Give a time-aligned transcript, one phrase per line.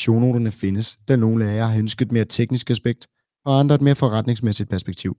[0.00, 3.06] Shownoterne findes, da nogle af jer har ønsket mere teknisk aspekt,
[3.44, 5.16] og andre et mere forretningsmæssigt perspektiv.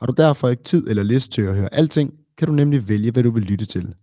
[0.00, 3.10] Har du derfor ikke tid eller lyst til at høre alting, kan du nemlig vælge,
[3.10, 3.94] hvad du vil lytte til.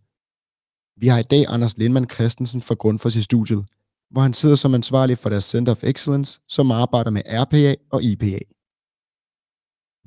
[0.97, 3.65] Vi har i dag Anders Lindmann Christensen fra Grundfos i studiet,
[4.11, 8.03] hvor han sidder som ansvarlig for deres Center of Excellence, som arbejder med RPA og
[8.03, 8.39] IPA.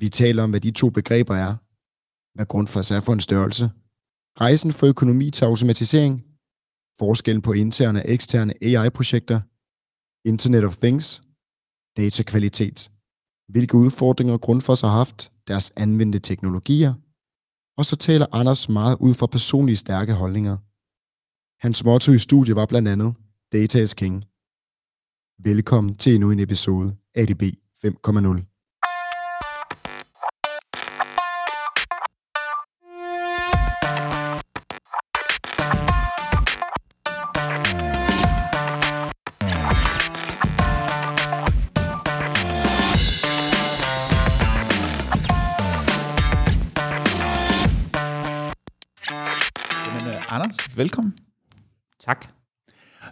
[0.01, 1.55] Vi taler om, hvad de to begreber er,
[2.35, 3.69] hvad Grundfos er for en størrelse,
[4.41, 6.25] rejsen fra økonomi til automatisering,
[7.01, 9.39] forskellen på interne og eksterne AI-projekter,
[10.31, 11.21] Internet of Things,
[11.97, 12.91] datakvalitet,
[13.47, 16.93] hvilke udfordringer Grundfos har haft, deres anvendte teknologier,
[17.77, 20.57] og så taler Anders meget ud fra personlige stærke holdninger.
[21.65, 23.15] Hans motto i studiet var blandt andet,
[23.53, 24.15] Data is King.
[25.49, 27.43] Velkommen til endnu en episode ADB
[27.85, 28.50] 5.0.
[50.81, 51.13] velkommen.
[51.99, 52.27] Tak.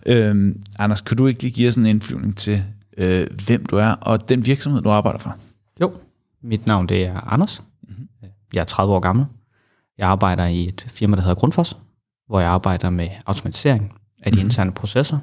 [0.05, 2.63] Øhm, Anders, kan du ikke lige give os en indflyvning til,
[2.97, 5.37] øh, hvem du er, og den virksomhed, du arbejder for?
[5.81, 5.93] Jo,
[6.41, 7.63] mit navn det er Anders.
[7.81, 8.07] Mm-hmm.
[8.53, 9.25] Jeg er 30 år gammel.
[9.97, 11.77] Jeg arbejder i et firma, der hedder Grundfos,
[12.27, 14.47] hvor jeg arbejder med automatisering af de mm-hmm.
[14.47, 15.19] interne processer.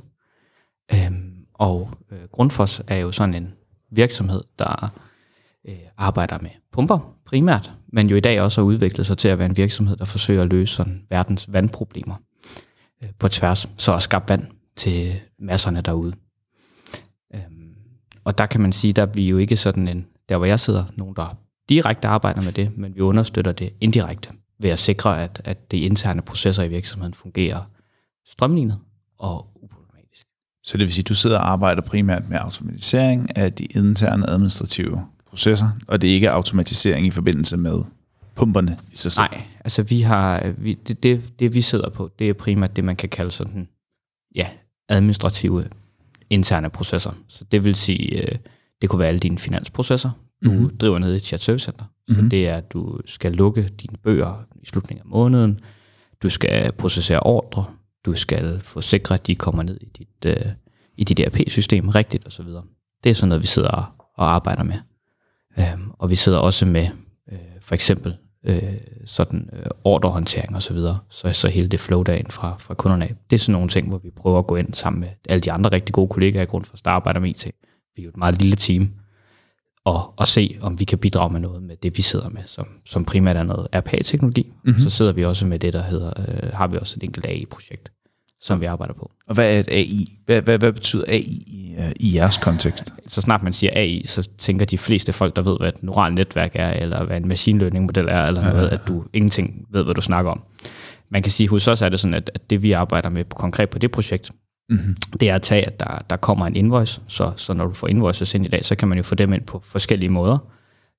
[0.95, 3.53] Øhm, og øh, Grundfos er jo sådan en
[3.91, 4.93] virksomhed, der
[5.69, 9.39] øh, arbejder med pumper primært, men jo i dag også har udviklet sig til at
[9.39, 12.17] være en virksomhed, der forsøger at løse sådan verdens vandproblemer
[13.05, 14.47] Øh, på tværs, så er skabt vand
[14.77, 16.13] til masserne derude.
[17.35, 17.75] Øhm,
[18.25, 20.61] og der kan man sige, der er vi jo ikke sådan en, der hvor jeg
[20.61, 21.37] sidder, nogen der
[21.69, 25.79] direkte arbejder med det, men vi understøtter det indirekte ved at sikre, at, at de
[25.79, 27.71] interne processer i virksomheden fungerer
[28.27, 28.79] strømlignet
[29.19, 30.27] og uproblematisk.
[30.65, 34.31] Så det vil sige, at du sidder og arbejder primært med automatisering af de interne
[34.31, 37.85] administrative processer, og det er ikke automatisering i forbindelse med
[38.37, 39.27] pumperne i sig selv.
[39.33, 42.85] Nej, altså vi har, vi, det, det, det vi sidder på, det er primært det,
[42.85, 43.69] man kan kalde sådan,
[44.35, 44.49] ja,
[44.89, 45.65] administrative
[46.31, 47.13] interne processer.
[47.29, 48.39] Så det vil sige, øh,
[48.83, 50.11] det kunne være alle dine finansprocesser.
[50.45, 50.77] Du mm-hmm.
[50.77, 51.85] driver ned i et chat service center.
[52.09, 52.31] Så mm-hmm.
[52.31, 55.61] det er, at du skal lukke dine bøger i slutningen af måneden.
[56.23, 57.65] Du skal processere ordre.
[58.07, 60.53] Du skal få sikret, at de kommer ned i dit, øh,
[60.97, 62.47] i dit ERP-system rigtigt osv.
[63.05, 64.79] Det er sådan noget, vi sidder og, og arbejder med.
[65.59, 66.89] Øhm, og vi sidder også med
[67.33, 68.75] øh, for eksempel øh,
[69.05, 73.05] sådan øh, ordrehåndtering og så videre, så, så hele det flow dagen fra, fra kunderne
[73.05, 73.15] af.
[73.31, 75.53] Det er sådan nogle ting, hvor vi prøver at gå ind sammen med alle de
[75.53, 77.45] andre rigtig gode kollegaer i Grundfos, der arbejder med IT.
[77.97, 78.91] Vi er jo et meget lille team,
[79.85, 82.67] og, og se, om vi kan bidrage med noget med det, vi sidder med, som,
[82.87, 84.53] som primært er noget RPA-teknologi.
[84.65, 84.81] Mm-hmm.
[84.81, 87.93] Så sidder vi også med det, der hedder, øh, har vi også et enkelt AI-projekt,
[88.41, 89.11] som vi arbejder på.
[89.27, 90.19] Og hvad er et AI?
[90.27, 92.93] Hvad, hvad, hvad betyder AI i, uh, i jeres kontekst?
[93.07, 96.15] Så snart man siger AI, så tænker de fleste folk, der ved, hvad et neuralt
[96.15, 99.85] netværk er, eller hvad en machine learning model er, eller noget, at du ingenting ved,
[99.85, 100.43] hvad du snakker om.
[101.11, 103.71] Man kan sige, hos os er det sådan, at, at det vi arbejder med konkret
[103.71, 104.31] på det projekt,
[104.71, 104.97] mm-hmm.
[105.21, 107.89] det er at tage, at der, der kommer en invoice, så, så når du får
[107.89, 110.39] invoices ind i dag, så kan man jo få dem ind på forskellige måder.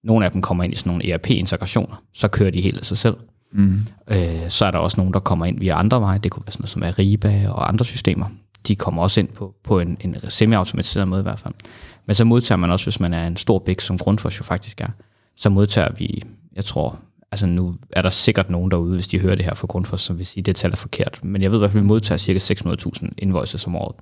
[0.03, 2.97] Nogle af dem kommer ind i sådan nogle ERP-integrationer, så kører de helt af sig
[2.97, 3.15] selv.
[3.51, 3.79] Mm.
[4.07, 6.19] Øh, så er der også nogen, der kommer ind via andre veje.
[6.19, 8.25] Det kunne være sådan noget som Ariba og andre systemer.
[8.67, 11.53] De kommer også ind på, på en, en semi-automatiseret måde i hvert fald.
[12.05, 14.81] Men så modtager man også, hvis man er en stor big, som Grundfos jo faktisk
[14.81, 14.87] er,
[15.35, 16.23] så modtager vi,
[16.55, 16.99] jeg tror,
[17.31, 20.17] altså nu er der sikkert nogen derude, hvis de hører det her fra Grundfos, som
[20.17, 21.19] vil sige, at det tal er forkert.
[21.23, 23.95] Men jeg ved i hvert fald, at vi modtager cirka 600.000 invoices om året.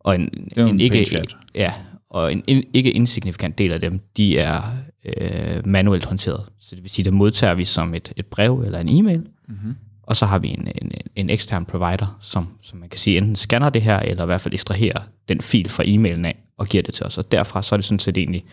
[0.00, 1.24] Og en, en, en ikke,
[1.54, 1.72] ja,
[2.10, 4.62] og en, en ikke insignifikant del af dem, de er
[5.04, 6.44] øh, manuelt håndteret.
[6.60, 9.74] Så det vil sige, det modtager vi som et, et brev eller en e-mail, mm-hmm.
[10.02, 13.36] og så har vi en, en, en ekstern provider, som, som man kan sige enten
[13.36, 16.82] scanner det her, eller i hvert fald ekstraherer den fil fra e-mailen af, og giver
[16.82, 17.18] det til os.
[17.18, 18.44] Og derfra så er det sådan set egentlig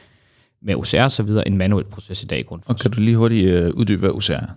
[0.61, 2.61] med OCR og så videre en manuel proces i dag i grund.
[2.65, 4.47] Og kan du lige hurtigt øh, uddybe, hvad OCR er?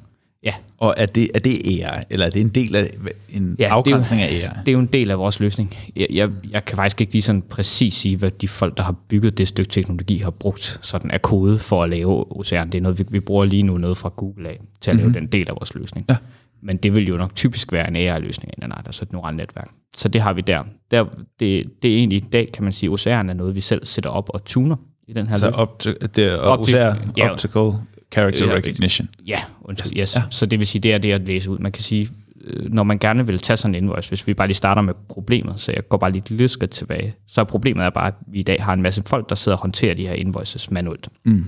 [0.42, 0.54] Ja.
[0.78, 2.90] Og er det, er det AI, eller er det en del af
[3.28, 4.60] en ja, afgrænsning det jo, af AI?
[4.60, 5.76] Det er jo en del af vores løsning.
[5.96, 8.94] Jeg, jeg, jeg kan faktisk ikke lige sådan præcis sige, hvad de folk, der har
[9.08, 12.64] bygget det stykke teknologi, har brugt sådan af kode for at lave OCR.
[12.64, 15.12] Det er noget, vi, vi bruger lige nu noget fra Google af til at mm-hmm.
[15.12, 16.06] lave den del af vores løsning.
[16.10, 16.16] Ja.
[16.62, 19.36] Men det vil jo nok typisk være en AI-løsning af en art, altså et neuralt
[19.36, 19.68] netværk.
[19.96, 20.62] Så det har vi der.
[20.90, 21.04] der
[21.40, 24.10] det, det er egentlig i dag, kan man sige, OCR'en er noget, vi selv sætter
[24.10, 24.76] op og tuner
[25.08, 25.60] i den her Så løsning.
[25.62, 27.30] op til, det er Opti- OCR, ja.
[27.30, 27.72] Optical
[28.12, 29.08] Character Ja, Recognition.
[29.26, 30.16] Ja, undskyld, yes.
[30.16, 30.22] Ja.
[30.30, 31.58] Så det vil sige, det er det at læse ud.
[31.58, 32.10] Man kan sige,
[32.44, 34.94] øh, når man gerne vil tage sådan en invoice, hvis vi bare lige starter med
[35.08, 38.14] problemet, så jeg går bare lige et lille skridt tilbage, så problemet er bare, at
[38.26, 41.08] vi i dag har en masse folk, der sidder og håndterer de her invoices manuelt.
[41.24, 41.44] Mm.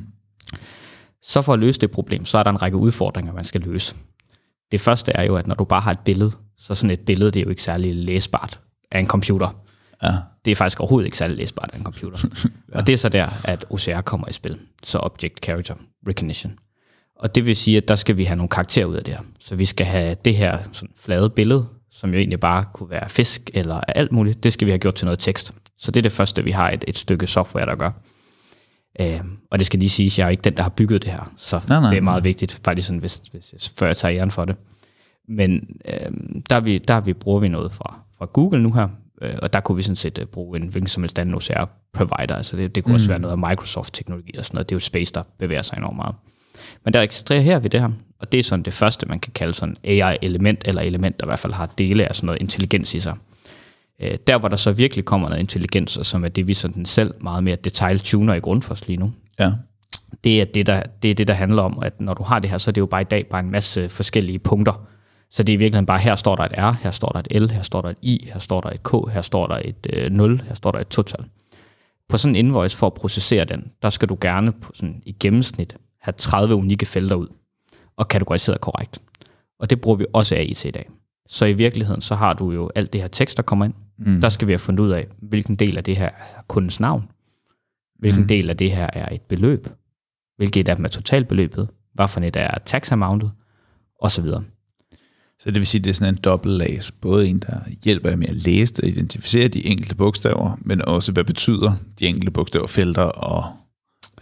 [1.22, 3.94] Så for at løse det problem, så er der en række udfordringer, man skal løse.
[4.72, 7.30] Det første er jo, at når du bare har et billede, så sådan et billede,
[7.30, 8.60] det er jo ikke særlig læsbart
[8.90, 9.62] af en computer.
[10.02, 10.12] Ja.
[10.44, 12.18] Det er faktisk overhovedet ikke særlig læsbart af en computer.
[12.72, 12.78] ja.
[12.78, 14.58] Og det er så der, at OCR kommer i spil.
[14.82, 15.74] Så Object Character
[16.08, 16.58] Recognition.
[17.16, 19.20] Og det vil sige, at der skal vi have nogle karakterer ud af det her.
[19.40, 23.08] Så vi skal have det her sådan flade billede, som jo egentlig bare kunne være
[23.08, 25.54] fisk eller alt muligt, det skal vi have gjort til noget tekst.
[25.78, 27.90] Så det er det første, vi har et, et stykke software, der gør.
[29.00, 31.10] Øhm, og det skal lige siges, at jeg er ikke den, der har bygget det
[31.10, 31.90] her, så Nej, nej.
[31.90, 34.56] det er meget vigtigt, faktisk sådan, hvis, hvis, før jeg tager æren for det.
[35.28, 38.72] Men øhm, der, er vi, der er vi, bruger vi noget fra, fra Google nu
[38.72, 38.90] her, øh,
[39.42, 42.34] og der kunne vi sådan set øh, bruge en hvilken som helst anden OCR-provider.
[42.36, 42.94] Altså det, det kunne mm.
[42.94, 44.68] også være noget af Microsoft-teknologi og sådan noget.
[44.68, 46.14] Det er jo et space, der bevæger sig enormt meget.
[46.84, 47.88] Men der ekstrerer her ved det her,
[48.18, 51.28] og det er sådan det første, man kan kalde sådan AI-element, eller element, der i
[51.28, 53.16] hvert fald har dele af sådan noget intelligens i sig.
[54.02, 56.86] Øh, Der, hvor der så virkelig kommer noget intelligens, og som er det, vi sådan
[56.86, 59.52] selv meget mere detail-tuner i Grundfos lige nu, Ja.
[60.24, 62.50] det er det, der, det er det, der handler om, at når du har det
[62.50, 64.86] her, så er det jo bare i dag bare en masse forskellige punkter.
[65.30, 67.42] Så det er i virkeligheden bare, her står der et R, her står der et
[67.42, 69.86] L, her står der et I, her står der et K, her står der et
[69.92, 71.24] øh, 0, her står der et total.
[72.08, 75.16] På sådan en invoice for at processere den, der skal du gerne på sådan, i
[75.20, 77.28] gennemsnit have 30 unikke felter ud
[77.96, 78.98] og kategoriseret korrekt.
[79.58, 80.88] Og det bruger vi også AI til i dag.
[81.28, 83.74] Så i virkeligheden, så har du jo alt det her tekst, der kommer ind.
[83.98, 84.20] Mm.
[84.20, 87.08] Der skal vi have fundet ud af, hvilken del af det her er kundens navn,
[87.98, 88.28] hvilken mm.
[88.28, 89.66] del af det her er et beløb,
[90.36, 93.32] hvilket af dem er totalbeløbet, hvad for et er tax amountet,
[94.00, 94.10] og
[95.42, 96.92] så det vil sige, at det er sådan en dobbeltlags.
[96.92, 101.24] Både en, der hjælper med at læse og identificere de enkelte bogstaver, men også hvad
[101.24, 103.44] betyder de enkelte bogstaver, felter og,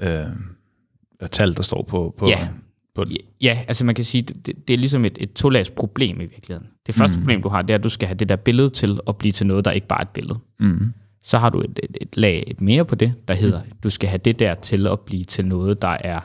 [0.00, 0.26] øh,
[1.20, 2.48] og tal, der står på, på, Ja.
[2.94, 3.16] på den.
[3.40, 6.68] Ja, altså man kan sige, det, det, er ligesom et, et to-lags problem i virkeligheden.
[6.86, 7.22] Det første mm.
[7.22, 9.32] problem, du har, det er, at du skal have det der billede til at blive
[9.32, 10.38] til noget, der ikke bare er et billede.
[10.60, 10.92] Mm.
[11.22, 14.08] Så har du et, et, et lag et mere på det, der hedder, du skal
[14.08, 16.20] have det der til at blive til noget, der er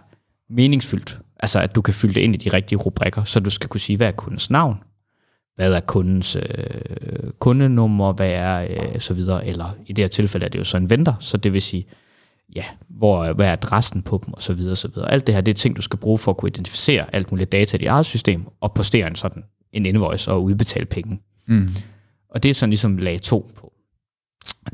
[0.49, 1.19] meningsfyldt.
[1.43, 3.79] Altså at du kan fylde det ind i de rigtige rubrikker, så du skal kunne
[3.79, 4.77] sige, hvad er kundens navn?
[5.55, 6.43] Hvad er kundens øh,
[7.39, 8.13] kundenummer?
[8.13, 9.47] Hvad er øh, så videre?
[9.47, 11.85] Eller i det her tilfælde er det jo så en venter, så det vil sige,
[12.55, 15.11] ja, hvor, hvad er adressen på dem, og så videre, så videre.
[15.11, 17.51] Alt det her, det er ting, du skal bruge for at kunne identificere alt muligt
[17.51, 21.21] data i dit eget system, og postere en sådan en invoice og udbetale penge.
[21.47, 21.69] Mm.
[22.29, 23.72] Og det er sådan ligesom lag 2 på.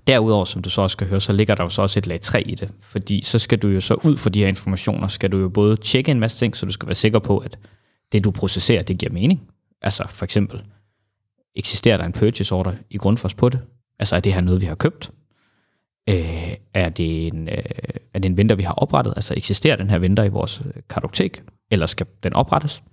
[0.08, 2.22] Derudover, som du så også skal høre, så ligger der jo så også et lag
[2.22, 5.32] 3 i det, fordi så skal du jo så ud for de her informationer, skal
[5.32, 7.60] du jo både tjekke en masse ting, så du skal være sikker på, at
[8.12, 9.42] det du processerer, det giver mening.
[9.82, 10.64] Altså for eksempel,
[11.56, 13.60] eksisterer der en purchase order i grundfos på det?
[14.00, 15.12] Altså er det her noget, vi har købt?
[16.10, 17.64] Øh, er, det en, øh,
[18.14, 19.14] er det en venter, vi har oprettet?
[19.16, 21.44] Altså eksisterer den her venter i vores øh, kartotek?
[21.72, 22.84] Eller skal den oprettes?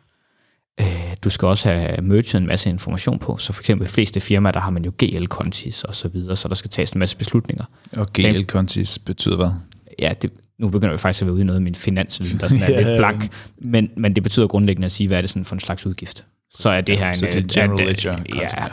[0.81, 0.87] Øh,
[1.25, 3.37] du skal også have merged en masse information på.
[3.37, 6.49] Så for eksempel de fleste firmaer, der har man jo GL-kontis og så videre, så
[6.49, 7.64] der skal tages en masse beslutninger.
[7.96, 9.50] Og GL-kontis betyder hvad?
[9.99, 12.49] Ja, det, nu begynder vi faktisk at være ude i noget af min finansviden, der
[12.49, 12.88] sådan er Ja.
[12.88, 13.32] lidt blank.
[13.58, 16.25] Men, men det betyder grundlæggende at sige, hvad er det sådan for en slags udgift?
[16.55, 17.17] Så er det her en...
[17.17, 18.69] Så det er øh, general er ledger Ja, ja, ja.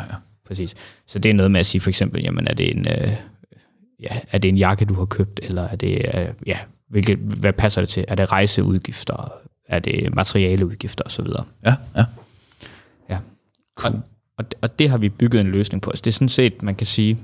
[0.48, 0.76] præcis.
[1.08, 3.12] Så det er noget med at sige for eksempel, jamen er det en, øh,
[4.02, 6.58] ja, er det en jakke, du har købt, eller er det, øh, ja,
[6.90, 8.06] hvilket, hvad passer det til?
[8.08, 9.34] Er det rejseudgifter?
[9.68, 11.26] Er det materialeudgifter osv.?
[11.66, 12.06] Ja, ja.
[13.10, 13.18] Ja.
[13.76, 13.94] Cool.
[13.96, 14.02] Og,
[14.38, 15.90] og, det- og det har vi bygget en løsning på.
[15.90, 17.18] Altså det er sådan set, man kan sige,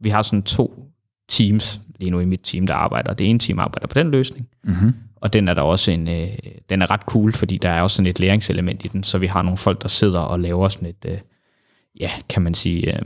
[0.00, 0.84] vi har sådan to
[1.28, 3.14] teams lige nu i mit team, der arbejder.
[3.14, 4.94] Det ene team arbejder på den løsning, Mm-hmm.
[5.16, 6.28] og den er der også en, øh,
[6.70, 9.26] den er ret cool, fordi der er også sådan et læringselement i den, så vi
[9.26, 11.18] har nogle folk, der sidder og laver sådan et, øh,
[12.00, 13.02] ja, kan man sige, øh,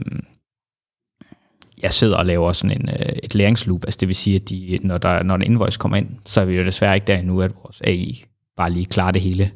[1.81, 4.79] jeg sidder og laver sådan en, øh, et læringsloop, altså det vil sige, at de,
[4.83, 7.41] når, der, når en invoice kommer ind, så er vi jo desværre ikke der endnu,
[7.41, 8.23] at vores AI
[8.57, 9.51] bare lige klarer det hele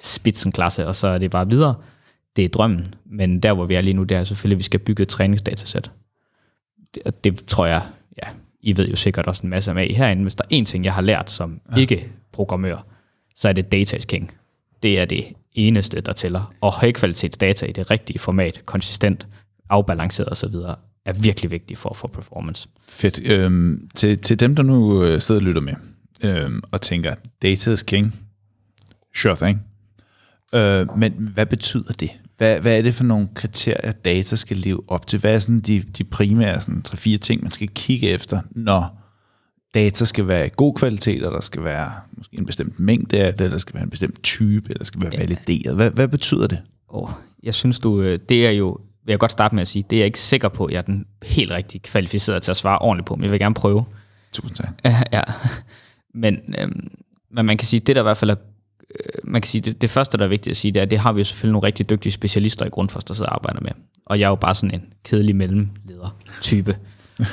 [0.00, 1.74] spidsenklasse, og så er det bare videre.
[2.36, 4.62] Det er drømmen, men der hvor vi er lige nu, det er selvfølgelig, at vi
[4.62, 5.90] skal bygge et træningsdatasæt.
[6.94, 7.82] Det, og det tror jeg,
[8.22, 8.28] ja,
[8.60, 10.22] I ved jo sikkert også en masse om AI herinde.
[10.22, 11.80] Hvis der er en ting, jeg har lært som ja.
[11.80, 12.86] ikke-programmør,
[13.34, 14.30] så er det data is king.
[14.82, 15.24] Det er det
[15.54, 16.54] eneste, der tæller.
[16.60, 19.26] Og højkvalitetsdata i det rigtige format, konsistent,
[19.70, 20.54] afbalanceret osv.,
[21.04, 22.68] er virkelig vigtigt for at få performance.
[22.88, 23.30] Fedt.
[23.30, 25.74] Øhm, til, til dem, der nu øh, sidder og lytter med,
[26.22, 28.23] øhm, og tænker, data is king,
[29.16, 29.62] sure thing.
[30.54, 32.10] Øh, men hvad betyder det?
[32.36, 35.18] Hvad, hvad er det for nogle kriterier, data skal leve op til?
[35.20, 39.00] Hvad er sådan de, de primære sådan, 3-4 ting, man skal kigge efter, når
[39.74, 43.34] data skal være i god kvalitet, og der skal være måske en bestemt mængde af
[43.34, 45.76] det, der skal være en bestemt type, eller der skal være valideret.
[45.76, 46.58] Hvad, hvad betyder det?
[46.88, 47.10] Oh,
[47.42, 49.96] jeg synes du, øh, det er jo vil jeg godt starte med at sige, det
[49.96, 52.78] er jeg ikke sikker på, at jeg er den helt rigtig kvalificeret til at svare
[52.78, 53.84] ordentligt på, men jeg vil gerne prøve.
[54.32, 54.68] Tusind tak.
[54.84, 55.22] Ja, ja.
[56.14, 56.90] Men, øhm,
[57.30, 58.34] men man kan sige, det der i hvert fald er,
[59.24, 60.98] man kan sige, det, det første, der er vigtigt at sige, det er, at det
[60.98, 63.70] har vi jo selvfølgelig nogle rigtig dygtige specialister i Grundfos, der sidder og arbejder med.
[64.06, 66.76] Og jeg er jo bare sådan en kedelig mellemleder-type.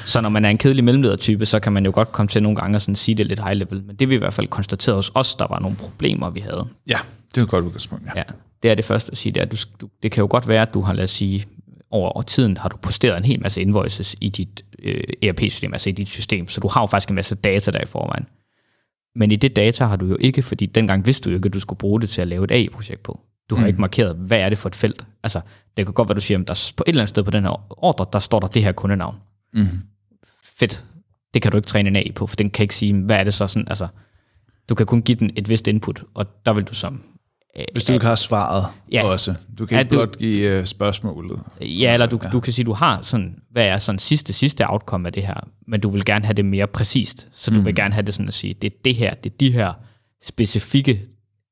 [0.05, 2.55] så når man er en kedelig mellemleder-type, så kan man jo godt komme til nogle
[2.55, 3.83] gange og sådan sige det lidt high level.
[3.83, 6.67] Men det vi i hvert fald konstateret hos os, der var nogle problemer, vi havde.
[6.87, 6.97] Ja,
[7.35, 8.11] det er et godt udgangspunkt, ja.
[8.15, 8.23] Ja,
[8.63, 10.47] det er det første at sige, det er, at du, du, det kan jo godt
[10.47, 11.45] være, at du har, lad os sige,
[11.91, 15.89] over, over tiden har du posteret en hel masse invoices i dit øh, ERP-system, altså
[15.89, 18.25] i dit system, så du har jo faktisk en masse data der i forvejen.
[19.15, 21.53] Men i det data har du jo ikke, fordi dengang vidste du jo ikke, at
[21.53, 23.19] du skulle bruge det til at lave et AI-projekt på.
[23.49, 23.67] Du har mm.
[23.67, 25.05] ikke markeret, hvad er det for et felt.
[25.23, 25.41] Altså,
[25.77, 27.31] det kan godt være, du siger, at der er på et eller andet sted på
[27.31, 29.15] den her ordre, der står der det her kundenavn.
[29.53, 29.67] Mm.
[30.43, 30.85] Fedt.
[31.33, 33.23] Det kan du ikke træne en AI på, for den kan ikke sige, hvad er
[33.23, 33.87] det så sådan, altså,
[34.69, 37.01] du kan kun give den et vist input, og der vil du som
[37.71, 39.03] Hvis du ikke har svaret Ja.
[39.03, 39.33] også.
[39.59, 41.39] Du kan ikke du- blot give uh, spørgsmålet.
[41.61, 42.29] Ja, eller du, ja.
[42.29, 45.47] du kan sige, du har sådan, hvad er sådan sidste, sidste outcome af det her,
[45.67, 47.27] men du vil gerne have det mere præcist.
[47.31, 47.65] Så du mm.
[47.65, 49.73] vil gerne have det sådan at sige, det er det her, det er de her
[50.23, 51.01] specifikke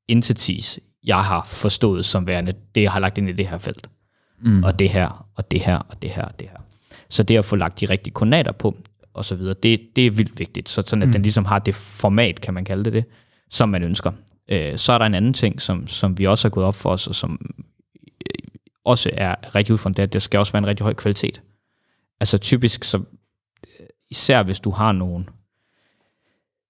[0.08, 3.90] entities, jeg har forstået som værende, det jeg har lagt ind i det her felt.
[4.42, 4.64] Mm.
[4.64, 6.58] Og det her, og det her, og det her, og det her.
[7.10, 8.78] Så det at få lagt de rigtige koordinater på,
[9.14, 10.70] og så videre, det, det er vildt vigtigt.
[10.70, 11.12] Så sådan at mm.
[11.14, 13.06] den ligesom har det format, kan man kalde det det,
[13.50, 14.12] som man ønsker.
[14.52, 16.90] Øh, så er der en anden ting, som, som vi også har gået op for
[16.90, 17.64] os, og som øh,
[18.86, 21.42] også er rigtig udfordrende, at det skal også være en rigtig høj kvalitet.
[22.20, 25.30] Altså typisk, så, øh, især hvis du har nogen,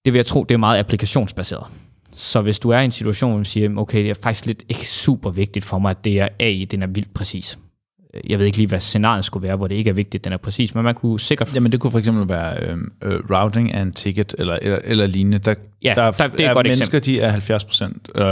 [0.06, 1.68] det vil jeg tro, det er meget applikationsbaseret.
[2.12, 4.64] Så hvis du er i en situation, hvor du siger, okay, det er faktisk lidt
[4.70, 7.60] ikke super vigtigt for mig, at det er AI, den er vildt præcis.
[8.28, 10.38] Jeg ved ikke lige, hvad scenariet skulle være, hvor det ikke er vigtigt, den er
[10.38, 11.56] præcis, men man kunne sikkert...
[11.56, 15.06] Jamen det kunne for eksempel være øhm, øh, routing af en ticket, eller, eller, eller
[15.08, 15.38] lignende.
[15.38, 18.24] Der, Ja, der, der- det er er godt mennesker, de er 70 procent øh,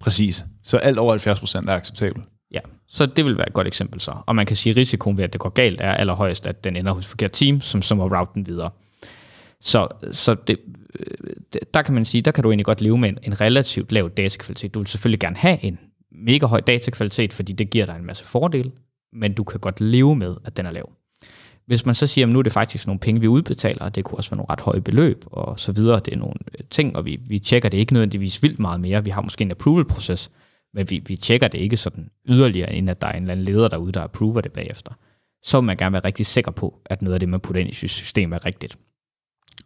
[0.00, 0.44] præcis.
[0.64, 2.24] Så alt over 70 procent er acceptabelt.
[2.52, 4.14] Ja, så det vil være et godt eksempel så.
[4.26, 6.76] Og man kan sige, at risikoen ved, at det går galt, er allerhøjest, at den
[6.76, 8.70] ender hos forkert team, som så må route den videre.
[9.60, 10.58] Så, så det,
[11.00, 11.06] øh,
[11.52, 13.92] det- der kan man sige, der kan du egentlig godt leve med en, en relativt
[13.92, 14.74] lav datakvalitet.
[14.74, 15.78] Du vil selvfølgelig gerne have en
[16.26, 18.70] mega høj datakvalitet, fordi det giver dig en masse fordele,
[19.12, 20.90] men du kan godt leve med, at den er lav.
[21.72, 24.04] Hvis man så siger, at nu er det faktisk nogle penge, vi udbetaler, og det
[24.04, 26.96] kunne også være nogle ret høje beløb, og så videre, det er nogle øh, ting,
[26.96, 29.04] og vi, vi tjekker det ikke nødvendigvis vildt meget mere.
[29.04, 30.30] Vi har måske en approval-proces,
[30.74, 33.44] men vi, vi tjekker det ikke sådan yderligere, end at der er en eller anden
[33.44, 34.92] leder derude, der approver det bagefter.
[35.42, 37.70] Så vil man gerne være rigtig sikker på, at noget af det, man putter ind
[37.70, 38.78] i systemet, er rigtigt.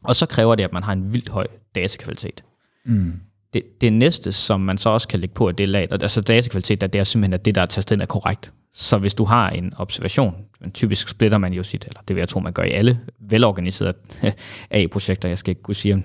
[0.05, 2.45] Og så kræver det, at man har en vildt høj datakvalitet.
[2.85, 3.21] Mm.
[3.57, 6.21] Det, det næste, som man så også kan lægge på, at det er lag, altså
[6.21, 8.53] datakvalitet, der, det er simpelthen, at det, der er tastet ind, er korrekt.
[8.73, 12.21] Så hvis du har en observation, men typisk splitter man jo sit, eller det vil
[12.21, 13.95] jeg tro, man gør i alle velorganiserede
[14.71, 16.03] AI-projekter, jeg skal ikke kunne sige, om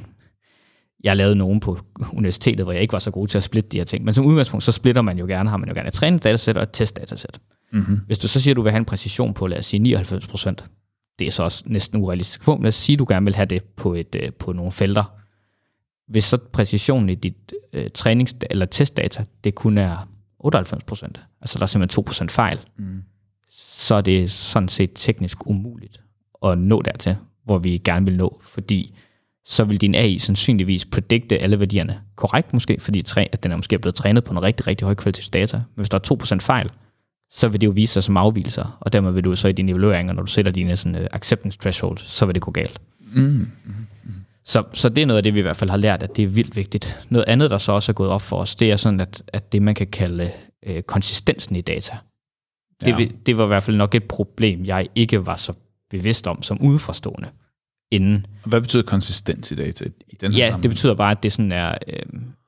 [1.04, 1.80] jeg lavede nogen på
[2.14, 4.26] universitetet, hvor jeg ikke var så god til at splitte de her ting, men som
[4.26, 7.40] udgangspunkt, så splitter man jo gerne, har man jo gerne et træningsdatasæt og et testdatasæt.
[7.72, 8.00] Mm-hmm.
[8.08, 10.28] Hvis du så siger, at du vil have en præcision på, lad os sige 99
[10.28, 10.66] procent,
[11.20, 13.64] det er så også næsten urealistisk lad os sige, at du gerne vil have det
[13.64, 15.21] på, et, øh, på nogle felter.
[16.12, 20.08] Hvis så præcisionen i dit øh, trænings- eller testdata, det kun er
[20.40, 23.02] 98 procent, altså der er simpelthen 2 procent fejl, Mm.
[23.50, 26.02] så er det sådan set teknisk umuligt
[26.46, 27.16] at nå dertil,
[27.46, 28.94] hvor vi gerne vil nå, fordi
[29.46, 33.56] så vil din AI sandsynligvis predikte alle værdierne korrekt måske, fordi træ, at den er
[33.56, 35.58] måske blevet trænet på noget rigtig, rigtig høj kvalitets data.
[35.58, 36.70] Men hvis der er 2% fejl,
[37.32, 39.72] så vil det jo vise sig som afvielser, og dermed vil du så i dine
[39.72, 42.82] evalueringer, når du sætter dine sådan, uh, acceptance threshold, så vil det gå galt.
[43.14, 43.48] Mm.
[44.46, 46.24] Så, så det er noget af det, vi i hvert fald har lært, at det
[46.24, 47.06] er vildt vigtigt.
[47.10, 49.52] Noget andet, der så også er gået op for os, det er sådan, at, at
[49.52, 50.32] det, man kan kalde
[50.66, 51.98] øh, konsistensen i data.
[52.82, 53.08] Det, Ja.
[53.26, 55.54] det var i hvert fald nok et problem, jeg ikke var så
[55.90, 57.28] bevidst om som udefrastående
[57.92, 58.26] inden.
[58.46, 60.64] Hvad betyder konsistens i data i den her Ja, sammenhæng?
[60.64, 62.04] det betyder bare, at det sådan er, øh,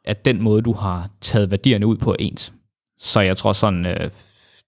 [0.05, 2.53] at den måde, du har taget værdierne ud på, er ens.
[2.99, 4.09] Så jeg tror sådan, øh,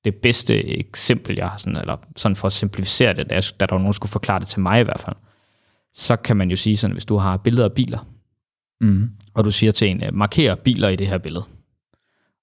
[0.05, 3.65] det bedste eksempel, jeg har sådan, eller sådan for at simplificere det, da, jeg, da
[3.65, 5.15] der var nogen, der skulle forklare det til mig i hvert fald,
[5.95, 8.07] så kan man jo sige sådan, hvis du har billeder af biler,
[8.81, 9.09] Mm.
[9.33, 11.43] og du siger til en, øh, marker biler i det her billede.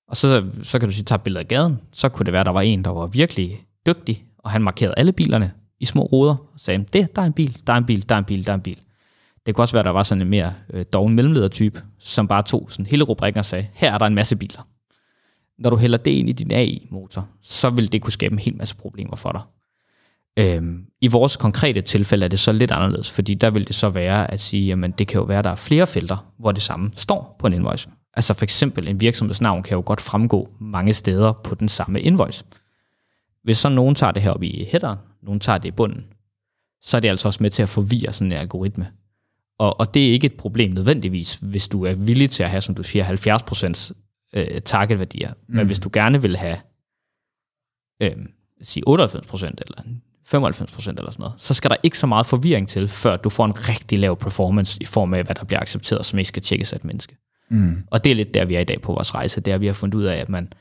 [0.08, 1.80] Og så, så kan du sige, tag billeder af gaden.
[1.92, 5.12] Så kunne det være, der var en, der var virkelig dygtig, og han markerede alle
[5.12, 8.08] bilerne i små ruder, og sagde, det, der er en bil, der er en bil,
[8.08, 8.78] der er en bil, der er en bil.
[9.46, 12.66] Det kunne også være, der var sådan en mere øh, doven mellemledertype, som bare tog
[12.70, 14.68] sådan hele rubrikken og sagde, her er der en masse biler.
[15.58, 18.56] Når du hælder det ind i din AI-motor, så vil det kunne skabe en hel
[18.56, 19.40] masse problemer for dig.
[20.38, 23.88] Øhm, I vores konkrete tilfælde er det så lidt anderledes, fordi der vil det så
[23.88, 26.62] være at sige, jamen det kan jo være, at der er flere felter, hvor det
[26.62, 27.88] samme står på en invoice.
[28.14, 32.44] Altså for eksempel en virksomhedsnavn kan jo godt fremgå mange steder på den samme invoice.
[33.44, 36.06] Hvis så nogen tager det her op i headeren, nogen tager det i bunden,
[36.82, 38.90] så er det altså også med til at forvirre sådan en algoritme.
[39.58, 42.60] Og, og det er ikke et problem nødvendigvis, hvis du er villig til at have,
[42.60, 43.92] som du siger, 70%
[44.32, 45.32] øh, targetværdier.
[45.32, 45.56] Mm.
[45.56, 46.58] Men hvis du gerne vil have
[48.02, 48.16] øh,
[48.62, 49.82] sige 98 procent, eller
[50.32, 53.30] 95 procent eller sådan noget, så skal der ikke så meget forvirring til, før du
[53.30, 56.42] får en rigtig lav performance i form af, hvad der bliver accepteret, som ikke skal
[56.42, 57.16] tjekkes af et menneske.
[57.48, 57.82] Mm.
[57.90, 59.72] Og det er lidt der, vi er i dag på vores rejse, der vi har
[59.72, 60.52] fundet ud af, at man,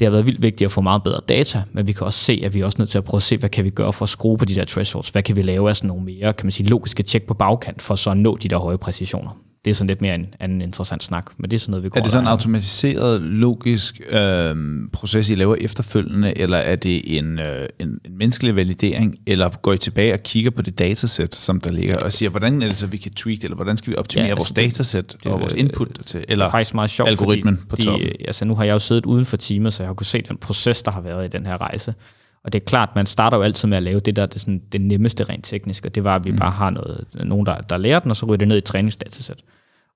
[0.00, 2.40] det har været vildt vigtigt at få meget bedre data, men vi kan også se,
[2.44, 4.02] at vi er også nødt til at prøve at se, hvad kan vi gøre for
[4.02, 5.08] at skrue på de der thresholds?
[5.08, 7.82] Hvad kan vi lave af sådan nogle mere, kan man sige, logiske tjek på bagkant,
[7.82, 9.49] for så at nå de der høje præcisioner?
[9.64, 11.88] Det er sådan lidt mere en, en interessant snak, men det er sådan noget, vi
[11.88, 14.56] går Er det sådan en automatiseret, logisk øh,
[14.92, 19.72] proces, I laver efterfølgende, eller er det en, øh, en, en menneskelig validering, eller går
[19.72, 22.76] I tilbage og kigger på det datasæt, som der ligger, og siger, hvordan er det
[22.76, 25.16] så, vi kan tweak det, eller hvordan skal vi optimere Ja, altså vores det- datasæt
[25.24, 28.08] det- og vores input til, det eller er faktisk meget sjovt, algoritmen på de, toppen?
[28.28, 30.36] altså nu har jeg jo siddet uden for teamet, så jeg har kunnet se den
[30.36, 31.94] proces, der har været i den her rejse.
[32.44, 34.40] Og det er klart, man starter jo altid med at lave det, der er det,
[34.40, 36.36] sådan, det nemmeste rent teknisk, og det var, at vi mm.
[36.36, 39.42] bare har noget, nogen, der, der lærer den, og så ryger det ned i træningsdatasæt.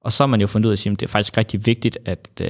[0.01, 1.67] Og så har man jo fundet ud af at sige, at det er faktisk rigtig
[1.67, 2.49] vigtigt, at øh,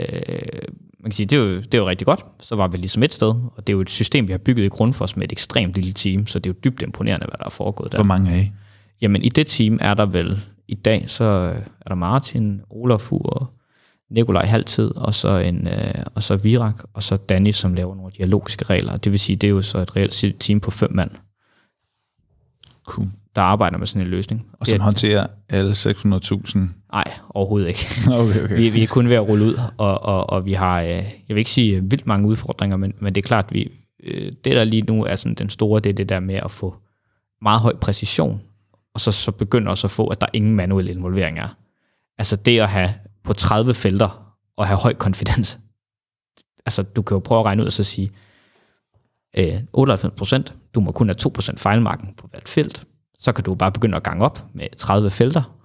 [1.01, 2.25] man kan sige, det er, jo, det er jo rigtig godt.
[2.41, 4.65] Så var vi ligesom et sted, og det er jo et system, vi har bygget
[4.65, 7.45] i Grundfos med et ekstremt lille team, så det er jo dybt imponerende, hvad der
[7.45, 7.99] er foregået der.
[7.99, 8.51] Hvor mange er I?
[9.01, 11.25] Jamen i det team er der vel, i dag så
[11.81, 13.54] er der Martin, Olaf og
[14.11, 18.13] Nikolaj halvtid, og så, en, øh, og så Virak, og så Danny, som laver nogle
[18.17, 18.97] dialogiske regler.
[18.97, 21.11] Det vil sige, det er jo så et reelt team på fem mand,
[22.87, 23.09] Cool.
[23.37, 24.47] der arbejder med sådan en løsning.
[24.61, 26.59] Og som er- håndterer alle 600.000?
[26.93, 27.87] Nej, overhovedet ikke.
[28.21, 28.57] Okay, okay.
[28.57, 31.05] Vi, vi er kun ved at rulle ud, og, og, og vi har, øh, jeg
[31.29, 33.73] vil ikke sige øh, vildt mange udfordringer, men, men det er klart, vi,
[34.05, 36.51] øh, det der lige nu er sådan den store, det er det der med at
[36.51, 36.77] få
[37.43, 38.41] meget høj præcision,
[38.95, 41.57] og så, så begynder også at få, at der ingen manuel involvering er.
[42.19, 42.95] Altså det at have
[43.25, 45.59] på 30 felter, og have høj konfidens.
[46.67, 48.11] Altså du kan jo prøve at regne ud og så sige,
[49.37, 52.87] øh, 98 procent, du må kun have 2 procent fejlmarken på hvert felt,
[53.19, 55.57] så kan du bare begynde at gange op med 30 felter,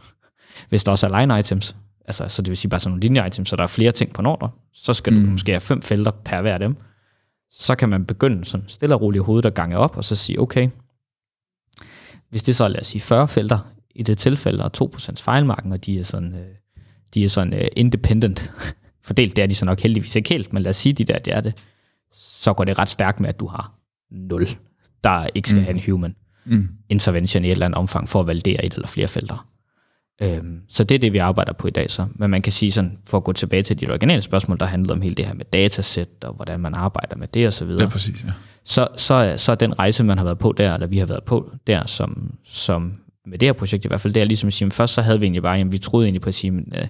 [0.70, 1.76] hvis der også er line items,
[2.06, 4.14] altså, så det vil sige bare sådan nogle linje items, så der er flere ting
[4.14, 5.24] på en ordre, så skal mm.
[5.24, 6.78] du måske have fem felter per hver af dem.
[7.52, 10.16] Så kan man begynde sådan stille og roligt i hovedet og gange op, og så
[10.16, 10.70] sige, okay,
[12.30, 15.72] hvis det så er, lad os sige, 40 felter i det tilfælde, og 2% fejlmarken,
[15.72, 16.56] og de er sådan, øh,
[17.14, 18.52] de er sådan uh, independent
[19.08, 21.20] fordelt, det er de så nok heldigvis ikke helt, men lad os sige, de der,
[21.20, 21.54] det er det,
[22.12, 23.74] så går det ret stærkt med, at du har
[24.12, 24.48] 0,
[25.04, 25.66] der ikke skal mm.
[25.66, 26.68] have en human Mm.
[26.90, 29.48] intervention i et eller andet omfang for at validere et eller flere felter.
[30.22, 32.06] Øhm, så det er det, vi arbejder på i dag så.
[32.16, 34.94] Men man kan sige sådan, for at gå tilbage til dit originale spørgsmål, der handlede
[34.94, 37.84] om hele det her med datasæt, og hvordan man arbejder med det og så videre
[37.84, 38.24] Ja, præcis.
[38.24, 38.30] Ja.
[38.64, 41.24] så, så, så er den rejse, man har været på der, eller vi har været
[41.24, 42.94] på der, som, som
[43.30, 45.02] med det her projekt i hvert fald, det er ligesom at sige, men først så
[45.02, 46.88] havde vi egentlig bare, jamen vi troede egentlig på at sige, men, øh,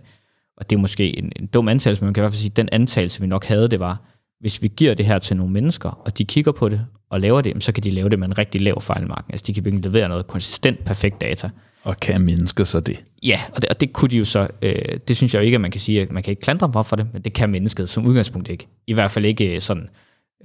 [0.58, 2.49] og det er måske en, en dum antagelse, men man kan i hvert fald sige,
[2.49, 4.02] at den antagelse, vi nok havde, det var,
[4.39, 7.41] hvis vi giver det her til nogle mennesker, og de kigger på det og laver
[7.41, 9.32] det, så kan de lave det med en rigtig lav fejlmarken.
[9.32, 11.49] Altså de kan virkelig levere noget konsistent, perfekt data.
[11.84, 13.04] Og kan mennesker så det?
[13.23, 15.56] Ja, og det, og det kunne de jo så, øh, det synes jeg jo ikke,
[15.56, 17.49] at man kan sige, at man kan ikke klandre dem for det, men det kan
[17.49, 18.67] mennesket som udgangspunkt ikke.
[18.88, 19.89] I hvert fald ikke øh, sådan,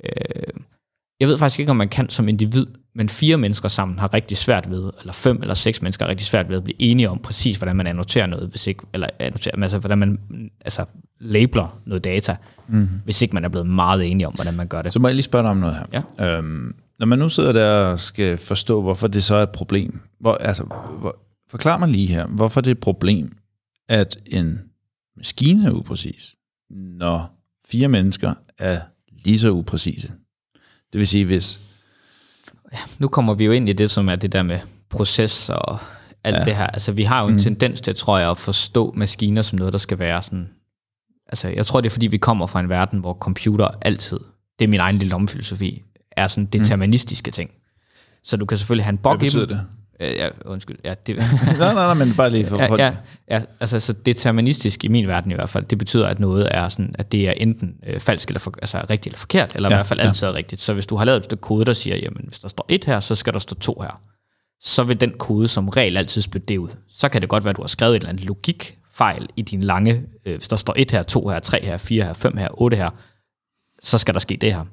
[0.05, 0.61] øh,
[1.21, 4.37] jeg ved faktisk ikke, om man kan som individ, men fire mennesker sammen har rigtig
[4.37, 7.19] svært ved, eller fem eller seks mennesker har rigtig svært ved at blive enige om
[7.19, 10.19] præcis, hvordan man annoterer noget, hvis ikke, eller annoterer, altså, hvordan man
[10.61, 10.85] altså,
[11.21, 12.37] labeler noget data,
[12.69, 12.89] mm.
[13.05, 14.93] hvis ikke man er blevet meget enige om, hvordan man gør det.
[14.93, 16.03] Så må jeg lige spørge dig om noget her.
[16.19, 16.39] Ja.
[16.39, 20.01] Øhm, når man nu sidder der og skal forstå, hvorfor det så er et problem,
[20.21, 20.65] hvor, altså,
[20.99, 21.17] hvor,
[21.49, 23.37] forklar mig lige her, hvorfor det er et problem,
[23.89, 24.61] at en
[25.17, 26.35] maskine er upræcis,
[26.71, 28.81] når fire mennesker er
[29.25, 30.09] lige så upræcise.
[30.93, 31.61] Det vil sige, hvis...
[32.99, 34.61] nu kommer vi jo ind i det, som er det der med
[34.91, 35.79] proces og
[36.25, 36.45] alt ja.
[36.45, 36.67] det her.
[36.67, 37.41] Altså, vi har jo en mm.
[37.41, 40.49] tendens til, tror jeg, at forstå maskiner som noget, der skal være sådan...
[41.29, 44.21] Altså, jeg tror, det er, fordi vi kommer fra en verden, hvor computer altid,
[44.59, 45.83] det er min egen lille lommefilosofi,
[46.13, 47.51] er sådan deterministiske ting.
[48.25, 49.49] Så du kan selvfølgelig have en Hvad i dem.
[49.49, 49.67] det?
[50.01, 50.79] Øh, ja, undskyld.
[50.85, 51.27] Ja, det, nej,
[51.59, 52.59] nej, nej, men bare lige for...
[52.63, 52.95] ja, ja,
[53.31, 56.69] ja, altså så deterministisk i min verden i hvert fald, det betyder, at noget er
[56.69, 59.75] sådan, at det er enten øh, falsk eller for, altså rigtigt eller forkert, eller ja,
[59.75, 60.07] i hvert fald ja.
[60.07, 60.61] altid er rigtigt.
[60.61, 62.85] Så hvis du har lavet et stykke kode, der siger, jamen hvis der står et
[62.85, 64.01] her, så skal der stå to her,
[64.61, 66.69] så vil den kode som regel altid spytte det ud.
[66.89, 69.63] Så kan det godt være, at du har skrevet et eller andet logikfejl i din
[69.63, 72.49] lange, øh, hvis der står et her, to her, tre her, fire her, fem her,
[72.53, 72.91] otte her,
[73.83, 74.65] så skal der ske det her.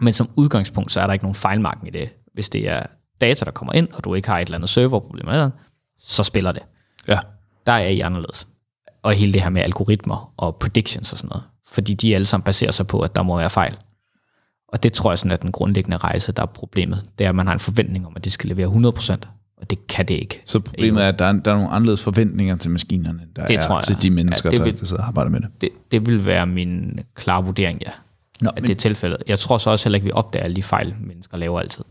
[0.00, 2.10] Men som udgangspunkt, så er der ikke nogen fejlmarken i det.
[2.34, 2.82] Hvis det er
[3.22, 5.58] data, der kommer ind, og du ikke har et eller andet serverproblem, eller andet,
[5.98, 6.62] så spiller det.
[7.08, 7.18] Ja.
[7.66, 8.46] Der er I anderledes.
[9.02, 11.42] Og hele det her med algoritmer og predictions og sådan noget.
[11.68, 13.76] Fordi de alle sammen baserer sig på, at der må være fejl.
[14.68, 17.06] Og det tror jeg sådan er den grundlæggende rejse, der er problemet.
[17.18, 19.16] Det er, at man har en forventning om, at det skal levere 100%,
[19.60, 20.42] og det kan det ikke.
[20.44, 23.56] Så problemet er, at der er, der er nogle anderledes forventninger til maskinerne, der Det
[23.56, 23.82] er tror jeg.
[23.82, 25.48] til de mennesker, Ja, det der, vil- der sidder og arbejder med det.
[25.60, 27.90] Det, det vil være min klare vurdering, ja.
[28.40, 29.18] Nå, at det er tilfældet.
[29.26, 31.84] Jeg tror så også heller ikke, vi opdager alle de fejl, mennesker laver altid.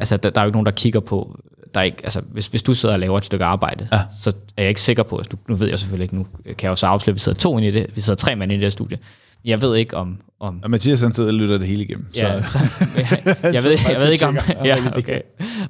[0.00, 1.40] Altså, der, der er jo ikke nogen, der kigger på,
[1.74, 4.00] der er ikke, altså, hvis, hvis du sidder og laver et stykke arbejde, Ja.
[4.22, 6.54] så er jeg ikke sikker på, at nu, nu ved jeg selvfølgelig ikke, nu kan
[6.62, 8.52] jeg jo så afsløre, at vi sidder to inde i det, vi sidder tre mand
[8.52, 8.98] i det her studie,
[9.44, 10.18] Jeg ved ikke om...
[10.40, 12.06] om Og Mathias han sidder og lytter det hele igennem.
[12.16, 12.50] Ja, så.
[12.50, 12.58] så,
[12.96, 14.38] jeg, jeg, ved, jeg ved ikke om...
[14.64, 15.20] Ja, okay.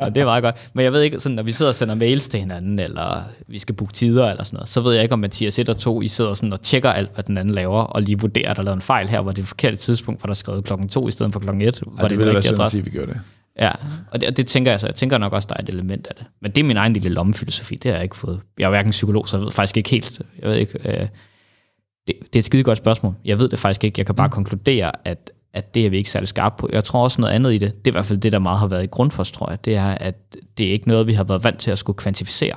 [0.00, 0.68] Og det er meget godt.
[0.74, 3.58] Men jeg ved ikke, sådan, når vi sidder og sender mails til hinanden, eller vi
[3.58, 6.02] skal booke tider eller sådan noget, så ved jeg ikke, om Mathias 1 og 2,
[6.02, 8.62] I sidder sådan og tjekker alt, hvad den anden laver, og lige vurderer, at der
[8.62, 10.64] er lavet en fejl her, hvor det er det forkerte tidspunkt, hvor der er skrevet
[10.64, 11.80] klokken 2 i stedet for klokken 1.
[11.86, 13.20] Hvor Ej, det ville den være synd at sige, vi gjorde det.
[13.60, 13.70] Ja,
[14.10, 14.86] og det, og det tænker jeg så.
[14.86, 16.26] Jeg tænker nok også, der er et element af det.
[16.42, 17.74] Men det er min egen lille lommefilosofi.
[17.74, 18.40] Det har jeg ikke fået.
[18.58, 20.20] Jeg er hverken psykolog, så jeg ved faktisk ikke helt.
[20.38, 20.78] Jeg ved ikke.
[20.84, 21.08] Øh,
[22.06, 23.14] det, det er et skide godt spørgsmål.
[23.24, 24.00] Jeg ved det faktisk ikke.
[24.00, 24.32] Jeg kan bare mm.
[24.32, 26.68] konkludere, at, at det er vi ikke særlig skarpe på.
[26.72, 27.74] Jeg tror også noget andet i det.
[27.84, 29.64] Det er i hvert fald det, der meget har været i grundfors, tror jeg.
[29.64, 32.56] Det er, at det er ikke noget, vi har været vant til at skulle kvantificere.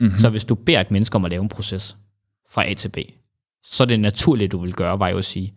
[0.00, 0.18] Mm-hmm.
[0.18, 1.96] Så hvis du beder et menneske om at lave en proces
[2.50, 2.98] fra A til B,
[3.64, 5.54] så er det naturligt, du vil gøre, var jo at sige,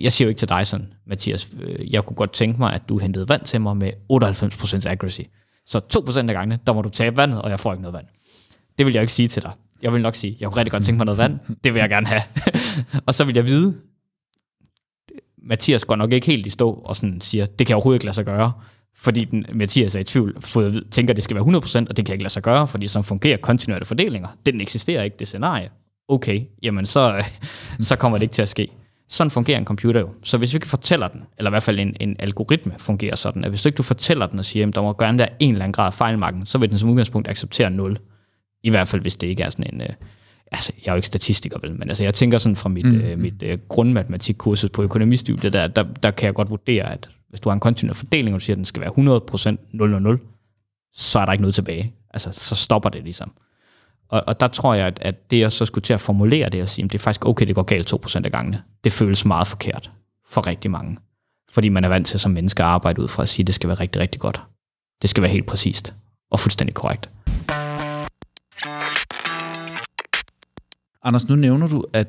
[0.00, 2.82] jeg siger jo ikke til dig sådan, Mathias, øh, jeg kunne godt tænke mig, at
[2.88, 5.20] du hentede vand til mig med 98% accuracy.
[5.66, 8.06] Så 2% af gangene, der må du tabe vandet, og jeg får ikke noget vand.
[8.78, 9.52] Det vil jeg ikke sige til dig.
[9.82, 11.40] Jeg vil nok sige, jeg kunne rigtig godt tænke mig noget vand.
[11.64, 12.22] Det vil jeg gerne have.
[13.06, 13.76] og så vil jeg vide,
[15.42, 18.04] Mathias går nok ikke helt i stå og sådan siger, det kan jeg overhovedet ikke
[18.04, 18.52] lade sig gøre.
[18.96, 21.96] Fordi den, Mathias er i tvivl, for tænker, at det skal være 100%, og det
[21.96, 25.28] kan jeg ikke lade sig gøre, fordi som fungerer kontinuerlige fordelinger, den eksisterer ikke, det
[25.28, 25.70] scenarie.
[26.08, 27.24] Okay, jamen så,
[27.80, 28.68] så kommer det ikke til at ske.
[29.12, 30.08] Sådan fungerer en computer jo.
[30.22, 33.44] Så hvis vi ikke fortæller den, eller i hvert fald en, en algoritme fungerer sådan,
[33.44, 35.52] at hvis du ikke du fortæller den og siger, at der må gerne være en
[35.52, 37.98] eller anden grad af fejlmarken, så vil den som udgangspunkt acceptere 0.
[38.62, 39.80] I hvert fald, hvis det ikke er sådan en...
[39.80, 39.88] Øh,
[40.52, 43.00] altså, jeg er jo ikke statistiker, vel, men altså, jeg tænker sådan fra mit, mm.
[43.00, 47.40] øh, mit øh, grundmatematikkursus på økonomistudiet, der, der, der kan jeg godt vurdere, at hvis
[47.40, 49.20] du har en kontinuerlig fordeling, og du siger, at den skal være
[49.56, 50.20] 100% 0, 0, 0,
[50.92, 51.94] så er der ikke noget tilbage.
[52.10, 53.32] Altså, så stopper det ligesom.
[54.12, 56.62] Og, og der tror jeg, at, at det jeg så skulle til at formulere det
[56.62, 58.62] og sige, at det er faktisk okay, det går galt 2% af gangene.
[58.84, 59.90] Det føles meget forkert
[60.28, 60.98] for rigtig mange.
[61.50, 63.54] Fordi man er vant til som menneske at arbejde ud fra at sige, at det
[63.54, 64.42] skal være rigtig, rigtig godt.
[65.02, 65.94] Det skal være helt præcist
[66.30, 67.10] og fuldstændig korrekt.
[71.04, 72.08] Anders, nu nævner du, at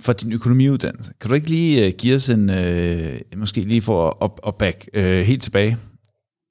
[0.00, 4.06] for din økonomiuddannelse, kan du ikke lige øh, give os en, uh, måske lige for
[4.06, 5.76] at op, op back øh, helt tilbage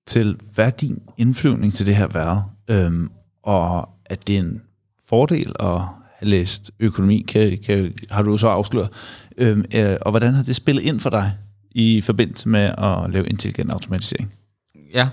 [0.07, 2.43] til, hvad er din indflyvning til det her været?
[2.87, 3.11] Um,
[3.43, 4.61] og at det er en
[5.05, 5.79] fordel at
[6.17, 8.89] have læst økonomi, kan, kan, har du så afsløret.
[9.41, 11.33] Um, uh, og hvordan har det spillet ind for dig
[11.71, 14.33] i forbindelse med at lave intelligent automatisering?
[14.93, 15.09] Ja,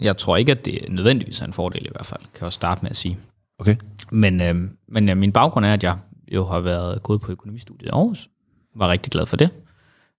[0.00, 2.56] jeg tror ikke, at det nødvendigvis er en fordel i hvert fald, kan jeg også
[2.56, 3.18] starte med at sige.
[3.58, 3.76] Okay.
[4.10, 4.54] Men, øh,
[4.88, 5.96] men øh, min baggrund er, at jeg
[6.32, 8.28] jo har været gået på økonomistudiet i Aarhus.
[8.76, 9.50] Var rigtig glad for det.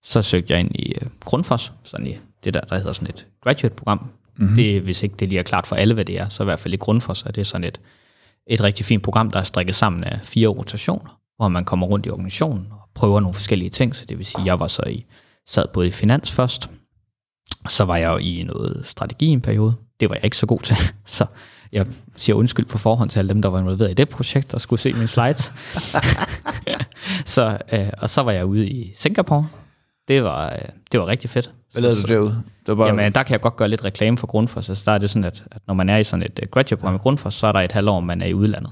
[0.02, 3.26] Så søgte jeg ind i øh, Grundfos, sådan i det der, der hedder sådan et
[3.42, 4.10] graduate-program.
[4.36, 4.56] Mm-hmm.
[4.56, 6.58] Det, hvis ikke det lige er klart for alle, hvad det er, så i hvert
[6.58, 7.80] fald i Grundfos er det sådan et,
[8.48, 12.06] et rigtig fint program, der er strikket sammen af fire rotationer, hvor man kommer rundt
[12.06, 13.96] i organisationen og prøver nogle forskellige ting.
[13.96, 15.04] Så det vil sige, at jeg var så i,
[15.48, 16.70] sad både i finans først,
[17.68, 19.74] så var jeg jo i noget strategi en periode.
[20.00, 21.26] Det var jeg ikke så god til, så
[21.72, 24.60] jeg siger undskyld på forhånd til alle dem, der var involveret i det projekt, og
[24.60, 25.52] skulle se mine slides.
[27.34, 29.48] så, øh, og så var jeg ude i Singapore.
[30.08, 30.58] Det var, øh,
[30.92, 31.52] det var rigtig fedt.
[31.72, 32.30] Hvad lavede så, du derude?
[32.30, 32.86] Det var bare...
[32.86, 34.68] Jamen, der kan jeg godt gøre lidt reklame for Grundfos.
[34.68, 36.94] Altså, der er det sådan, at, at når man er i sådan et uh, graduate-program
[36.94, 38.70] i Grundfos, så er der et halvår, man er i udlandet.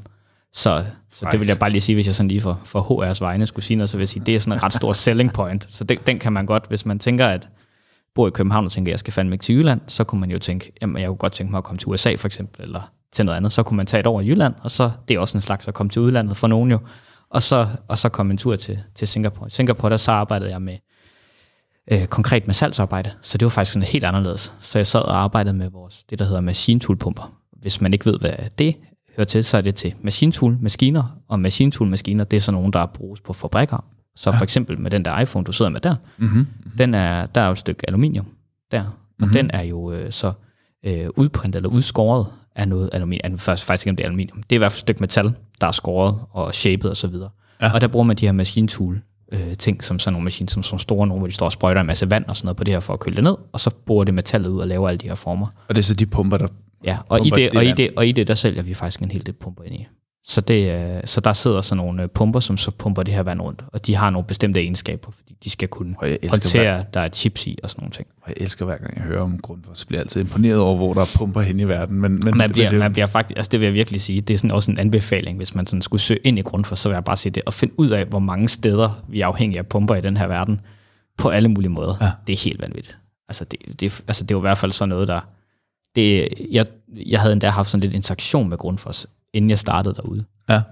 [0.53, 3.21] Så, så det vil jeg bare lige sige, hvis jeg sådan lige for, for HR's
[3.21, 5.33] vegne skulle sige noget, så vil jeg sige, det er sådan en ret stor selling
[5.33, 5.67] point.
[5.69, 7.49] Så den, den kan man godt, hvis man tænker, at
[8.15, 10.31] bor i København og tænker, at jeg skal fandme ikke til Jylland, så kunne man
[10.31, 12.93] jo tænke, jamen jeg kunne godt tænke mig at komme til USA for eksempel, eller
[13.13, 13.53] til noget andet.
[13.53, 15.69] Så kunne man tage et over i Jylland, og så det er også en slags
[15.69, 16.79] at komme til udlandet for nogen jo.
[17.31, 19.47] Og så, og så komme en tur til, til Singapore.
[19.47, 20.77] I Singapore, der så arbejdede jeg med
[21.93, 24.53] øh, konkret med salgsarbejde, så det var faktisk sådan helt anderledes.
[24.61, 27.33] Så jeg sad og arbejdede med vores, det der hedder machine tool pumper.
[27.61, 28.77] Hvis man ikke ved, hvad det
[29.17, 32.41] hører til, så er det til machine tool maskiner, og machine tool maskiner, det er
[32.41, 33.85] sådan nogle, der bruges på fabrikker.
[34.17, 36.47] Så for eksempel med den der iPhone, du sidder med der, Mm-hmm.
[36.79, 38.27] den er, der er jo et stykke aluminium
[38.71, 38.87] der, og
[39.19, 39.33] mm-hmm.
[39.33, 40.33] den er jo øh, så
[40.87, 43.39] øh, udprintet eller udskåret af noget aluminium.
[43.39, 44.43] Først faktisk ikke om det er aluminium.
[44.43, 47.07] Det er i hvert fald et stykke metal, der er skåret og shaped og så
[47.07, 47.31] videre.
[47.61, 47.73] Ja.
[47.75, 50.63] Og der bruger man de her machine tool øh, ting, som sådan nogle maskiner, som
[50.63, 52.65] sådan store nogle, hvor de står og sprøjter en masse vand og sådan noget på
[52.65, 54.89] det her for at køle det ned, og så borer det metallet ud og laver
[54.89, 55.47] alle de her former.
[55.69, 56.47] Og det er så de pumper, der...
[56.85, 59.01] Ja, og i, det, det og, i det, og i det, der sælger vi faktisk
[59.01, 59.87] en hel del pumper ind i.
[60.29, 63.23] Så, det, øh, så der sidder sådan nogle øh, pumper, som så pumper det her
[63.23, 67.01] vand rundt, og de har nogle bestemte egenskaber, fordi de skal kunne jeg håndtere, der
[67.01, 68.07] er chips i og sådan nogle ting.
[68.23, 70.77] Og jeg elsker hver gang, jeg hører om Grundfos, så bliver jeg altid imponeret over,
[70.77, 72.01] hvor der er pumper hen i verden.
[72.01, 74.35] Men, men, Man bliver, det, man bliver faktisk, altså det vil jeg virkelig sige, det
[74.35, 76.95] er sådan også en anbefaling, hvis man sådan skulle søge ind i Grundfos, så vil
[76.95, 79.67] jeg bare sige det, og finde ud af, hvor mange steder vi er afhængige af
[79.67, 80.61] pumper i den her verden,
[81.19, 81.95] på alle mulige måder.
[82.01, 82.11] Ja.
[82.27, 82.97] Det er helt vanvittigt.
[83.29, 85.21] Altså det, det, altså det var i hvert fald sådan noget, der...
[85.95, 86.67] Det, jeg,
[87.07, 90.25] jeg havde endda haft sådan lidt interaktion med Grundfos, inden jeg startede derude.
[90.51, 90.63] Ja.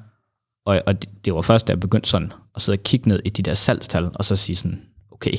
[0.66, 3.20] Og, og det, det var først, da jeg begyndte sådan at sidde og kigge ned
[3.24, 5.32] i de der salgstal, og så sige sådan, okay,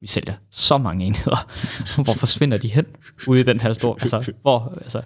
[0.00, 1.46] vi sælger så mange enheder.
[2.04, 2.84] hvor forsvinder de hen
[3.26, 3.96] ude i den her store...
[4.00, 5.02] Altså, hvor, altså,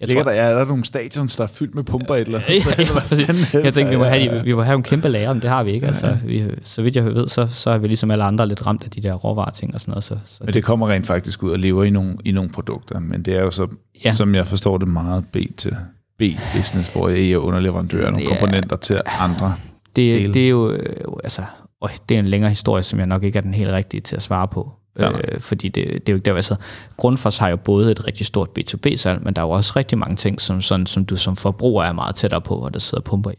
[0.00, 2.78] Jeg Ligger tror- der, er der nogle stadions, der er fyldt med pumper eller andet?
[2.78, 3.54] ja, præcis.
[3.54, 5.70] jeg tænkte, vi må, have, vi må have en kæmpe lager, men det har vi
[5.70, 5.86] ikke.
[5.86, 8.84] Altså, vi, så vidt jeg ved, så, så er vi ligesom alle andre lidt ramt
[8.84, 10.04] af de der råvareting og sådan noget.
[10.04, 12.98] Så, så Men det kommer rent faktisk ud og lever i nogle, i nogle produkter,
[13.00, 14.00] men det er jo så, Ja.
[14.04, 14.12] ja.
[14.14, 15.76] som jeg forstår det, meget B til
[16.18, 18.38] B-business, hvor I er underleverandører nogle Ja.
[18.38, 19.54] komponenter til andre.
[19.96, 20.34] det, dele.
[20.34, 21.42] det er jo, øh, altså,
[21.80, 24.16] øj, det er en længere historie, som jeg nok ikke er den helt rigtige til
[24.16, 24.72] at svare på.
[24.98, 26.62] Øh, fordi det, det er jo ikke der, sidder.
[26.96, 30.16] Grundfos har jo både et rigtig stort B2B-salg, men der er jo også rigtig mange
[30.16, 33.30] ting, som, sådan, som du som forbruger er meget tættere på, og der sidder pumper
[33.30, 33.34] i.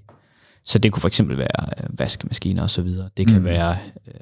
[0.66, 3.10] Så det kunne for eksempel være øh, vaskemaskiner og så videre.
[3.18, 3.46] Det kan mm.
[3.46, 4.14] være øh,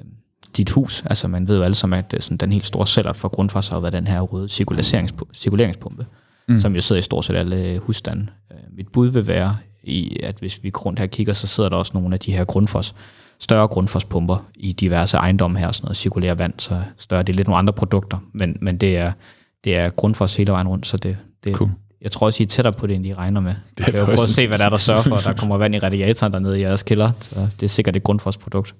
[0.56, 1.02] dit hus.
[1.06, 3.68] Altså man ved jo alle sammen, at øh, sådan, den helt store sælger for Grundfos
[3.68, 4.48] har været den her røde
[5.34, 6.06] cirkuleringspumpe
[6.48, 6.60] mm.
[6.60, 8.26] som jo sidder i stort set alle øh, husstande.
[8.52, 11.76] Øh, mit bud vil være, i, at hvis vi rundt her kigger, så sidder der
[11.76, 12.94] også nogle af de her grundfos,
[13.40, 17.48] større grundfospumper i diverse ejendomme her, sådan noget cirkulære vand, så større, det er lidt
[17.48, 19.12] nogle andre produkter, men, men det er,
[19.64, 21.70] det er grundfos hele vejen rundt, så det, det Cool.
[22.00, 23.54] jeg tror også, I er tættere på det, end I regner med.
[23.78, 25.74] Det er jeg prøve at se, hvad der er, der sørger for, der kommer vand
[25.74, 27.12] i radiatoren dernede i jeres kælder.
[27.20, 28.74] Så det er sikkert et grundfos-produkt.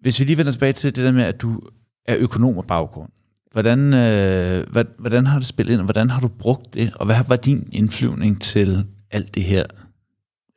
[0.00, 1.60] Hvis vi lige vender tilbage til det der med, at du
[2.06, 3.08] er økonom af baggrund,
[3.56, 7.16] hvordan, øh, hvordan har det spillet ind, og hvordan har du brugt det, og hvad
[7.28, 9.64] var din indflyvning til alt det her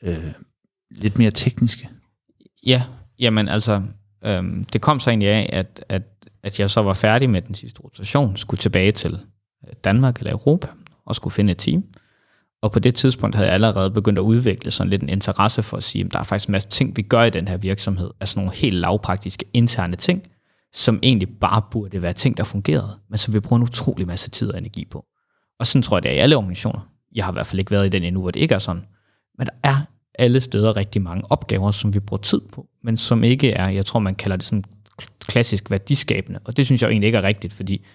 [0.04, 0.32] øh,
[0.92, 1.90] lidt mere tekniske?
[2.66, 2.84] Ja,
[3.20, 3.82] jamen altså,
[4.26, 6.02] øhm, det kom så egentlig af, at, at,
[6.44, 9.20] at jeg så var færdig med den sidste rotation, skulle tilbage til
[9.68, 10.68] øh, Danmark eller Europa,
[11.06, 11.84] og skulle finde et team.
[12.62, 15.78] Og på det tidspunkt havde jeg allerede begyndt at udvikle sådan lidt en interesse for
[15.78, 18.10] at sige, at der er faktisk en masse ting, vi gør i den her virksomhed,
[18.20, 20.24] altså nogle helt lavpraktiske interne ting,
[20.74, 24.30] som egentlig bare burde være ting, der fungerede, men som vi bruger en utrolig masse
[24.30, 25.06] tid og energi på.
[25.60, 26.90] Og sådan tror jeg, det er i alle organisationer.
[27.16, 28.86] Jeg har i hvert fald ikke været i den endnu, hvor det ikke er sådan.
[29.38, 29.76] Men der er
[30.20, 33.86] alle steder rigtig mange opgaver, som vi bruger tid på, men som ikke er, jeg
[33.86, 34.64] tror, man kalder det sådan
[35.20, 36.40] klassisk værdiskabende.
[36.44, 37.86] Og det synes jeg jo egentlig ikke er rigtigt, fordi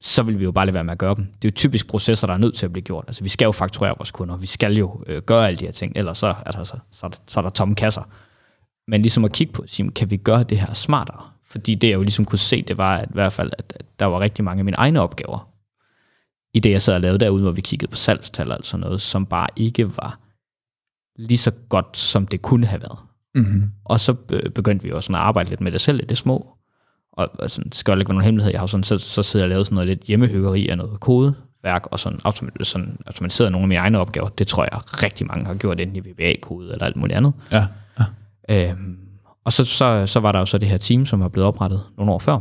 [0.00, 1.24] så vil vi jo bare lade være med at gøre dem.
[1.24, 3.04] Det er jo typisk processer, der er nødt til at blive gjort.
[3.06, 5.72] Altså, vi skal jo fakturere vores kunder, vi skal jo øh, gøre alle de her
[5.72, 8.02] ting, ellers så, altså, så, så, der, så er der tomme kasser.
[8.88, 11.31] Men ligesom at kigge på, sige, kan vi gøre det her smartere?
[11.52, 13.86] Fordi det, jeg jo ligesom kunne se, det var at, i hvert fald, at, at
[13.98, 15.48] der var rigtig mange af mine egne opgaver,
[16.54, 19.00] i det, jeg sad og lavede derude, hvor vi kiggede på salgstal og sådan noget,
[19.00, 20.18] som bare ikke var
[21.16, 22.98] lige så godt, som det kunne have været.
[23.34, 23.70] Mm-hmm.
[23.84, 26.18] Og så be- begyndte vi jo sådan at arbejde lidt med det selv i det
[26.18, 26.48] små.
[27.12, 28.52] Og altså, det skal jo ikke være nogen hemmelighed.
[28.52, 30.76] Jeg har jo sådan, så, så sidder jeg og lavet sådan noget lidt hjemmehyggeri af
[30.76, 34.28] noget kodeværk, og sådan, automat, sådan automatiseret nogle af mine egne opgaver.
[34.28, 37.32] Det tror jeg rigtig mange har gjort, enten i VBA-kode eller alt muligt andet.
[37.52, 37.66] Ja.
[38.50, 38.98] Øhm,
[39.44, 41.82] og så, så, så var der jo så det her team, som var blevet oprettet
[41.96, 42.38] nogle år før.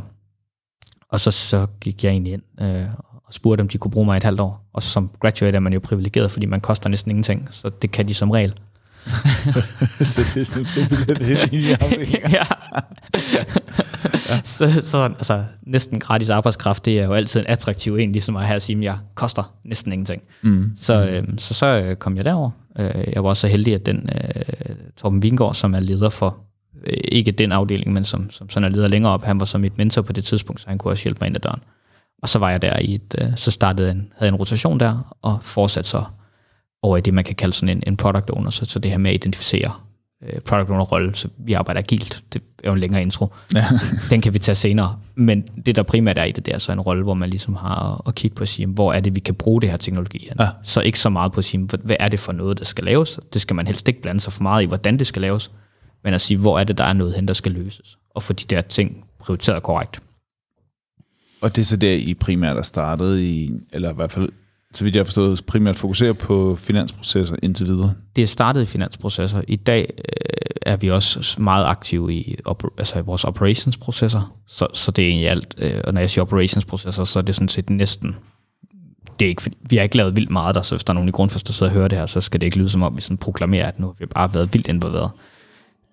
[1.09, 2.85] Og så, så gik jeg egentlig ind øh,
[3.27, 4.69] og spurgte, om de kunne bruge mig et halvt år.
[4.73, 8.07] Og som graduate er man jo privilegeret, fordi man koster næsten ingenting, så det kan
[8.07, 8.53] de som regel.
[10.13, 10.65] så det er sådan
[11.09, 11.57] en helt i
[12.37, 12.43] ja.
[14.43, 18.45] så, så altså, næsten gratis arbejdskraft, det er jo altid en attraktiv en, ligesom at
[18.45, 20.21] have at sige, at jeg koster næsten ingenting.
[20.41, 20.71] Mm.
[20.75, 22.51] Så, øh, så så øh, kom jeg derover.
[22.79, 26.37] Øh, jeg var også så heldig, at den øh, Torben Vingård, som er leder for,
[26.87, 29.77] ikke den afdeling, men som, som sådan er leder længere op, han var så mit
[29.77, 31.61] mentor på det tidspunkt, så han kunne også hjælpe mig ind ad døren.
[32.21, 35.15] Og så var jeg der i et, øh, så startede en, havde en rotation der,
[35.21, 36.03] og fortsatte så
[36.83, 38.97] over i det, man kan kalde sådan en, en product owner, så, så det her
[38.97, 39.71] med at identificere
[40.23, 43.33] øh, product owner-rolle, så vi arbejder agilt, det er jo en længere intro.
[43.53, 43.65] Ja.
[44.09, 44.97] Den kan vi tage senere.
[45.15, 47.55] Men det, der primært er i det, det er så en rolle, hvor man ligesom
[47.55, 49.77] har at, at kigge på at sige, hvor er det, vi kan bruge det her
[49.77, 50.37] teknologi hen.
[50.39, 50.47] Ja.
[50.63, 53.19] Så ikke så meget på at sige, hvad er det for noget, der skal laves.
[53.33, 55.51] Det skal man helst ikke blande sig for meget i, hvordan det skal laves.
[56.03, 57.97] Men at sige, hvor er det, der er noget hen, der skal løses.
[58.15, 60.01] Og få de der ting prioriteret korrekt.
[61.41, 64.29] Og det er så der, I primært er startet i, eller i hvert fald,
[64.73, 67.93] så vidt jeg har forstået, primært fokuserer på finansprocesser indtil videre.
[68.15, 69.41] Det er startet i finansprocesser.
[69.47, 70.03] I dag øh,
[70.61, 74.37] er vi også meget aktive i, op, altså i vores operationsprocesser.
[74.47, 75.55] Så, så det er egentlig alt.
[75.57, 78.15] Øh, og når jeg siger operationsprocesser, så er det sådan set næsten...
[79.19, 81.09] Det er ikke, vi har ikke lavet vildt meget der, så hvis der er nogen
[81.09, 82.95] i grundfos, der sidder og hører det her, så skal det ikke lyde som om,
[82.95, 85.09] vi sådan proklamerer, at nu har vi bare været vildt involveret.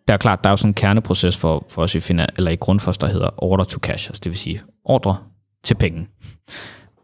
[0.08, 2.50] Der er klart, der er jo sådan en kerneproces for, for os i, finan, eller
[2.50, 5.16] i grundfos, der hedder order to cash, altså det vil sige ordre
[5.64, 6.08] til penge.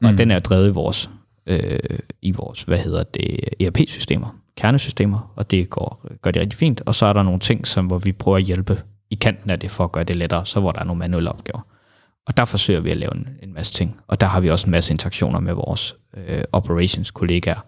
[0.03, 0.17] Og mm.
[0.17, 1.11] den er drevet i vores,
[1.47, 1.79] øh,
[2.23, 6.81] i vores, hvad hedder det, ERP-systemer, kernesystemer, og det går, gør det rigtig fint.
[6.87, 9.61] Og så er der nogle ting, som, hvor vi prøver at hjælpe i kanten af
[9.61, 11.67] det, for at gøre det lettere, så hvor der er nogle manuelle opgaver.
[12.27, 14.01] Og der forsøger vi at lave en, en masse ting.
[14.09, 17.65] Og der har vi også en masse interaktioner med vores øh, operations-kollegaer,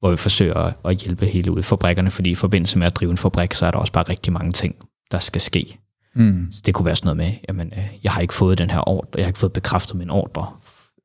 [0.00, 3.18] hvor vi forsøger at, hjælpe hele ud fabrikkerne, fordi i forbindelse med at drive en
[3.18, 4.76] fabrik, så er der også bare rigtig mange ting,
[5.10, 5.78] der skal ske.
[6.14, 6.48] Mm.
[6.52, 8.88] Så det kunne være sådan noget med, jamen, øh, jeg har ikke fået den her
[8.88, 10.46] ordre, jeg har ikke fået bekræftet min ordre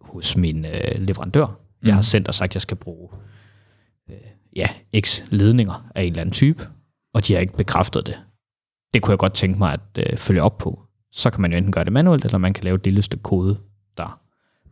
[0.01, 1.45] hos min øh, leverandør.
[1.45, 1.87] Mm.
[1.87, 3.09] Jeg har sendt og sagt, at jeg skal bruge
[4.09, 4.15] øh,
[4.55, 4.67] ja,
[4.99, 6.67] x ledninger af en eller anden type,
[7.13, 8.19] og de har ikke bekræftet det.
[8.93, 10.79] Det kunne jeg godt tænke mig at øh, følge op på.
[11.11, 13.23] Så kan man jo enten gøre det manuelt, eller man kan lave et lille stykke
[13.23, 13.57] kode,
[13.97, 14.19] der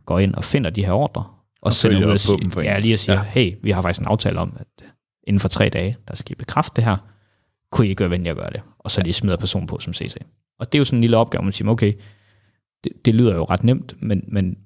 [0.06, 1.24] går ind og finder de her ordre,
[1.62, 3.22] og, Og sender ud og siger, ja, lige at sige, Ja.
[3.22, 4.84] hey, vi har faktisk en aftale om, at
[5.24, 6.96] inden for tre dage, der skal I bekræfte det her,
[7.72, 8.60] kunne I ikke være venlige at gøre det?
[8.78, 10.16] Og så lige smider personen på som CC.
[10.58, 11.92] Og det er jo sådan en lille opgave, man siger, okay,
[12.84, 14.58] det, det lyder jo ret nemt, men, men,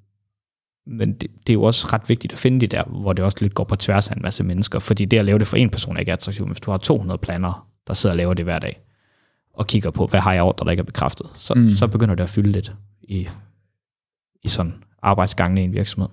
[0.87, 3.37] men det, det er jo også ret vigtigt at finde de der, hvor det også
[3.41, 5.69] lidt går på tværs af en masse mennesker, fordi det at lave det for en
[5.69, 8.45] person er ikke attraktivt, men hvis du har 200 planer, der sidder og laver det
[8.45, 8.81] hver dag,
[9.53, 11.69] og kigger på, hvad har jeg ordre, der ikke er bekræftet, så, mm.
[11.69, 13.27] så begynder det at fylde lidt i,
[14.43, 16.09] i sådan arbejdsgangene i en virksomhed.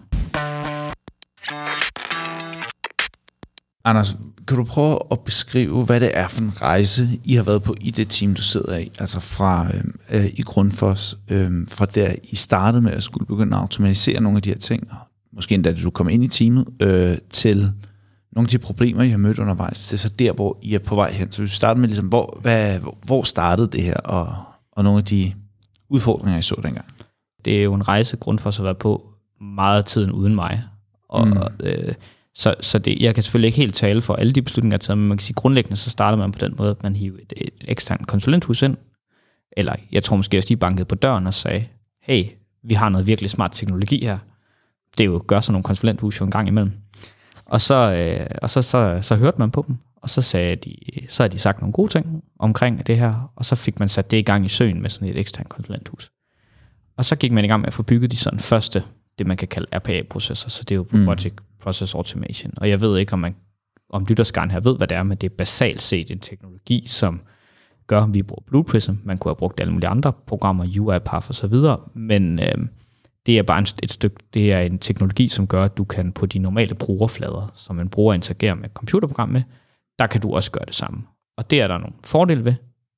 [3.84, 4.16] Anders,
[4.48, 7.74] kan du prøve at beskrive, hvad det er for en rejse, I har været på
[7.80, 12.14] i det team, du sidder i, altså fra øh, øh, i Grundfos, øh, fra der
[12.22, 14.96] I startede med at skulle begynde at automatisere nogle af de her ting, og
[15.32, 17.72] måske endda da du kom ind i teamet, øh, til
[18.32, 20.94] nogle af de problemer, I har mødt undervejs, til så der, hvor I er på
[20.94, 21.32] vej hen.
[21.32, 24.36] Så vi starter med, ligesom, hvor, hvad, hvor startede det her, og,
[24.72, 25.32] og nogle af de
[25.88, 26.86] udfordringer, I så dengang?
[27.44, 29.08] det er jo en rejse, grund for at have været på
[29.40, 30.62] meget tiden uden mig.
[31.08, 31.36] Og, mm.
[31.60, 31.94] øh,
[32.34, 34.86] så så det, jeg kan selvfølgelig ikke helt tale for alle de beslutninger, jeg har
[34.86, 37.18] taget, men man kan sige, grundlæggende så starter man på den måde, at man hiver
[37.18, 38.76] et, et eksternt konsulenthus ind,
[39.56, 41.64] eller jeg tror måske også, de bankede på døren og sagde,
[42.02, 42.24] hey,
[42.62, 44.18] vi har noget virkelig smart teknologi her.
[44.98, 46.72] Det er jo gør sådan nogle konsulenthus jo en gang imellem.
[47.46, 50.76] Og så, øh, og så, så, så hørte man på dem, og så, sagde de,
[51.08, 54.10] så havde de sagt nogle gode ting omkring det her, og så fik man sat
[54.10, 56.10] det i gang i søen med sådan et eksternt konsulenthus.
[56.96, 58.82] Og så gik man i gang med at få bygget de sådan første,
[59.18, 61.00] det man kan kalde RPA-processer, så det er jo Mm.
[61.00, 62.52] Robotic Process Automation.
[62.56, 63.36] Og jeg ved ikke, om, man,
[63.90, 67.20] om lytterskaren her ved, hvad det er, men det er basalt set en teknologi, som
[67.86, 68.92] gør, at vi bruger Blue Prism.
[69.04, 72.66] Man kunne have brugt alle mulige andre programmer, UiPath og så videre, men øh,
[73.26, 76.12] det er bare en, et stykke, det er en teknologi, som gør, at du kan
[76.12, 79.42] på de normale brugerflader, som en bruger interagerer med et computerprogram med,
[79.98, 81.02] der kan du også gøre det samme.
[81.36, 82.54] Og det er der nogle fordele ved,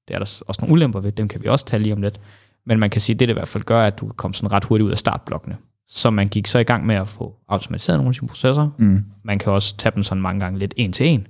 [0.08, 2.20] det er der også nogle ulemper ved, dem kan vi også tale lige om lidt.
[2.66, 4.34] Men man kan sige, at det, det i hvert fald gør, at du kan komme
[4.34, 5.56] sådan ret hurtigt ud af startblokkene.
[5.88, 8.70] Så man gik så i gang med at få automatiseret nogle af sine processer.
[8.78, 9.04] Mm.
[9.24, 11.26] Man kan også tage dem sådan mange gange lidt en til en,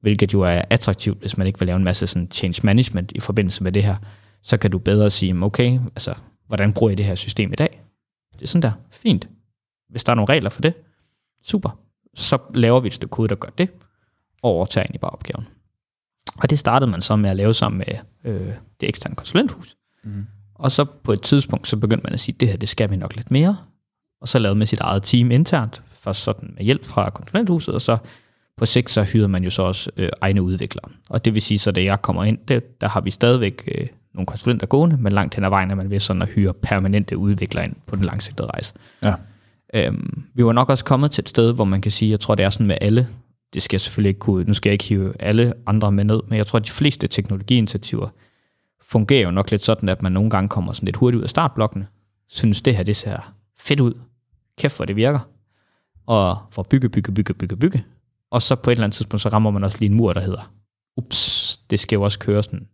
[0.00, 3.20] hvilket jo er attraktivt, hvis man ikke vil lave en masse sådan change management i
[3.20, 3.96] forbindelse med det her.
[4.42, 6.14] Så kan du bedre sige, okay, altså,
[6.46, 7.82] hvordan bruger jeg det her system i dag?
[8.32, 9.28] Det er sådan der, fint.
[9.90, 10.74] Hvis der er nogle regler for det,
[11.42, 11.78] super.
[12.14, 13.70] Så laver vi et stykke kode, der gør det,
[14.42, 15.48] og overtager egentlig bare opgaven.
[16.36, 19.76] Og det startede man så med at lave sammen med øh, det eksterne konsulenthus.
[20.04, 20.26] Mm.
[20.54, 22.96] Og så på et tidspunkt, så begyndte man at sige, det her, det skal vi
[22.96, 23.56] nok lidt mere.
[24.20, 27.82] Og så lavede man sit eget team internt, først sådan med hjælp fra konsulenthuset, og
[27.82, 27.96] så
[28.56, 30.90] på sigt, så hyrede man jo så også øh, egne udviklere.
[31.10, 33.86] Og det vil sige, så da jeg kommer ind, det, der har vi stadigvæk øh,
[34.14, 37.16] nogle konsulenter gående, men langt hen ad vejen er man ved sådan at hyre permanente
[37.16, 38.74] udviklere ind på den langsigtede rejse.
[39.04, 39.14] Ja.
[39.74, 42.34] Øhm, vi var nok også kommet til et sted, hvor man kan sige, jeg tror,
[42.34, 43.08] det er sådan med alle,
[43.54, 46.20] det skal jeg selvfølgelig ikke kunne, nu skal jeg ikke hive alle andre med ned,
[46.28, 48.08] men jeg tror, at de fleste teknologiinitiativer
[48.82, 51.30] fungerer jo nok lidt sådan, at man nogle gange kommer sådan lidt hurtigt ud af
[51.30, 51.86] startblokkene,
[52.28, 53.94] synes det her, det ser fedt ud,
[54.58, 55.20] kæft hvor det virker,
[56.06, 57.84] og får bygge, bygge, bygge, bygge, bygge,
[58.30, 60.20] og så på et eller andet tidspunkt, så rammer man også lige en mur, der
[60.20, 60.52] hedder,
[60.96, 62.66] ups, det skal jo også køre sådan,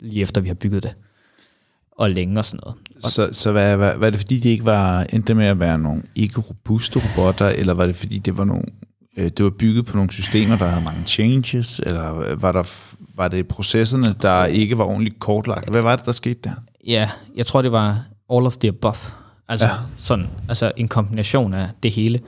[0.00, 0.94] lige efter vi har bygget det,
[1.92, 2.78] og længe og sådan noget.
[2.98, 6.02] Så, så hvad, hvad, var det fordi, de ikke var endte med at være nogle
[6.14, 8.64] ikke robuste robotter, eller var det fordi, det var nogle
[9.16, 13.28] øh, det var bygget på nogle systemer, der havde mange changes, eller var, der, var
[13.28, 15.70] det processerne, der ikke var ordentligt kortlagt?
[15.70, 16.52] Hvad var det, der skete der?
[16.86, 18.96] Ja, jeg tror, det var all of the above.
[19.50, 19.72] Altså, Ja.
[19.98, 22.20] sådan, altså en kombination af det hele.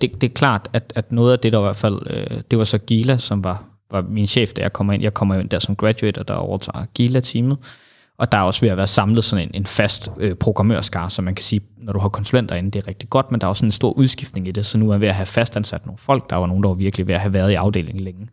[0.00, 2.58] Det, det er klart, at, at noget af det, der i hvert fald, øh, det
[2.58, 5.02] var så Gila, som var, var min chef, da jeg kommer ind.
[5.02, 7.58] Jeg kommer ind der som graduate, og der overtager Gila-teamet.
[8.18, 11.22] Og der er også ved at være samlet sådan en, en fast øh, programmørskar, så
[11.22, 13.48] man kan sige, når du har konsulenter inde, det er rigtig godt, men der er
[13.48, 15.98] også en stor udskiftning i det, så nu er jeg ved at have fastansat nogle
[15.98, 16.30] folk.
[16.30, 18.28] Der var nogen, der var virkelig ved at have været i afdelingen længe.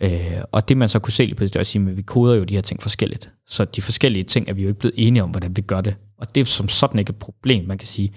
[0.00, 2.02] Øh, og det man så kunne se lige pludselig, det var at sige, at vi
[2.02, 3.30] koder jo de her ting forskelligt.
[3.46, 5.96] Så de forskellige ting er vi jo ikke blevet enige om, hvordan vi gør det.
[6.18, 7.68] Og det er som sådan ikke et problem.
[7.68, 8.12] Man kan sige,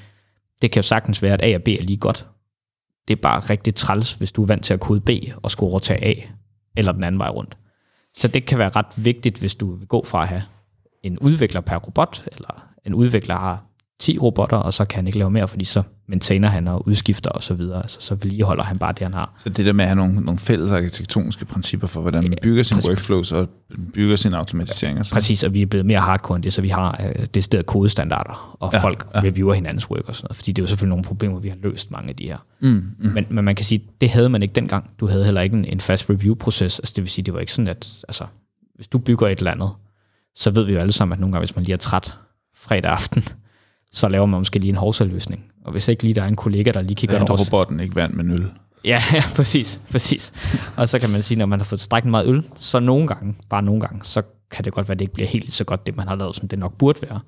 [0.61, 2.25] det kan jo sagtens være, at A og B er lige godt.
[3.07, 5.09] Det er bare rigtig træls, hvis du er vant til at kode B
[5.43, 6.13] og skulle overtage A,
[6.77, 7.57] eller den anden vej rundt.
[8.17, 10.43] Så det kan være ret vigtigt, hvis du vil gå fra at have
[11.03, 13.68] en udvikler per robot, eller en udvikler har
[13.99, 17.29] 10 robotter, og så kan han ikke lave mere, fordi så maintainer han og udskifter
[17.29, 17.81] og så videre.
[17.81, 19.33] Altså, så vedligeholder han bare det, han har.
[19.37, 22.63] Så det der med at have nogle, nogle fælles arkitektoniske principper for, hvordan man bygger
[22.63, 22.89] sine præcis.
[22.89, 23.49] workflows og
[23.93, 25.03] bygger sine automatiseringer.
[25.03, 25.13] Så.
[25.13, 27.63] Præcis, og vi er blevet mere hardcore end det, så vi har øh, det sted
[27.63, 29.19] kodestandarder, og Ja, folk ja.
[29.19, 31.57] reviewer hinandens work og sådan noget, fordi det er jo selvfølgelig nogle problemer, vi har
[31.63, 32.37] løst mange af de her.
[32.59, 32.69] Mm,
[32.99, 33.09] mm.
[33.09, 34.89] Men, men man kan sige, det havde man ikke dengang.
[34.99, 37.51] Du havde heller ikke en, en fast review-proces, altså det vil sige, det var ikke
[37.51, 38.23] sådan, at altså,
[38.75, 39.69] hvis du bygger et eller andet,
[40.35, 42.15] så ved vi jo alle sammen, at nogle gange, hvis man lige er træt
[42.55, 43.23] fredag aften,
[43.91, 45.45] så laver man måske lige en hovsaløsning.
[45.65, 47.79] Og hvis ikke lige der er en kollega, der lige kigger det henter over, robotten
[47.79, 48.51] ikke vand med nul.
[48.85, 50.33] Ja, ja, præcis, præcis.
[50.77, 53.35] Og så kan man sige, når man har fået strækket meget øl, så nogle gange,
[53.49, 54.21] bare nogle gange, så
[54.51, 56.35] kan det godt være, at det ikke bliver helt så godt, det man har lavet,
[56.35, 57.19] som det nok burde være.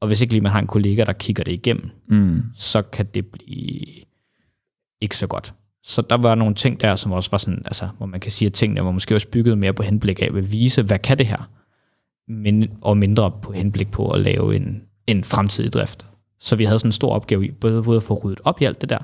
[0.00, 2.42] Og hvis ikke lige man har en kollega, der kigger det igennem, Mm.
[2.54, 3.80] så kan det blive
[5.00, 5.54] ikke så godt.
[5.82, 8.46] Så der var nogle ting der, som også var sådan, altså, hvor man kan sige,
[8.46, 11.26] at tingene var måske også bygget mere på henblik af at vise, hvad kan det
[11.26, 11.50] her?
[12.28, 16.06] Men, og mindre på henblik på at lave en, en fremtidig drift.
[16.40, 18.64] Så vi havde sådan en stor opgave i, både, både at få ryddet op i
[18.64, 18.98] alt det der,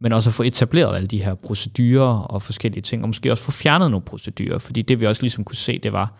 [0.00, 3.44] men også at få etableret alle de her procedurer og forskellige ting, og måske også
[3.44, 6.14] få fjernet nogle procedurer, fordi det vi også ligesom kunne se, det var,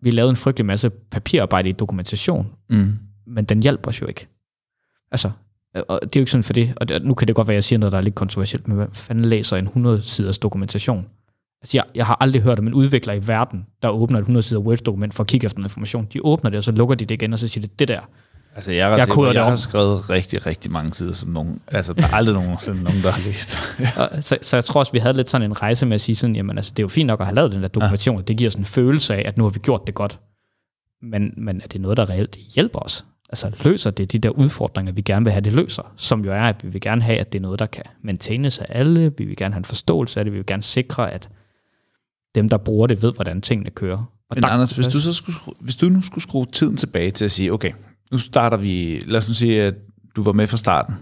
[0.00, 2.98] vi lavede en frygtelig masse papirarbejde i dokumentation, Mm.
[3.26, 4.26] men den hjælper os jo ikke.
[5.10, 5.30] Altså,
[5.74, 7.56] og det er jo ikke sådan for det, og nu kan det godt være, at
[7.56, 11.06] jeg siger noget, der er lidt kontroversielt, men hvad fanden læser en 100-siders dokumentation?
[11.62, 14.60] Altså, jeg, jeg har aldrig hørt om en udvikler i verden, der åbner et 100-sider
[14.60, 16.08] Word-dokument for at kigge efter noget information.
[16.12, 18.00] De åbner det, og så lukker de det igen, og så siger de, det der.
[18.56, 21.60] Altså, jeg, Jeg at det jeg har skrevet rigtig, rigtig mange sider, som nogen...
[21.68, 23.56] Altså, der er aldrig nogen, sådan nogen, der har læst.
[24.00, 26.16] Og, så, så jeg tror også, vi havde lidt sådan en rejse med at sige
[26.16, 28.22] sådan, jamen altså, det er jo fint nok at have lavet den der dokumentation, ja.
[28.22, 30.20] det giver sådan en følelse af, at nu har vi gjort det godt.
[31.02, 33.04] Men, men er det noget, der reelt hjælper os?
[33.28, 35.92] Altså løser det de der udfordringer, vi gerne vil have, det løser?
[35.96, 38.58] Som jo er, at vi vil gerne have, at det er noget, der kan maintaines
[38.58, 41.28] af alle, vi vil gerne have en forståelse af det, vi vil gerne sikre, at
[42.34, 43.98] dem, der bruger det, ved, hvordan tingene kører.
[44.30, 47.24] Og Men Anders, hvis du, så skulle, hvis du nu skulle skrue tiden tilbage til
[47.24, 47.72] at sige, okay,
[48.12, 49.02] nu starter vi...
[49.06, 49.74] Lad os nu sige, at
[50.16, 50.94] du var med fra starten.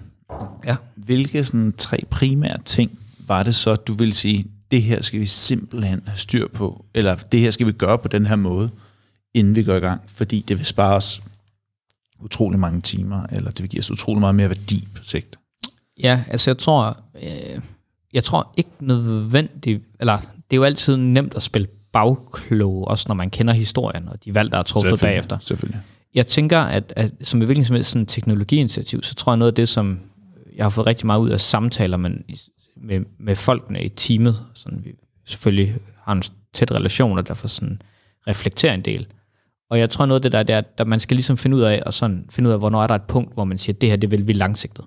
[0.67, 0.77] Ja.
[0.97, 5.27] Hvilke sådan tre primære ting var det så, du ville sige, det her skal vi
[5.27, 8.71] simpelthen have styr på, eller det her skal vi gøre på den her måde,
[9.35, 11.23] inden vi går i gang, fordi det vil spare os
[12.21, 15.39] utrolig mange timer, eller det vil give os utrolig meget mere værdi på sigt.
[16.03, 17.61] Ja, altså jeg tror, øh,
[18.13, 20.19] jeg tror ikke nødvendigt, eller
[20.51, 24.35] det er jo altid nemt at spille bagklog, også når man kender historien og de
[24.35, 25.39] valg, der er truffet Selvfølgelig, bagefter.
[25.41, 25.81] Selvfølgelig.
[26.15, 29.53] Jeg tænker, at, at som i hvilken som helst sådan teknologiinitiativ, så tror jeg noget
[29.53, 30.01] af det, som
[30.57, 32.11] jeg har fået rigtig meget ud af samtaler med,
[32.77, 34.93] med, med folkene i teamet, sådan vi
[35.27, 36.23] selvfølgelig har en
[36.53, 37.83] tæt relation, og derfor sådan
[38.29, 39.07] reflekterer en del.
[39.71, 41.63] Og jeg tror noget af det der, det er, at man skal ligesom finde ud
[41.63, 43.81] af, og sådan finde ud af, hvornår er der et punkt, hvor man siger, at
[43.81, 44.85] det her, det vil vi langsigtet.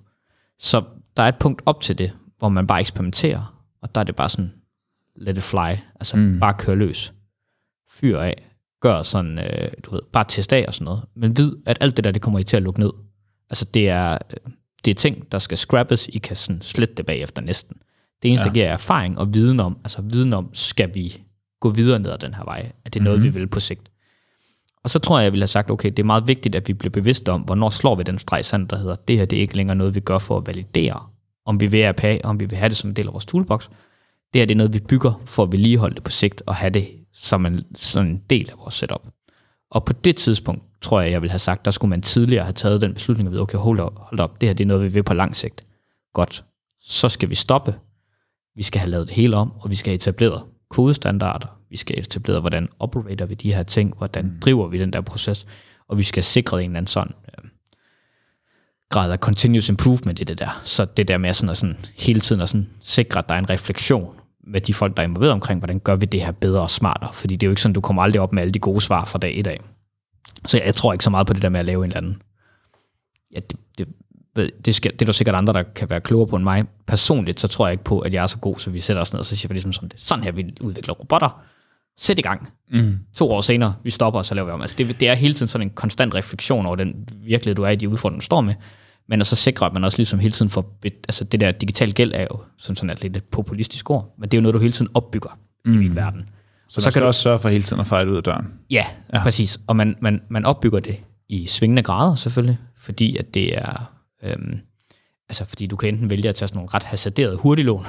[0.59, 0.83] Så
[1.17, 4.15] der er et punkt op til det, hvor man bare eksperimenterer, og der er det
[4.15, 4.53] bare sådan,
[5.15, 6.39] let it fly, altså mm.
[6.39, 7.13] bare køre løs.
[7.89, 8.49] Fyr af,
[8.81, 11.03] gør sådan, øh, du ved, bare test af og sådan noget.
[11.15, 12.91] Men vid, at alt det der, det kommer I til at lukke ned.
[13.49, 14.17] Altså det er,
[14.85, 17.77] det er ting, der skal scrappes, I kan sådan slette det bagefter næsten.
[18.23, 18.49] Det eneste, ja.
[18.49, 21.21] der giver er erfaring og viden om, altså viden om, skal vi
[21.59, 22.71] gå videre ned ad den her vej?
[22.85, 23.35] Er det noget, mm-hmm.
[23.35, 23.91] vi vil på sigt?
[24.83, 26.73] Og så tror jeg, jeg ville have sagt, okay, det er meget vigtigt, at vi
[26.73, 29.37] bliver bevidste om, hvornår slår vi den streg i sandet, der hedder, det her det
[29.37, 31.07] er ikke længere noget, vi gør for at validere,
[31.45, 33.67] om vi vil APA, om vi vil have det som en del af vores toolbox.
[34.33, 36.69] Det her det er noget, vi bygger for at vedligeholde det på sigt, og have
[36.69, 39.07] det som en, sådan en del af vores setup.
[39.71, 42.53] Og på det tidspunkt, tror jeg, jeg ville have sagt, der skulle man tidligere have
[42.53, 44.87] taget den beslutning, at okay, hold op, hold op, det her det er noget, vi
[44.87, 45.65] vil på lang sigt.
[46.13, 46.45] Godt,
[46.81, 47.75] så skal vi stoppe.
[48.55, 51.47] Vi skal have lavet det hele om, og vi skal have etableret kodestandarder.
[51.69, 55.01] Vi skal have etableret, hvordan operater vi de her ting, hvordan driver vi den der
[55.01, 55.45] proces,
[55.87, 57.49] og vi skal have sikret en eller anden sådan øh,
[58.89, 60.61] grad af continuous improvement i det der.
[60.63, 63.39] Så det der med sådan at sådan, hele tiden at sådan, sikre, at der er
[63.39, 66.61] en refleksion med de folk, der er involveret omkring, hvordan gør vi det her bedre
[66.61, 67.13] og smartere.
[67.13, 69.05] Fordi det er jo ikke sådan, du kommer aldrig op med alle de gode svar
[69.05, 69.59] fra dag i dag.
[70.45, 71.97] Så jeg, jeg tror ikke så meget på det der med at lave en eller
[71.97, 72.21] anden.
[73.35, 73.87] Ja, det,
[74.35, 76.65] det, det, skal, det er der sikkert andre, der kan være klogere på end mig.
[76.87, 79.13] Personligt, så tror jeg ikke på, at jeg er så god, så vi sætter os
[79.13, 81.43] ned, og så siger vi ligesom sådan, det sådan her, vi udvikler robotter.
[81.97, 82.49] Sæt i gang.
[82.71, 82.99] Mm.
[83.13, 84.61] To år senere, vi stopper, og så laver vi om.
[84.61, 87.69] Altså det, det er hele tiden sådan en konstant refleksion over den virkelighed, du er
[87.69, 88.53] i, de udfordringer, du står med.
[89.09, 90.79] Men at så sikre, at man også ligesom hele tiden får...
[90.83, 94.37] Altså det der digital gæld er jo sådan, sådan et lidt populistisk ord, men det
[94.37, 95.73] er jo noget, du hele tiden opbygger mm.
[95.73, 96.29] i min verden.
[96.67, 98.53] Så, så skal du også sørge for hele tiden at fejle ud af døren.
[98.69, 99.23] Ja, ja.
[99.23, 99.59] præcis.
[99.67, 100.99] Og man, man, man opbygger det
[101.29, 103.91] i svingende grader selvfølgelig, fordi at det er...
[104.23, 104.59] Øhm,
[105.29, 107.85] altså fordi du kan enten vælge at tage sådan nogle ret hasarderede hurtiglån,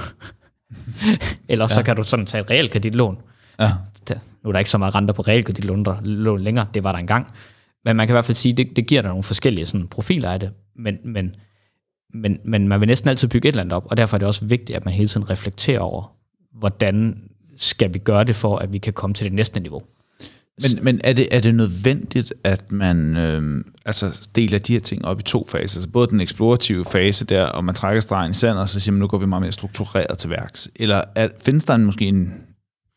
[1.49, 3.19] eller så kan du sådan tage et realkreditlån.
[3.61, 3.71] Ja.
[4.09, 6.93] Der, nu er der ikke så meget renter på realkreditlån der- lån længere, det var
[6.93, 7.27] der engang.
[7.85, 10.31] Men man kan i hvert fald sige, det, det giver dig nogle forskellige sådan, profiler
[10.31, 11.35] af det, men, men,
[12.14, 14.29] men, men man vil næsten altid bygge et eller andet op, og derfor er det
[14.29, 16.16] også vigtigt, at man hele tiden reflekterer over,
[16.59, 19.83] hvordan skal vi gøre det for, at vi kan komme til det næste niveau.
[20.62, 25.05] Men, men er, det, er det nødvendigt, at man øh, altså deler de her ting
[25.05, 25.79] op i to faser?
[25.79, 28.93] Altså både den eksplorative fase der, og man trækker stregen i sandet, og så siger
[28.93, 30.68] man, nu går vi meget mere struktureret til værks.
[30.77, 32.33] Eller er, findes der en, måske en,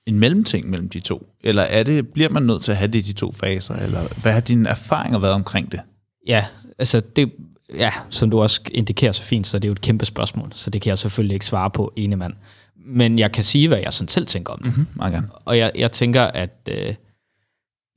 [0.06, 1.28] en mellemting mellem de to?
[1.44, 3.76] Eller er det, bliver man nødt til at have det i de to faser?
[3.76, 5.80] Eller hvad har dine erfaringer været omkring det?
[6.28, 6.46] Ja,
[6.80, 7.32] altså det,
[7.74, 10.70] ja, som du også indikerer så fint, så det er jo et kæmpe spørgsmål, så
[10.70, 12.34] det kan jeg selvfølgelig ikke svare på ene mand.
[12.76, 14.78] Men jeg kan sige, hvad jeg sådan selv tænker om det.
[14.78, 15.12] Mm-hmm.
[15.12, 15.30] Gerne.
[15.46, 16.94] Og jeg, jeg tænker, at øh,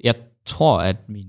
[0.05, 0.15] jeg
[0.47, 1.27] tror, at mine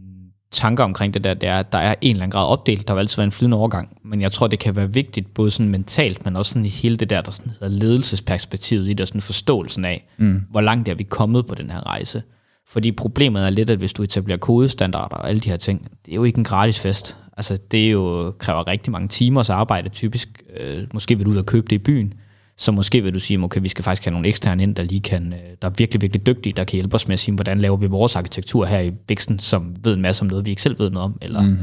[0.52, 2.88] tanker omkring det der, det er, at der er en eller anden grad opdelt.
[2.88, 3.98] Der vil altid være en flydende overgang.
[4.04, 6.98] Men jeg tror, det kan være vigtigt, både sådan mentalt, men også sådan i hele
[6.98, 10.42] det der, der sådan hedder ledelsesperspektivet i det, og sådan forståelsen af, mm.
[10.50, 12.24] hvor langt er vi kommet på den her rejse.
[12.68, 16.12] Fordi problemet er lidt, at hvis du etablerer kodestandarder og alle de her ting, det
[16.12, 17.18] er jo ikke en gratis fest.
[17.38, 20.44] Altså, det er jo, kræver rigtig mange timers arbejde typisk.
[20.60, 22.14] Øh, måske vil du ud og købe det i byen,
[22.58, 25.02] så måske vil du sige, okay, vi skal faktisk have nogle eksterne ind, der lige
[25.02, 27.62] kan, øh, der er virkelig, virkelig dygtige, der kan hjælpe os med at sige, hvordan
[27.62, 30.62] laver vi vores arkitektur her i Bixen, som ved en masse om noget, vi ikke
[30.62, 31.58] selv ved noget om, eller mm.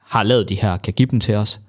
[0.00, 1.60] har lavet de her, kan give dem til os.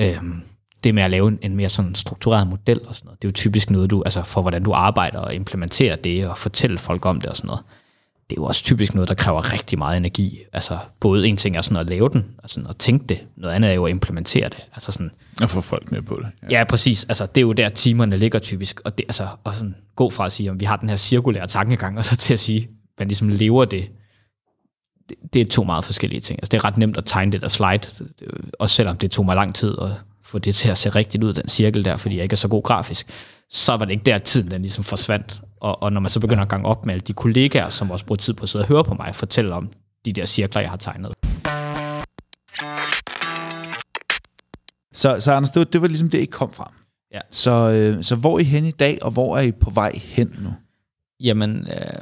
[0.00, 0.42] Øhm,
[0.84, 3.30] det med at lave en, en mere sådan struktureret model og sådan noget, det er
[3.30, 7.06] jo typisk noget, du, altså for hvordan du arbejder og implementerer det, og fortælle folk
[7.06, 7.64] om det og sådan noget
[8.30, 10.38] det er jo også typisk noget, der kræver rigtig meget energi.
[10.52, 13.70] Altså, både en ting er sådan at lave den, altså at tænke det, noget andet
[13.70, 14.58] er jo at implementere det.
[14.74, 15.10] Altså sådan,
[15.42, 16.26] og få folk med på det.
[16.50, 16.58] Ja.
[16.58, 17.04] ja, præcis.
[17.04, 18.80] Altså, det er jo der, timerne ligger typisk.
[18.84, 21.46] Og det, altså, at sådan, gå fra at sige, at vi har den her cirkulære
[21.46, 22.68] tankegang, og så til at sige, at
[22.98, 23.90] man ligesom lever det,
[25.08, 26.38] det, det er to meget forskellige ting.
[26.38, 28.06] Altså, det er ret nemt at tegne det der slide,
[28.58, 29.90] også selvom det tog mig lang tid at
[30.24, 32.48] få det til at se rigtigt ud, den cirkel der, fordi jeg ikke er så
[32.48, 33.06] god grafisk,
[33.50, 35.40] så var det ikke der, tiden den ligesom forsvandt.
[35.60, 38.06] Og, og når man så begynder at gange op med alle de kollegaer, som også
[38.06, 39.70] bruger tid på at sidde og høre på mig, fortælle om
[40.04, 41.12] de der cirkler, jeg har tegnet.
[44.92, 46.72] Så, så Anders, det var, det var ligesom det, I kom fra.
[47.14, 47.20] Ja.
[47.30, 49.92] Så, øh, så hvor er I hen i dag, og hvor er I på vej
[50.02, 50.50] hen nu?
[51.20, 52.00] Jamen, øh,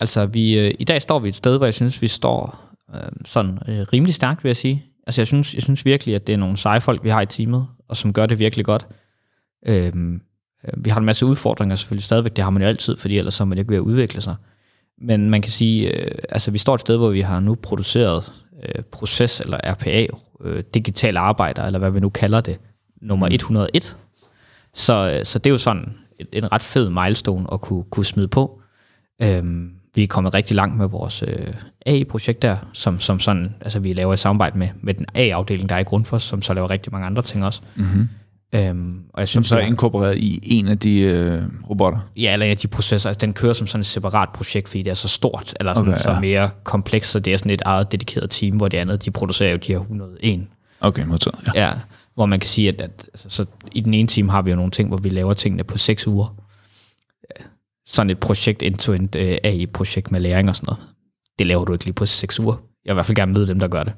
[0.00, 3.00] altså vi, øh, i dag står vi et sted, hvor jeg synes, vi står øh,
[3.24, 4.84] sådan øh, rimelig stærkt, vil jeg sige.
[5.06, 7.26] Altså jeg synes, jeg synes virkelig, at det er nogle seje folk, vi har i
[7.26, 8.86] teamet, og som gør det virkelig godt.
[9.66, 9.92] Øh,
[10.76, 13.42] vi har en masse udfordringer selvfølgelig stadigvæk, det har man jo altid, fordi ellers så
[13.42, 14.34] er man ikke ved at udvikle sig.
[15.00, 18.32] Men man kan sige, øh, altså vi står et sted, hvor vi har nu produceret
[18.62, 20.06] øh, proces eller RPA,
[20.44, 22.58] øh, digital arbejder, eller hvad vi nu kalder det,
[23.02, 23.96] nummer 101.
[23.98, 24.28] Mm.
[24.74, 28.06] Så, øh, så det er jo sådan en, en ret fed milestone at kunne, kunne
[28.06, 28.60] smide på.
[29.22, 31.46] Øhm, vi er kommet rigtig langt med vores øh,
[31.86, 35.74] AI-projekt der, som, som sådan, altså vi laver i samarbejde med, med den AI-afdeling, der
[35.74, 37.60] er i Grundfos, som så laver rigtig mange andre ting også.
[37.76, 38.08] Mm-hmm.
[38.52, 41.98] Øhm, og jeg Som synes, så er inkorporeret i en af de øh, robotter.
[42.16, 44.90] Ja, eller ja, de processer, altså den kører som sådan et separat projekt, fordi det
[44.90, 46.14] er så stort, eller sådan, Okay, okay, ja.
[46.14, 49.10] så mere komplekst, så det er sådan et eget dedikeret team, hvor det andet, de
[49.10, 50.46] producerer jo de her 101.
[50.80, 51.36] Okay, modtaget.
[51.54, 51.66] Ja.
[51.66, 51.72] Ja,
[52.14, 54.56] hvor man kan sige, at, at altså, så i den ene team har vi jo
[54.56, 56.34] nogle ting, hvor vi laver tingene på 6 uger.
[57.86, 60.82] Sådan et projekt, end-to-end uh, AI-projekt med læring og sådan noget.
[61.38, 62.54] Det laver du ikke lige på 6 uger.
[62.54, 63.92] Jeg vil i hvert fald gerne møde dem, der gør det.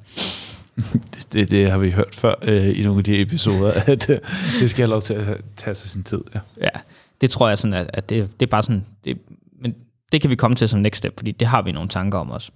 [1.14, 4.18] Det, det, det har vi hørt før øh, i nogle af de episoder, at øh,
[4.60, 6.20] det skal have lov til at tage sig sin tid.
[6.34, 6.40] Ja.
[6.60, 6.80] Ja,
[7.20, 9.18] det tror jeg sådan, at, at det, det er bare sådan, det,
[9.62, 9.74] men
[10.12, 12.30] det kan vi komme til som next step, fordi det har vi nogle tanker om
[12.30, 12.52] også.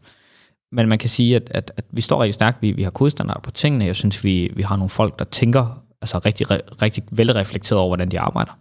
[0.72, 3.42] Men man kan sige, at, at, at vi står rigtig stærkt, vi, vi har kodestandard
[3.42, 6.46] på tingene, jeg synes, vi, vi har nogle folk, der tænker altså rigtig,
[6.82, 8.58] rigtig velreflekteret over, hvordan de arbejder.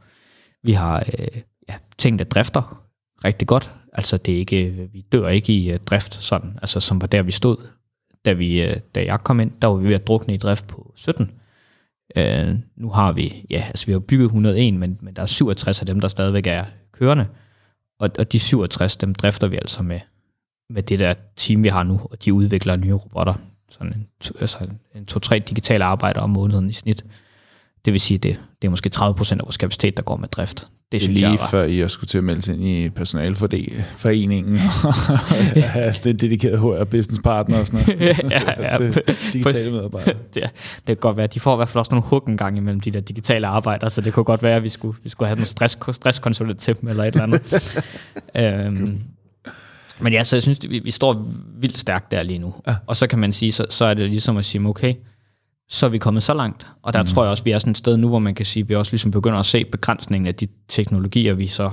[0.63, 2.81] Vi har øh, ja, ting, der drifter
[3.25, 7.01] rigtig godt, altså det er ikke, vi dør ikke i uh, drift sådan, altså som
[7.01, 7.57] var der, vi stod.
[8.25, 10.67] Da, vi, øh, da jeg kom ind, der var vi ved at drukne i drift
[10.67, 11.31] på 17,
[12.17, 15.79] Øh, nu har vi, ja, altså vi har bygget 101, men, men der er 67
[15.79, 17.27] af dem, der stadigvæk er kørende.
[17.99, 19.99] Og, og de 67, dem drifter vi altså med,
[20.69, 23.33] med det der team, vi har nu, og de udvikler nye robotter.
[23.69, 27.03] Sådan en, to- altså en, en to-tre digitale arbejder om måneden i snit.
[27.85, 30.27] Det vil sige, det, det er måske 30 procent af vores kapacitet, der går med
[30.27, 30.67] drift.
[30.91, 32.67] Det, er synes lige jeg var, før I også skulle til at melde sig ind
[32.67, 34.93] i personalforeningen og
[35.73, 37.99] have en dedikeret HR business partner og sådan noget.
[38.31, 40.13] ja, ja, til digitale medarbejdere.
[40.33, 42.57] det, det kan godt være, de får i hvert fald også nogle hug en gang
[42.57, 45.27] imellem de der digitale arbejder, så det kunne godt være, at vi skulle, vi skulle
[45.27, 47.83] have nogle stress, stresskonsulent til dem, eller et eller andet.
[48.35, 48.99] øhm,
[49.99, 51.25] men ja, så jeg synes, vi, vi står
[51.59, 52.53] vildt stærkt der lige nu.
[52.67, 52.75] Ja.
[52.87, 54.93] Og så kan man sige, så, så er det ligesom at sige, okay,
[55.71, 56.67] så er vi kommet så langt.
[56.81, 57.07] Og der mm.
[57.07, 58.75] tror jeg også, vi er sådan et sted nu, hvor man kan sige, at vi
[58.75, 61.71] også ligesom begynder at se begrænsningen af de teknologier, vi så,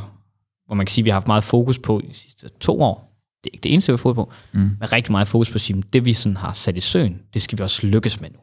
[0.66, 2.80] hvor man kan sige, at vi har haft meget fokus på i de sidste to
[2.82, 3.18] år.
[3.44, 4.60] Det er ikke det eneste, vi har fokus på, mm.
[4.60, 7.22] men rigtig meget fokus på at sige, at det vi sådan har sat i søen,
[7.34, 8.38] det skal vi også lykkes med nu.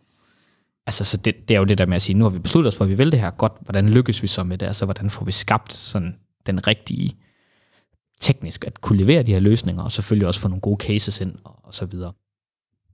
[0.87, 2.73] Altså, så det, det er jo det der med at sige, nu har vi besluttet
[2.73, 4.65] os for, at vi vil det her godt, hvordan lykkes vi så med det?
[4.65, 6.15] Altså, hvordan får vi skabt sådan
[6.47, 7.15] den rigtige
[8.21, 11.35] teknisk at kunne levere de her løsninger, og selvfølgelig også få nogle gode cases ind,
[11.43, 12.13] og, og så videre.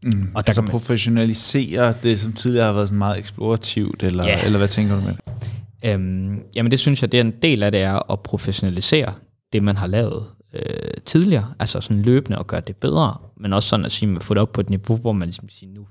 [0.04, 0.12] Mm.
[0.22, 4.24] Og der altså kan man- professionalisere det, som tidligere har været sådan meget eksplorativt, eller,
[4.24, 4.45] Ja.
[4.45, 5.91] eller hvad tænker du med det?
[5.93, 9.14] Øhm, jamen det synes jeg, det er en del af det er at professionalisere
[9.54, 10.62] det, man har lavet øh,
[11.06, 14.34] tidligere, altså sådan løbende at gøre det bedre, men også sådan at sige, at få
[14.34, 15.88] det op på et niveau, hvor man ligesom siger, nu,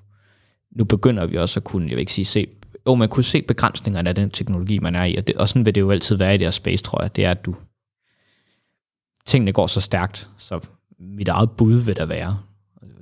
[0.76, 2.46] nu begynder vi også at kunne, jeg vil ikke sige, se,
[2.86, 5.64] jo, man kunne se begrænsningerne af den teknologi, man er i, og, det, og sådan
[5.66, 7.54] vil det jo altid være i det her space, tror jeg, det er, at du,
[9.26, 10.60] tingene går så stærkt, så
[10.98, 12.38] mit eget bud vil der være,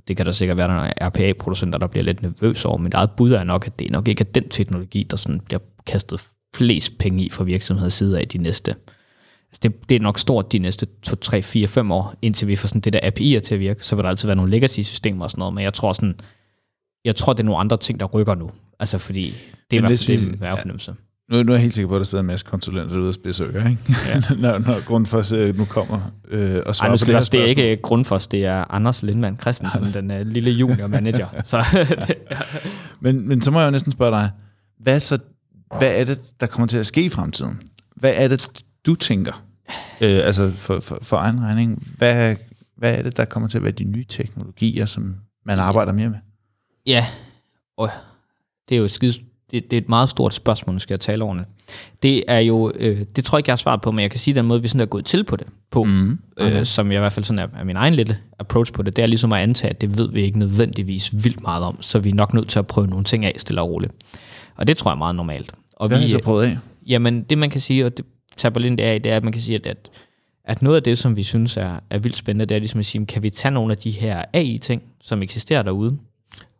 [0.08, 3.32] det kan der sikkert være nogle RPA-producenter, der bliver lidt nervøse over, men eget bud
[3.32, 6.20] er nok, at det nok ikke er den teknologi, der sådan bliver kastet
[6.56, 8.74] flest penge i fra virksomhedens side af de næste.
[9.50, 12.56] Altså det, det er nok stort de næste 2, 3, 4, 5 år, indtil vi
[12.56, 13.86] får sådan det der API'er til at virke.
[13.86, 16.14] Så vil der altid være nogle legacy-systemer og sådan noget, men jeg tror sådan,
[17.04, 18.50] jeg tror, det er nogle andre ting, der rykker nu.
[18.80, 19.34] Altså fordi, det er
[19.70, 20.94] i Men hvert hvis fald det, min fornemmelse.
[21.30, 23.14] Nu, nu er jeg helt sikker på, at der sidder en masse konsulenter derude og
[23.14, 23.82] spidser ører, ikke?
[24.06, 24.20] Ja.
[24.42, 27.20] når, når Grundfos øh, nu kommer øh, og svarer Ej, nu på skal det her
[27.20, 31.26] det, det er ikke Grundfos, det er Anders Lindmann Christensen, den uh, lille junior manager.
[31.44, 31.64] Så,
[33.00, 34.30] Men, men så må jeg jo næsten spørge dig,
[34.80, 35.18] hvad, så,
[35.78, 37.60] hvad er det, der kommer til at ske i fremtiden?
[37.96, 39.44] Hvad er det, du tænker?
[40.00, 41.82] Øh, altså for, for, for egen regning.
[41.96, 42.36] Hvad,
[42.76, 45.16] hvad er det, der kommer til at være de nye teknologier, som
[45.46, 46.18] man arbejder mere med?
[46.86, 47.06] ja,
[47.76, 47.90] og
[48.68, 49.12] det er jo skide,
[49.50, 51.48] det, det er et meget stort spørgsmål, nu skal jeg tale ordentligt.
[52.02, 54.20] Det er jo, øh, det tror jeg ikke, jeg har svaret på, men jeg kan
[54.20, 56.60] sige, den måde, vi sådan er gået til på det, på, mm, okay.
[56.60, 58.96] øh, som jeg i hvert fald sådan er, er min egen lille approach på det,
[58.96, 61.98] det er ligesom at antage, at det ved vi ikke nødvendigvis vildt meget om, så
[61.98, 63.92] vi er nok nødt til at prøve nogle ting af stille og roligt.
[64.56, 65.52] Og det tror jeg er meget normalt.
[65.72, 66.58] Og Hvad har vi, I så prøvet af?
[66.86, 68.04] Jamen, det man kan sige, og det
[68.36, 69.90] taber lidt af, det er, at man kan sige, at, at,
[70.44, 72.86] at noget af det, som vi synes er, er vildt spændende, det er ligesom at
[72.86, 75.98] sige, kan vi tage nogle af de her AI-ting, som eksisterer derude,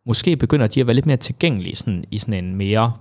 [0.09, 2.93] måske begynder de at være lidt mere tilgængelige sådan, i sådan en mere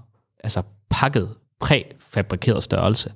[0.44, 1.30] altså pakket,
[1.60, 3.12] præfabrikeret størrelse.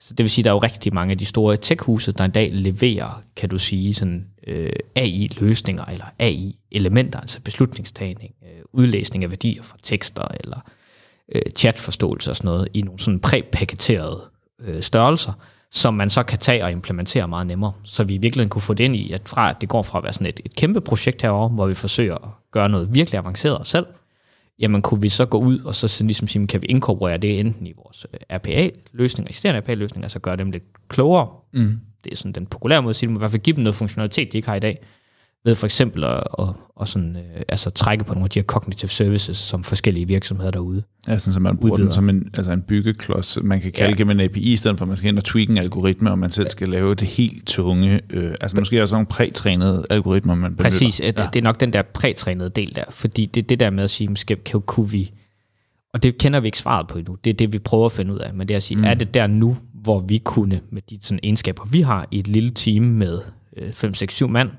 [0.00, 2.24] Så det vil sige, at der er jo rigtig mange af de store tech-huse, der
[2.24, 9.24] i dag leverer, kan du sige, sådan øh, AI-løsninger eller AI-elementer, altså beslutningstagning, øh, udlæsning
[9.24, 10.58] af værdier fra tekster eller
[11.34, 14.24] øh, chatforståelse og sådan noget, i nogle sådan præpaketerede
[14.60, 15.32] øh, størrelser,
[15.72, 17.72] som man så kan tage og implementere meget nemmere.
[17.84, 19.98] Så vi i virkeligheden kunne få det ind i, at fra at det går fra
[19.98, 23.18] at være sådan et, et kæmpe projekt herover, hvor vi forsøger at gøre noget virkelig
[23.18, 23.86] avanceret selv,
[24.58, 27.40] jamen kunne vi så gå ud og så sådan ligesom sige, kan vi inkorporere det
[27.40, 31.28] enten i vores øh, RPA-løsninger, eksisterende RPA-løsninger, altså gøre dem lidt klogere.
[31.52, 31.80] Mm.
[32.04, 33.74] Det er sådan den populære måde at sige, må i hvert fald give dem noget
[33.74, 34.78] funktionalitet, de ikke har i dag,
[35.44, 36.48] ved for eksempel at, at,
[36.80, 40.50] at sådan, øh, altså trække på nogle af de her cognitive services, som forskellige virksomheder
[40.50, 40.82] derude.
[41.08, 41.94] Ja, sådan, så man bruger den Udbyder.
[41.94, 43.96] som en, altså en byggeklods, man kan kalde Ja.
[43.96, 46.18] gennem en API, i stedet for at man skal ind og tweake en algoritme, og
[46.18, 50.50] man selv skal lave det helt tunge, øh, altså måske også nogle prætrænede algoritmer, man
[50.50, 50.64] benytter.
[50.64, 51.06] Præcis, ja.
[51.06, 53.84] det, det er nok den der prætrænede del der, fordi det er det der med
[53.84, 55.12] at sige, kan, kunne vi,
[55.94, 58.14] og det kender vi ikke svaret på endnu, det er det, vi prøver at finde
[58.14, 58.84] ud af, men det er at sige, mm.
[58.84, 62.28] er det der nu, hvor vi kunne, med de sådan egenskaber, vi har i et
[62.28, 63.18] lille team med
[63.72, 64.50] 5, 6, 7 mand,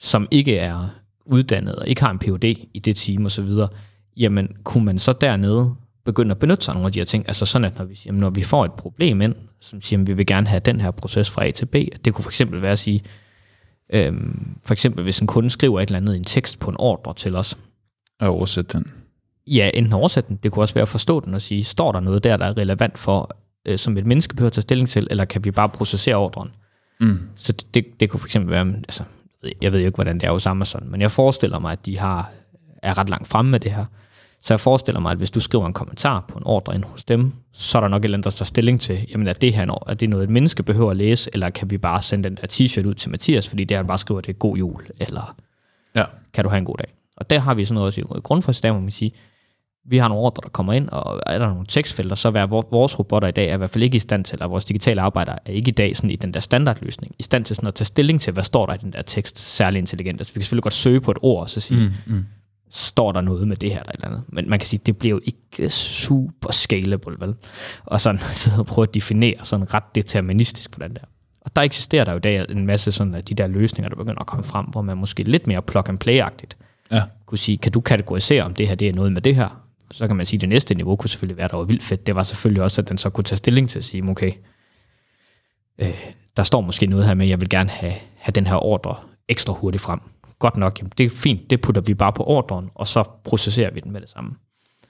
[0.00, 0.88] som ikke er
[1.24, 2.44] uddannet og ikke har en Ph.D.
[2.74, 3.68] i det team og så videre,
[4.16, 5.74] jamen kunne man så dernede
[6.04, 7.94] begynde at benytte sig af nogle af de her ting, altså sådan at når vi,
[7.94, 10.60] siger, jamen, når vi får et problem ind, som siger, at vi vil gerne have
[10.60, 11.74] den her proces fra A til B,
[12.04, 13.02] det kunne for eksempel være at sige,
[13.92, 16.76] øhm, for eksempel hvis en kunde skriver et eller andet i en tekst på en
[16.78, 17.58] ordre til os,
[18.20, 18.92] Og oversætte den.
[19.46, 22.00] ja, enten oversætte den, det kunne også være at forstå den og sige, står der
[22.00, 23.36] noget der, der er relevant for,
[23.66, 26.50] øh, som et menneske behøver at tage stilling til, eller kan vi bare processere ordren?
[27.00, 27.18] Mm.
[27.36, 29.02] Så det, det, det kunne for eksempel være, altså,
[29.62, 31.98] jeg ved- jo ikke, hvordan det er hos Amazon, men jeg forestiller mig, at de
[31.98, 32.30] har,
[32.82, 33.84] er ret langt fremme med det her.
[34.42, 37.04] Så jeg forestiller mig, at hvis du skriver en kommentar på en ordre ind hos
[37.04, 39.54] dem, så er der nok et eller andet, der står stilling til, jamen er det
[39.54, 42.02] her en, or- er det noget, et menneske behøver at læse, eller kan vi bare
[42.02, 44.56] sende den der t-shirt ud til Mathias, fordi det han bare skriver, det er god
[44.56, 45.36] jul, eller
[45.94, 46.04] Ja.
[46.34, 46.86] kan du have en god dag.
[47.16, 49.12] Og der har vi sådan noget også i grundforsk, der må man sige,
[49.88, 52.68] vi har nogle ordre, der kommer ind, og er der nogle tekstfelter, så er vor-
[52.70, 55.00] vores robotter i dag er i hvert fald ikke i stand til, eller vores digitale
[55.00, 57.74] arbejdere er ikke i dag sådan i den der standardløsning, i stand til sådan at
[57.74, 60.20] tage stilling til, hvad står der i den der tekst, særlig intelligent.
[60.20, 62.24] Altså, vi kan selvfølgelig godt søge på et ord, og så sige, mm, mm.
[62.70, 64.22] står der noget med det her eller et eller andet.
[64.28, 67.34] Men man kan sige, det bliver jo ikke super scalable, vel?
[67.84, 71.00] Og sådan sidde og prøve at definere sådan ret deterministisk for den der.
[71.40, 73.96] Og der eksisterer der jo i dag en masse sådan af de der løsninger, der
[73.96, 76.56] begynder at komme frem, hvor man måske lidt mere plug and play-agtigt
[76.90, 77.02] Ja.
[77.26, 79.60] kunne sige, kan du kategorisere, om det her det er noget med det her?
[79.90, 82.06] Så kan man sige, at det næste niveau kunne selvfølgelig være, der var vildt fedt.
[82.06, 84.32] Det var selvfølgelig også, at den så kunne tage stilling til at sige, okay,
[85.78, 85.94] øh,
[86.36, 88.96] der står måske noget her med, at jeg vil gerne have, have den her ordre
[89.28, 90.00] ekstra hurtigt frem.
[90.38, 93.70] Godt nok, jamen, det er fint, det putter vi bare på ordren, og så processerer
[93.70, 94.34] vi den med det samme.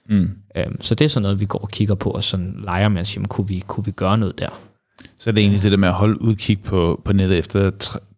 [0.09, 0.29] Mm.
[0.55, 3.01] Øhm, så det er sådan noget, vi går og kigger på, og sådan leger med
[3.01, 4.49] at sige, jamen, kunne, vi, kunne vi gøre noget der?
[5.17, 7.71] Så er det egentlig det der med at holde udkig på, på nettet efter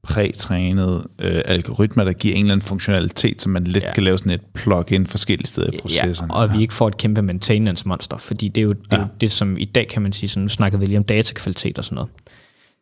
[0.04, 3.88] prætrænede øh, algoritmer, der giver en eller anden funktionalitet, så man let Ja.
[3.88, 3.94] ja.
[3.94, 6.28] kan lave sådan et plug-in forskellige steder i processen.
[6.30, 9.00] Ja, og vi ikke får et kæmpe maintenance monster, fordi det er jo det, ja.
[9.00, 11.78] jo det som i dag kan man sige, sådan, nu snakkede vi lige om datakvalitet
[11.78, 12.10] og sådan noget.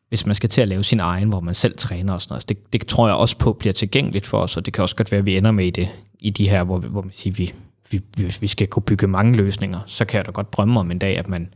[0.09, 2.41] Hvis man skal til at lave sin egen, hvor man selv træner og sådan noget,
[2.41, 4.95] så det, det tror jeg også på bliver tilgængeligt for os, og det kan også
[4.95, 5.89] godt være, at vi ender med i det,
[6.19, 7.53] i de her, hvor, hvor man siger, vi,
[7.91, 10.91] vi, hvis vi skal kunne bygge mange løsninger, så kan jeg da godt drømme om
[10.91, 11.49] en dag, at man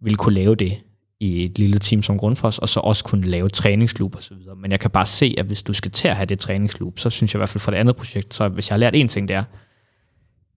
[0.00, 0.72] vil kunne lave det
[1.20, 4.56] i et lille team som Grundfos, og så også kunne lave træningsloop og så videre.
[4.56, 7.10] Men jeg kan bare se, at hvis du skal til at have det træningsloop, så
[7.10, 9.08] synes jeg i hvert fald for det andet projekt, så hvis jeg har lært en
[9.08, 9.44] ting, det er,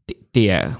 [0.07, 0.73] det, det er,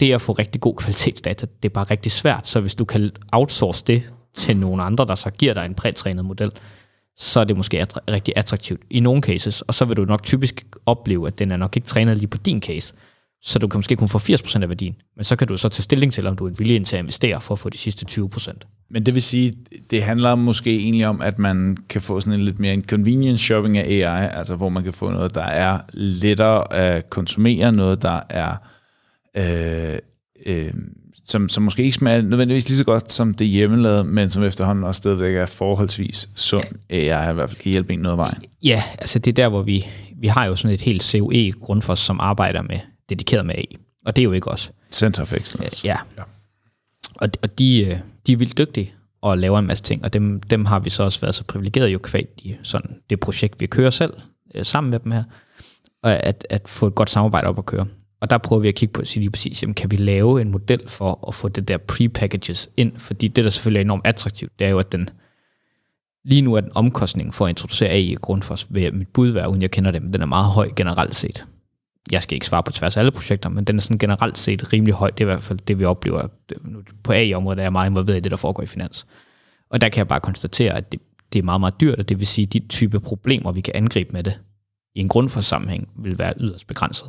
[0.00, 2.48] det er at få rigtig god kvalitetsdata, det er bare rigtig svært.
[2.48, 4.02] Så hvis du kan outsource det
[4.34, 6.52] til nogle andre, der så giver dig en prætrænet model,
[7.16, 10.22] så er det måske at, rigtig attraktivt i nogle cases, og så vil du nok
[10.22, 12.94] typisk opleve, at den er nok ikke trænet lige på din case,
[13.42, 15.82] så du kan måske kun få 80% af værdien, men så kan du så tage
[15.82, 18.77] stilling til, om du er villig til at investere for at få de sidste 20%.
[18.90, 19.54] Men det vil sige,
[19.90, 23.44] det handler måske egentlig om, at man kan få sådan en lidt mere en convenience
[23.44, 28.02] shopping af AI, altså hvor man kan få noget, der er lettere at konsumere, noget,
[28.02, 28.56] der er
[29.36, 29.98] øh,
[30.46, 30.74] øh,
[31.24, 34.84] som, som måske ikke smager nødvendigvis lige så godt som det hjemmelavede, men som efterhånden
[34.84, 38.42] også stadigvæk er forholdsvis sund AI, i hvert fald kan hjælpe en noget af vejen.
[38.62, 39.86] Ja, altså det er der, hvor vi,
[40.20, 42.78] vi har jo sådan et helt COE grundfos, som arbejder med
[43.08, 43.76] dedikeret med AI.
[44.06, 44.72] Og det er jo ikke os.
[44.92, 45.86] Center of Excellence.
[45.86, 45.96] Ja.
[46.18, 46.22] ja.
[47.14, 50.40] Og, og de, øh, de er vildt dygtige og laver en masse ting, og dem,
[50.40, 53.66] dem har vi så også været så privilegeret jo kvad i sådan det projekt, vi
[53.66, 54.14] kører selv
[54.54, 55.24] øh, sammen med dem her,
[56.02, 57.86] og at, at få et godt samarbejde op at køre.
[58.20, 60.40] Og der prøver vi at kigge på at sige lige præcis, jamen, kan vi lave
[60.40, 62.92] en model for at få det der pre-packages ind?
[62.96, 65.10] Fordi det, der selvfølgelig er enormt attraktivt, det er jo, at den
[66.24, 69.50] lige nu er den omkostning for at introducere AI i Grundfos ved mit bud være,
[69.50, 71.44] uden jeg kender det, men den er meget høj generelt set.
[72.10, 74.72] Jeg skal ikke svare på tværs af alle projekter, men den er sådan generelt set
[74.72, 75.10] rimelig høj.
[75.10, 76.28] Det er i hvert fald det, vi oplever
[77.02, 79.06] på AI-området, er meget involveret i det, der foregår i finans.
[79.70, 81.00] Og der kan jeg bare konstatere, at det,
[81.32, 83.74] det er meget, meget dyrt, og det vil sige, at de type problemer, vi kan
[83.76, 84.40] angribe med det
[84.94, 87.08] i en grundforsammenhæng, vil være yderst begrænset.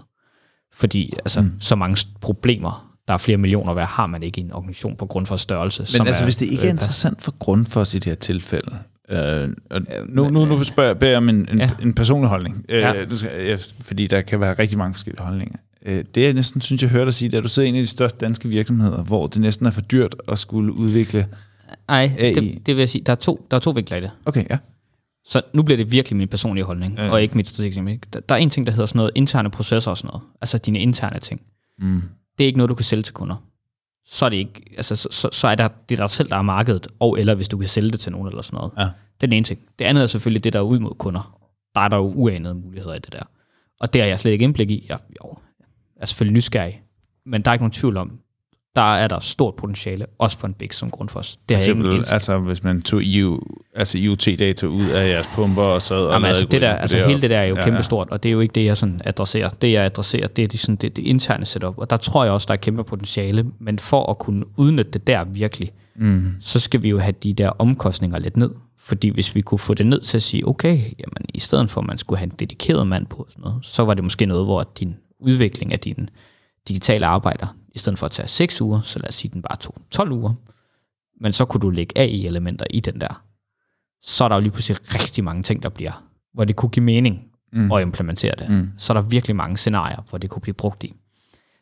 [0.74, 1.52] Fordi altså, mm.
[1.60, 5.06] så mange problemer, der er flere millioner hvad har man ikke i en organisation på
[5.06, 6.00] grund for størrelse.
[6.00, 8.80] Men altså, er, hvis det ikke er interessant for Grundfos i det her tilfælde,
[9.12, 11.70] Øh, og nu, nu, nu spørger jeg, beder jeg om en, en, ja.
[11.82, 12.94] en personlig holdning, øh, ja.
[13.24, 15.58] jeg, fordi der kan være rigtig mange forskellige holdninger.
[15.86, 17.70] Øh, det jeg næsten synes, jeg hørte dig sige, det er, at du sidder i
[17.70, 21.28] en af de største danske virksomheder, hvor det næsten er for dyrt at skulle udvikle
[21.88, 24.12] Nej, det, det vil jeg sige, der er to, der er to vinkler i det.
[24.26, 24.58] Okay, ja.
[25.26, 27.10] Så nu bliver det virkelig min personlige holdning, ja.
[27.10, 28.00] og ikke mit strategiske.
[28.14, 30.22] Der, der er en ting, der hedder sådan noget interne processer og sådan noget.
[30.42, 31.42] Altså dine interne ting.
[31.80, 32.02] Mm.
[32.38, 33.36] Det er ikke noget, du kan sælge til kunder.
[34.12, 36.36] Så er det ikke, altså, så, så, så er der, det er dig selv, der
[36.36, 38.72] er markedet, og eller hvis du kan sælge det til nogen eller sådan noget.
[38.78, 38.84] Ja.
[38.84, 39.60] Det er den ene ting.
[39.80, 41.40] Det andet er selvfølgelig det, der er ud mod kunder.
[41.76, 43.24] Der er der jo uanede muligheder i det der.
[43.80, 44.86] Og det har jeg slet ikke indblik i.
[44.90, 45.38] Jeg, jo,
[45.96, 46.82] jeg er selvfølgelig nysgerrig,
[47.26, 48.20] men der er ikke nogen tvivl om,
[48.80, 51.40] der er der stort potentiale, også for en big som Grundfos.
[51.50, 53.40] Det er eksempel, altså hvis man tog EU,
[53.76, 56.12] altså IoT-data ud af jeres pumper og så...
[56.12, 58.14] Jamen, altså, det der, altså det hele det der er jo ja, kæmpestort, ja.
[58.14, 59.50] og det er jo ikke det, jeg sådan adresserer.
[59.50, 62.34] Det, jeg adresserer, det er det, sådan, det, det interne setup, og der tror jeg
[62.34, 66.36] også, der er kæmpe potentiale, men for at kunne udnytte det der virkelig, mm.
[66.42, 68.50] så skal vi jo have de der omkostninger lidt ned.
[68.78, 71.82] Fordi hvis vi kunne få det ned til at sige, okay, jamen, i stedet for
[71.82, 74.46] at man skulle have en dedikeret mand på, sådan noget, så var det måske noget,
[74.46, 76.08] hvor din udvikling af dine
[76.68, 79.58] digitale arbejder, i stedet for at tage 6 uger, så lad os sige, den bare
[79.58, 80.34] tog 12 uger,
[81.22, 83.24] men så kunne du lægge AI-elementer i den der.
[84.02, 86.84] Så er der jo lige pludselig rigtig mange ting, der bliver, hvor det kunne give
[86.84, 87.22] mening
[87.54, 87.72] mm.
[87.72, 88.50] at implementere det.
[88.50, 88.70] Mm.
[88.78, 90.94] Så er der virkelig mange scenarier, hvor det kunne blive brugt i.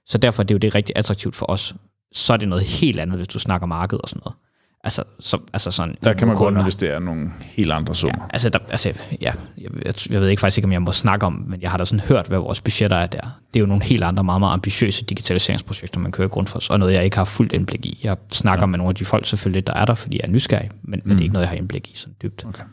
[0.06, 1.76] Så derfor er det jo det rigtig attraktivt for os.
[2.12, 4.38] Så er det noget helt andet, hvis du snakker marked og sådan noget.
[4.84, 6.64] Altså, så, altså sådan, der kan man kunder.
[6.64, 8.16] godt er nogle helt andre summer.
[8.20, 10.92] Ja, altså, der, altså ja, jeg, jeg, jeg ved ikke faktisk ikke, om jeg må
[10.92, 13.20] snakke om, men jeg har da sådan hørt, hvad vores budgetter er der.
[13.54, 16.80] Det er jo nogle helt andre, meget, meget ambitiøse digitaliseringsprojekter, man kører grund for, og
[16.80, 18.00] noget, jeg ikke har fuldt indblik i.
[18.04, 18.66] Jeg snakker ja.
[18.66, 21.10] med nogle af de folk selvfølgelig, der er der, fordi jeg er nysgerrig, men, mm.
[21.10, 22.46] men det er ikke noget, jeg har indblik i sådan dybt.
[22.46, 22.64] Okay.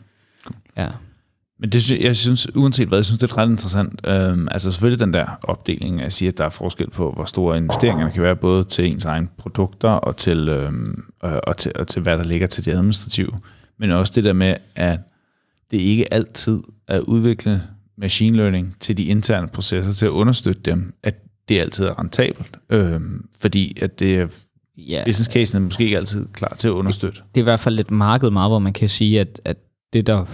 [0.45, 0.55] Cool.
[0.77, 0.87] Ja.
[1.59, 3.99] Men det, jeg synes, uanset hvad, jeg synes, det er ret interessant.
[4.07, 7.57] Øhm, altså selvfølgelig den der opdeling, at sige, at der er forskel på, hvor store
[7.57, 12.01] investeringerne kan være, både til ens egne produkter og til, øhm, og til, og til
[12.01, 13.31] hvad der ligger til det administrative.
[13.79, 14.99] Men også det der med, at
[15.71, 17.63] det ikke altid er at udvikle
[17.97, 21.15] machine learning til de interne processer, til at understøtte dem, at
[21.49, 22.57] det altid er rentabelt.
[22.69, 24.27] Øhm, fordi at det er
[24.77, 27.17] ja, business casen er måske ikke altid klar til at understøtte.
[27.17, 29.57] Det, det er i hvert fald et marked meget, hvor man kan sige, at, at
[29.93, 30.25] det der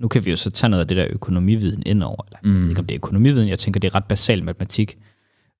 [0.00, 2.22] nu kan vi jo så tage noget af det der økonomividen indover.
[2.26, 2.68] Eller, mm.
[2.68, 4.98] ikke om det er økonomividen, jeg tænker, det er ret basal matematik.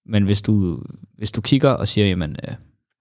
[0.07, 0.83] Men hvis du,
[1.19, 2.55] hvis du kigger og siger, jamen, øh,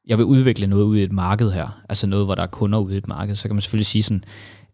[0.08, 2.80] jeg vil udvikle noget ud i et marked her, altså noget, hvor der er kunder
[2.80, 4.24] ude i et marked, så kan man selvfølgelig sige sådan,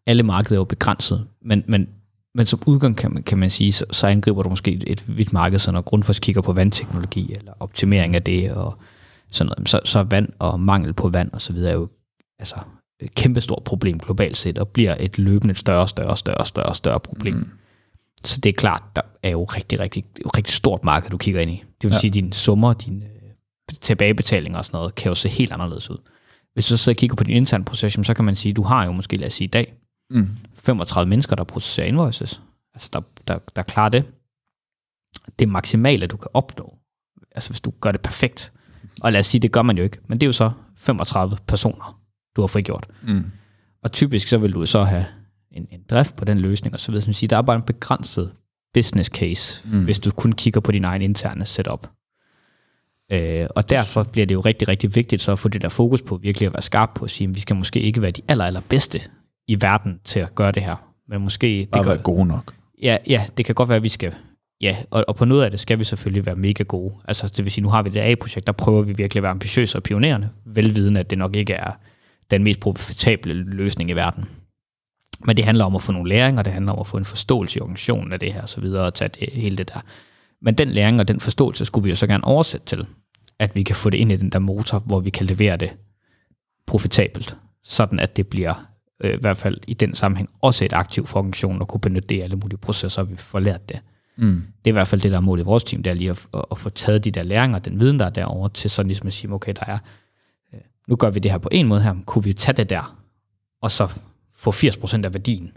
[0.06, 1.88] alle markeder er jo begrænset, men, men,
[2.36, 5.34] men som udgang kan man, kan man sige, så, så angriber du måske et, vidt
[5.34, 8.78] marked, så når Grundfos kigger på vandteknologi, eller optimering af det, og
[9.30, 11.88] sådan noget, så, så vand og mangel på vand og så videre er jo
[12.40, 12.56] altså,
[13.16, 17.36] kæmpestort problem globalt set, og bliver et løbende større, større, større, større, større problem.
[17.36, 17.50] Mm.
[18.24, 20.06] Så det er klart, der er jo rigtig, rigtig,
[20.38, 21.64] rigtig stort marked, du kigger ind i.
[21.82, 22.00] Det vil ja.
[22.00, 23.32] sige, at dine summer, dine øh,
[23.82, 25.98] tilbagebetalinger og sådan noget, kan jo se helt anderledes ud.
[26.54, 28.86] Hvis du så kigger på din interne procession, så kan man sige, at du har
[28.86, 29.74] jo måske, lad os sige i dag,
[30.10, 30.30] mm.
[30.54, 32.42] 35 mennesker, der processerer invoices.
[32.74, 34.04] Altså, der, der, der klarer det.
[35.40, 36.78] Det maksimale, du kan opnå.
[37.32, 38.52] Altså, hvis du gør det perfekt.
[39.02, 39.98] Og lad os sige, det gør man jo ikke.
[40.08, 42.02] Men det er jo så 35 personer,
[42.36, 42.88] du har frigjort.
[43.08, 43.24] Mm.
[43.84, 45.06] Og typisk så vil du så have
[45.52, 47.04] en, en drift på den løsning, og så videre.
[47.04, 48.32] Som siger, der er bare en begrænset
[48.74, 49.84] business case, mm.
[49.84, 51.88] hvis du kun kigger på din egen interne setup.
[53.12, 56.02] Øh, og derfor bliver det jo rigtig, rigtig vigtigt så at få det der fokus
[56.02, 58.22] på virkelig at være skarp på at sige, at vi skal måske ikke være de
[58.28, 59.00] aller, aller bedste
[59.48, 60.76] i verden til at gøre det her.
[61.10, 61.68] Men måske...
[61.72, 62.54] Bare det være gode nok.
[62.82, 64.16] Ja, ja, det kan godt være, at vi skal...
[64.62, 66.94] Ja, og, og på noget af det skal vi selvfølgelig være mega gode.
[67.08, 69.32] Altså, det vil sige, nu har vi det A-projekt, der prøver vi virkelig at være
[69.32, 71.72] ambitiøse og pionerende, velvidende, at det nok ikke er
[72.32, 74.26] den mest profitable løsning i verden.
[75.26, 77.58] Men det handler om at få nogle læringer, det handler om at få en forståelse
[77.58, 79.80] i organisationen af det her, og så videre, og tage det, hele det der.
[80.42, 82.86] Men den læring og den forståelse skulle vi jo så gerne oversætte til,
[83.40, 85.70] at vi kan få det ind i den der motor, hvor vi kan levere det
[86.68, 88.68] profitabelt, sådan at det bliver
[89.04, 92.08] øh, i hvert fald i den sammenhæng også et aktiv for organisationen at kunne benytte
[92.08, 93.80] det i alle mulige processer, vi får lært det.
[94.18, 94.44] Mm.
[94.66, 96.10] Det er i hvert fald det, der er målet i vores team, det er lige
[96.10, 98.88] at, at, at få taget de der læringer, den viden, der er derovre, til sådan
[98.88, 99.78] ligesom at sige, okay, der er,
[100.88, 102.98] nu gør vi det her på en måde her, kunne vi tage det der,
[103.62, 103.88] og så
[104.36, 105.52] få 80% af værdien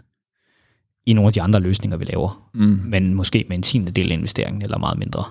[1.05, 2.81] i nogle af de andre løsninger, vi laver, Mm.
[2.85, 5.23] men måske med en tiende del af investeringen, eller meget mindre.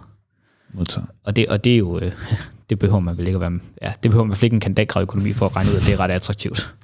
[0.72, 1.08] Modtaget.
[1.24, 2.12] Og det, og det er jo, øh,
[2.70, 5.02] det behøver man vel ikke at være, ja, det behøver man fald ikke en kandidatgrad
[5.02, 6.74] økonomi for at regne ud, at det er ret attraktivt.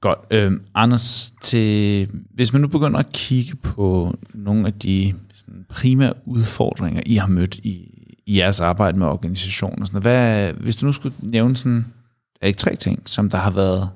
[0.00, 0.18] Godt.
[0.30, 6.12] Øhm, Anders, til, hvis man nu begynder at kigge på nogle af de sådan, primære
[6.24, 7.91] udfordringer, I har mødt i,
[8.26, 11.86] i jeres arbejde med organisationen, og sådan noget, hvad, hvis du nu skulle nævne sådan,
[12.40, 13.90] er ikke tre ting, som der har været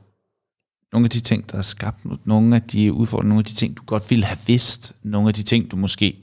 [0.93, 3.77] nogle af de ting, der har skabt nogle af de udfordringer, nogle af de ting,
[3.77, 6.16] du godt ville have vidst, nogle af de ting, du måske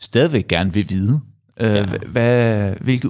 [0.00, 1.20] stadigvæk gerne vil vide.
[1.60, 1.86] Øh, Ja.
[1.86, 3.08] hvad, hvilke,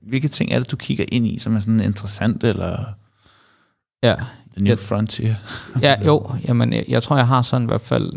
[0.00, 2.84] hvilke ting er det, du kigger ind i, som er sådan interessant, eller
[4.02, 4.14] Ja,
[4.52, 4.74] the new Ja.
[4.74, 5.34] frontier?
[5.82, 8.12] ja jo, jamen, jeg, jeg tror, jeg har sådan i hvert fald,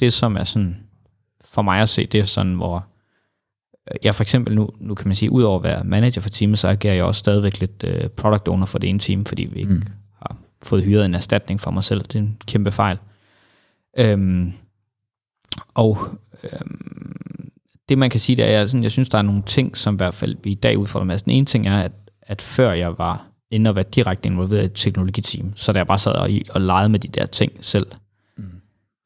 [0.00, 0.76] det som er sådan,
[1.44, 2.86] for mig at se, det er sådan, hvor
[4.04, 6.68] jeg for eksempel nu, nu kan man sige, udover at være manager for teamet, så
[6.68, 9.72] agerer jeg også stadigvæk lidt uh, product owner for det ene team, fordi vi ikke
[9.72, 9.82] Mm.
[10.22, 12.02] har fået hyret en erstatning for mig selv.
[12.02, 12.98] Det er en kæmpe fejl.
[13.98, 14.52] Øhm,
[15.74, 15.98] og
[16.44, 17.50] øhm,
[17.88, 19.94] det man kan sige, det er, at sådan, jeg synes, der er nogle ting, som
[19.94, 21.14] i hvert fald vi i dag udfordrer med.
[21.14, 24.62] Altså, Den ene ting er, at, at før jeg var inde og være direkte involveret
[24.62, 27.52] i et teknologiteam, så da jeg bare sad og, og legede med de der ting
[27.60, 27.86] selv.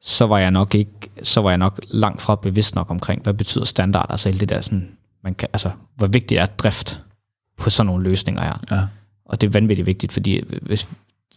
[0.01, 3.35] Så var jeg nok ikke, så var jeg nok langt fra bevidst nok omkring, hvad
[3.35, 7.03] betyder standard, altså alt det der sådan, man kan, altså, hvor vigtigt er drift
[7.57, 8.65] på sådan nogle løsninger her.
[8.71, 8.87] Ja.
[9.25, 10.89] Og det er vanvittigt vigtigt, fordi hvis,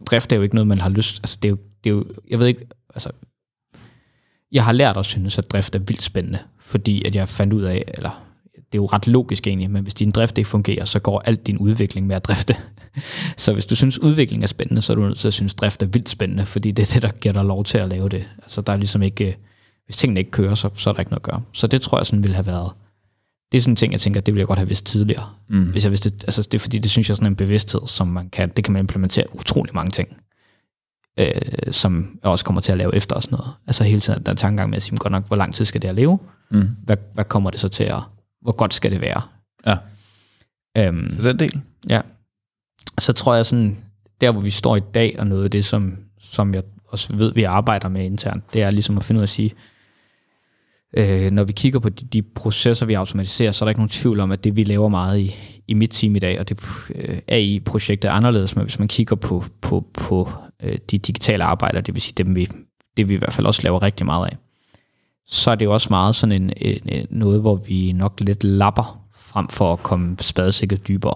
[0.05, 2.05] drift er jo ikke noget, man har lyst, altså det er jo, det er jo
[2.29, 3.11] jeg ved ikke, altså,
[4.51, 7.61] jeg har lært at synes, at drift er vildt spændende, fordi at jeg fandt ud
[7.61, 8.23] af, eller
[8.71, 11.47] det er jo ret logisk egentlig, men hvis din drift ikke fungerer, så går alt
[11.47, 12.55] din udvikling med at drifte.
[13.37, 15.81] Så hvis du synes, udvikling er spændende, så er du nødt til at synes, drift
[15.81, 18.25] er vildt spændende, fordi det er det, der giver dig lov til at lave det.
[18.37, 19.37] Altså der er ligesom ikke,
[19.85, 21.41] hvis tingene ikke kører, så, så er der ikke noget at gøre.
[21.53, 22.71] Så det tror jeg sådan ville have været,
[23.51, 25.29] det er sådan en ting, jeg tænker, det ville jeg godt have vidst tidligere.
[25.47, 25.63] Mm.
[25.63, 28.07] Hvis jeg vidste, altså det er fordi, det synes jeg er sådan en bevidsthed, som
[28.07, 30.17] man kan, det kan man implementere utrolig mange ting,
[31.19, 31.31] øh,
[31.71, 33.51] som jeg også kommer til at lave efter og sådan noget.
[33.67, 35.81] Altså hele tiden, der er tankegang med at sige, godt nok, hvor lang tid skal
[35.81, 36.19] det at leve?
[36.51, 36.69] Mm.
[36.83, 37.99] Hvad, hvad kommer det så til at,
[38.41, 39.21] hvor godt skal det være?
[39.67, 39.77] Ja.
[40.77, 41.61] Øhm, Så den del.
[41.89, 42.01] Ja.
[42.99, 43.77] Så tror jeg sådan,
[44.21, 47.33] der hvor vi står i dag, og noget af det, som, som jeg også ved,
[47.33, 49.53] vi arbejder med internt, det er ligesom at finde ud af at sige,
[50.97, 53.89] øh, når vi kigger på de, de processer, vi automatiserer, så er der ikke nogen
[53.89, 55.35] tvivl om, at det vi laver meget i,
[55.67, 56.59] i mit team i dag, og det
[56.95, 60.29] øh, AI-projekt er anderledes, men hvis man kigger på, på, på
[60.63, 62.49] øh, de digitale arbejder, det vil sige dem, vi,
[62.97, 64.37] det vi i hvert fald også laver rigtig meget af,
[65.31, 68.43] så er det jo også meget sådan en, en, en noget, hvor vi nok lidt
[68.43, 71.13] lapper frem for at komme spadesikkert dybere.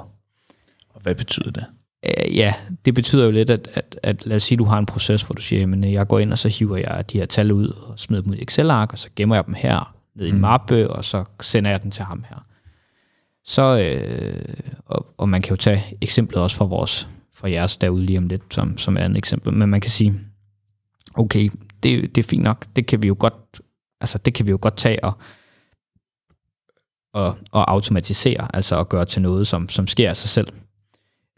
[0.93, 1.65] Og hvad betyder det?
[2.05, 2.53] Øh, ja,
[2.85, 5.21] det betyder jo lidt, at, at, at lad os sige, at du har en proces,
[5.21, 7.67] hvor du siger, jamen jeg går ind, og så hiver jeg de her tal ud,
[7.67, 10.35] og smider dem ud i Excel-ark, og så gemmer jeg dem her, ned i en
[10.35, 10.41] Mm.
[10.41, 12.45] mappe, og så sender jeg den til ham her.
[13.45, 14.55] Så, øh,
[14.85, 18.27] og, og man kan jo tage eksemplet også fra vores, fra jeres derude lige om
[18.27, 20.19] lidt, som, som et andet eksempel, men man kan sige,
[21.13, 21.49] okay,
[21.83, 23.33] det, det er fint nok, det kan vi jo godt,
[24.01, 25.13] altså det kan vi jo godt tage og,
[27.13, 30.47] og, og automatisere, altså at gøre til noget, som, som sker af sig selv.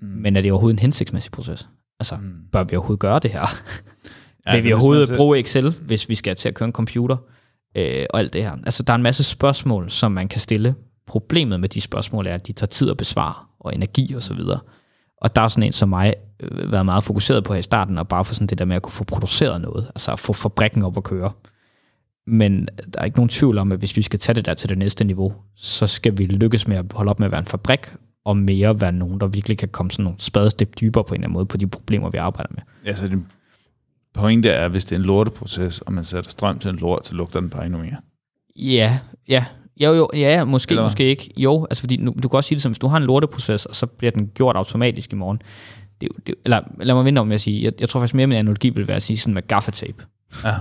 [0.02, 0.08] Mm.
[0.08, 1.68] Men er det overhovedet en hensigtsmæssig proces?
[2.00, 2.34] Altså, Mm.
[2.52, 3.42] bør vi overhovedet gøre det her?
[3.42, 3.58] Altså,
[4.48, 6.74] Ja, Vil vi hvis overhovedet ser- bruge Excel, hvis vi skal til at køre en
[6.74, 7.18] computer?
[7.78, 8.52] Øh, og alt det her.
[8.66, 10.76] Altså, der er en masse spørgsmål, som man kan stille.
[11.08, 14.34] Problemet med de spørgsmål er, at de tager tid at besvare, og energi og så
[14.34, 14.60] videre.
[15.22, 17.98] Og der er sådan en som mig øh, været meget fokuseret på her i starten,
[17.98, 20.34] og bare for sådan det der med at kunne få produceret noget, altså at få
[20.34, 21.32] fabrikken op at køre.
[22.28, 24.70] Men der er ikke nogen tvivl om, at hvis vi skal tage det der til
[24.70, 27.46] det næste niveau, så skal vi lykkes med at holde op med at være en
[27.46, 27.80] fabrik,
[28.26, 31.26] og mere være nogen, der virkelig kan komme sådan nogle spadestep dybere på en eller
[31.28, 32.62] anden måde på de problemer, vi arbejder med.
[32.86, 33.20] Altså, det
[34.14, 37.16] pointe er, hvis det er en lorteproces, og man sætter strøm til en lort, så
[37.16, 37.96] lugter den bare endnu mere.
[38.56, 39.46] Ja, ja.
[39.82, 41.30] Jo, jo, ja, måske, Eller måske ikke.
[41.38, 43.66] Jo, altså fordi nu, du kan også sige det som, hvis du har en lorteproces,
[43.66, 45.42] og så bliver den gjort automatisk i morgen.
[46.02, 48.14] Det, er det, er- eller lad mig vente om at sige, jeg, jeg tror faktisk
[48.14, 50.06] mere, min analogi vil være at sige sådan med gaffatape.
[50.44, 50.54] Ja.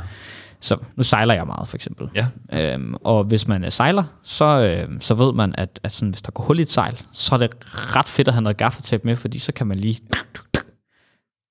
[0.60, 2.08] Så nu sejler jeg meget, for eksempel.
[2.14, 2.26] Ja.
[2.52, 6.22] Øhm, og hvis man øh, sejler, så, øh, så ved man, at, at sådan, hvis
[6.22, 7.50] der går hul i et sejl, så er det
[7.96, 10.00] ret fedt at have noget gaffatape med, fordi så kan man lige...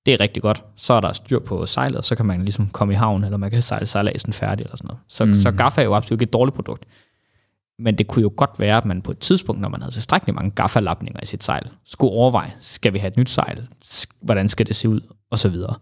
[0.06, 0.64] Det er rigtig godt.
[0.76, 3.52] Så er der styr på sejlet, så kan man ligesom komme i havn, eller man
[3.52, 5.00] kan sejle sejladsen færdig eller sådan noget.
[5.08, 5.34] Så, Mm.
[5.42, 6.86] så gaffa er jo absolut ikke et dårligt produkt.
[7.80, 10.36] Men det kunne jo godt være, at man på et tidspunkt, når man havde tilstrækkeligt
[10.36, 13.68] mange gaffalapninger i sit sejl, skulle overveje, skal vi have et nyt sejl?
[14.22, 15.02] Hvordan skal det se ud?
[15.32, 15.76] Og så videre.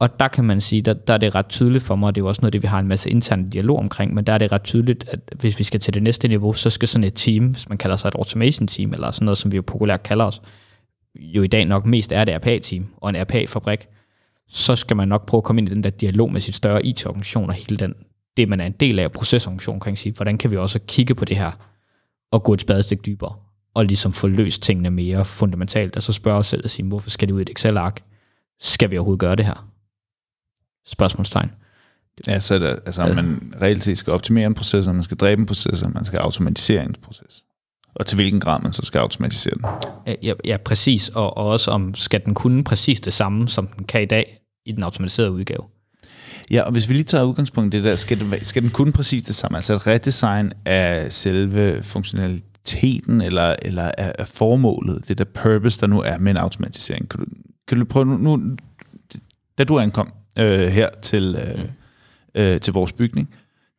[0.00, 2.20] Og der kan man sige, der, der er det ret tydeligt for mig, og det
[2.20, 4.38] er jo også noget, det vi har en masse intern dialog omkring, men der er
[4.38, 7.14] det ret tydeligt, at hvis vi skal til det næste niveau, så skal sådan et
[7.14, 10.02] team, hvis man kalder sig et automation team, eller sådan noget, som vi jo populært
[10.02, 10.42] kalder os,
[11.14, 13.86] jo i dag nok mest er et RPA-team og en RPA-fabrik,
[14.48, 16.86] så skal man nok prøve at komme ind i den der dialog med sit større
[16.86, 17.94] IT-organisation og hele den,
[18.36, 21.24] det, man er en del af procesorganisationen, kan sige, hvordan kan vi også kigge på
[21.24, 21.50] det her
[22.32, 23.34] og gå et spadestik dybere,
[23.74, 27.10] og ligesom få løst tingene mere fundamentalt, og så spørge os selv og sige, hvorfor
[27.10, 28.00] skal det ud i et Excel-ark?
[28.60, 29.70] Skal vi overhovedet gøre det her?
[30.86, 31.50] Spørgsmålstegn.
[32.26, 33.14] Ja, så er det, altså, ja.
[33.14, 36.04] man reelt set skal optimere en proces, og man skal dræbe en proces, og man
[36.04, 37.44] skal automatisere en proces.
[37.94, 39.64] Og til hvilken grad man så skal automatisere den.
[40.22, 41.08] Ja, ja præcis.
[41.08, 44.38] Og, og også om, skal den kunne præcis det samme, som den kan i dag
[44.66, 45.62] i den automatiserede udgave.
[46.50, 48.92] Ja, og hvis vi lige tager udgangspunkt i det der, skal den, skal den kunne
[48.92, 49.58] præcis det samme?
[49.58, 55.86] Altså et redesign af selve funktionaliteten, eller, eller af, af formålet, det der purpose, der
[55.86, 57.08] nu er med en automatisering.
[57.08, 57.26] Kan du,
[57.68, 58.56] kan du prøve nu, nu
[59.58, 61.64] da du ankom øh, her til, øh,
[62.34, 63.28] øh, til vores bygning,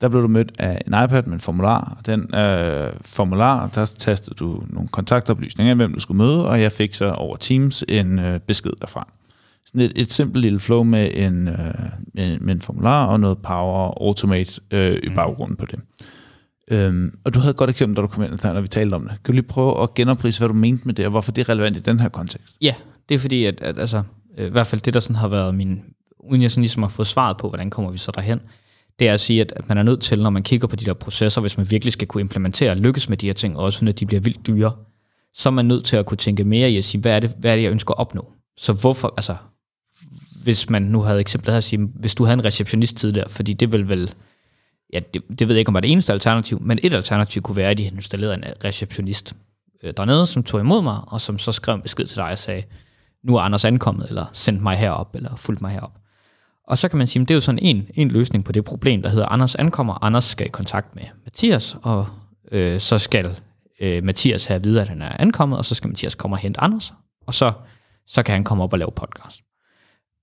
[0.01, 2.01] der blev du mødt af en iPad med en formular.
[2.05, 6.93] Den øh, formular, der tastede du nogle kontaktoplysninger, hvem du skulle møde, og jeg fik
[6.93, 9.07] så over Teams en øh, besked derfra.
[9.65, 11.55] Sådan et, et simpelt lille flow med en, øh,
[12.13, 15.15] med, med en formular og noget Power Automate øh, i mm.
[15.15, 15.79] baggrunden på det.
[16.71, 19.01] Øhm, og du havde et godt eksempel, da du kom ind, når vi talte om
[19.01, 19.09] det.
[19.09, 21.49] Kan du lige prøve at genoprise, hvad du mente med det, og hvorfor det er
[21.49, 22.55] relevant i den her kontekst?
[22.61, 22.75] Ja,
[23.09, 24.03] det er fordi, at, at altså,
[24.37, 25.83] øh, i hvert fald det, der sådan har været min,
[26.23, 28.41] uden jeg sådan ligesom har fået svaret på, hvordan kommer vi så derhen,
[28.99, 30.93] det er at sige, at man er nødt til, når man kigger på de der
[30.93, 33.91] processer, hvis man virkelig skal kunne implementere og lykkes med de her ting, også når
[33.91, 34.71] de bliver vildt dyre,
[35.33, 37.35] så er man nødt til at kunne tænke mere i at sige, hvad er det,
[37.37, 38.31] hvad er det jeg ønsker at opnå?
[38.57, 39.35] Så hvorfor, altså,
[40.43, 43.53] hvis man nu havde eksemplet her at sige, hvis du havde en receptionist tidligere, fordi
[43.53, 44.13] det vil vel,
[44.93, 47.41] ja, det, det ved jeg ikke, om det er det eneste alternativ, men et alternativ
[47.41, 49.33] kunne være, at de installerede en receptionist
[49.83, 52.39] øh, dernede, som tog imod mig, og som så skrev en besked til dig og
[52.39, 52.63] sagde,
[53.23, 56.00] nu er Anders ankommet, eller sendt mig herop, eller fulgt mig herop.
[56.67, 58.63] Og så kan man sige, at det er jo sådan en, en løsning på det
[58.63, 62.07] problem, der hedder, Anders ankommer, Anders skal i kontakt med Mathias, og
[62.51, 63.37] øh, så skal
[63.79, 66.39] øh, Mathias have at vide, at han er ankommet, og så skal Mathias komme og
[66.39, 66.93] hente Anders,
[67.27, 67.53] og så,
[68.07, 69.41] så kan han komme op og lave podcast.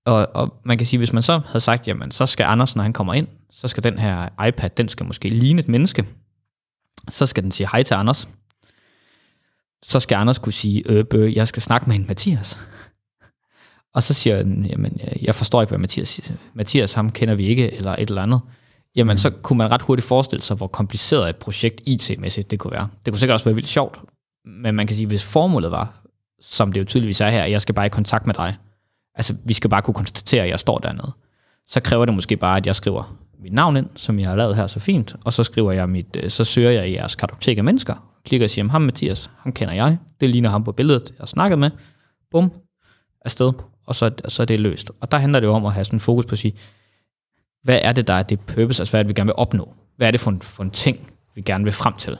[0.05, 2.83] Og, og man kan sige, hvis man så havde sagt, jamen så skal Anders, når
[2.83, 6.05] han kommer ind, så skal den her iPad, den skal måske ligne et menneske.
[7.09, 8.29] Så skal den sige hej til Anders.
[9.85, 12.59] Så skal Anders kunne sige, øh, bøh, jeg skal snakke med en Mathias.
[13.93, 16.33] Og så siger den, jamen jeg forstår ikke, hvad Mathias siger.
[16.53, 18.41] Mathias, ham kender vi ikke, eller et eller andet.
[18.95, 19.17] Jamen mm.
[19.17, 22.87] så kunne man ret hurtigt forestille sig, hvor kompliceret et projekt IT-mæssigt det kunne være.
[23.05, 23.99] Det kunne sikkert også være vildt sjovt,
[24.45, 26.01] men man kan sige, hvis formålet var,
[26.41, 28.55] som det jo tydeligvis er her, at jeg skal bare i kontakt med dig,
[29.15, 31.11] altså vi skal bare kunne konstatere, at jeg står dernede.
[31.67, 34.55] Så kræver det måske bare, at jeg skriver mit navn ind, som jeg har lavet
[34.55, 37.57] her så fint, og så skriver jeg mit, øh, så søger jeg i jeres kartotek
[37.57, 41.09] af mennesker, klikker og siger, ham Mathias, ham kender jeg, det ligner ham på billedet,
[41.09, 41.71] jeg har snakket med,
[42.31, 42.51] bum,
[43.25, 43.53] afsted,
[43.89, 44.91] og så, så er det løst.
[45.01, 46.53] Og der handler det jo om at have sådan fokus på at sige,
[47.63, 49.73] hvad er det, der er det purpose, altså hvad er det, vi gerne vil opnå?
[49.97, 52.17] Hvad er det for en, for en ting, vi gerne vil frem til?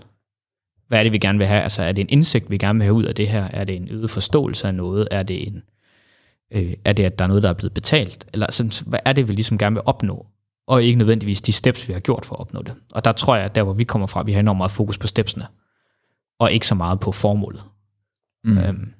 [0.88, 1.62] Hvad er det, vi gerne vil have?
[1.62, 3.44] Altså er det en indsigt, vi gerne vil have ud af det her?
[3.44, 5.08] Er det en øget forståelse af noget?
[5.12, 5.64] Er det en,
[6.52, 8.28] Øh, er det, at der er noget, der er blevet betalt?
[8.34, 10.26] Eller sådan, hvad er det, vi ligesom gerne vil opnå?
[10.68, 12.74] Og ikke nødvendigvis de steps, vi har gjort for at opnå det.
[12.92, 14.98] Og der tror jeg, at der, hvor vi kommer fra, vi har enormt meget fokus
[14.98, 15.48] på stepsene,
[16.40, 17.64] og ikke så meget på formålet.
[18.44, 18.58] Mm.
[18.58, 18.94] Øhm.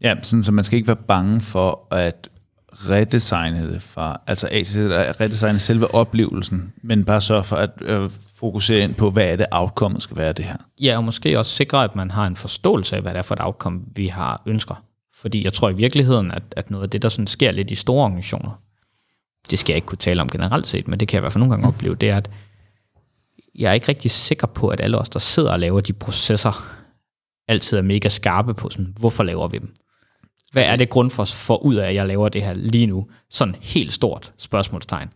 [0.00, 2.28] Ja, sådan, så man skal ikke være bange for at
[2.72, 8.84] redesigne det fra, altså at redesigne selve oplevelsen, men bare sørge for at øh, fokusere
[8.84, 10.56] ind på, hvad er det outcome skal være det her.
[10.80, 13.34] Ja, og måske også sikre, at man har en forståelse af, hvad det er for
[13.34, 14.82] et outcome, vi har ønsker.
[15.14, 17.74] Fordi jeg tror i virkeligheden, at, at noget af det, der sådan sker lidt i
[17.74, 18.60] store organisationer,
[19.50, 21.32] det skal jeg ikke kunne tale om generelt set, men det kan jeg i hvert
[21.32, 22.30] fald nogle gange opleve, det er, at
[23.54, 26.76] jeg er ikke rigtig sikker på, at alle os, der sidder og laver de processer,
[27.48, 29.74] altid er mega skarpe på sådan, hvorfor laver vi dem?
[30.52, 33.06] Hvad er det grund for, for ud af, at jeg laver det her lige nu?
[33.30, 35.08] Sådan helt stort spørgsmålstegn.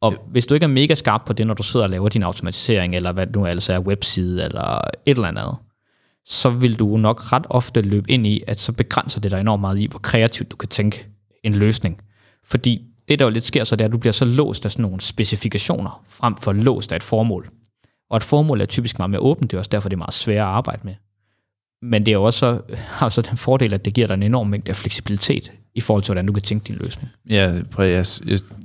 [0.00, 0.18] Og ja.
[0.30, 2.96] hvis du ikke er mega skarp på det, når du sidder og laver din automatisering,
[2.96, 5.56] eller hvad nu altså er, webside, eller et eller andet,
[6.24, 9.60] så vil du nok ret ofte løbe ind i, at så begrænser det dig enormt
[9.60, 11.06] meget i, hvor kreativt du kan tænke
[11.44, 12.00] en løsning.
[12.44, 14.72] Fordi det, der jo lidt sker, så det er, at du bliver så låst af
[14.72, 17.50] sådan nogle specifikationer, frem for låst af et formål.
[18.10, 20.14] Og et formål er typisk meget mere åbent, det er også derfor, det er meget
[20.14, 20.94] svært at arbejde med.
[21.86, 22.60] Men det er jo også,
[22.98, 26.02] har også den fordel, at det giver dig en enorm mængde af fleksibilitet i forhold
[26.02, 27.10] til, hvordan du kan tænke din løsning.
[27.30, 28.06] Ja, jeg,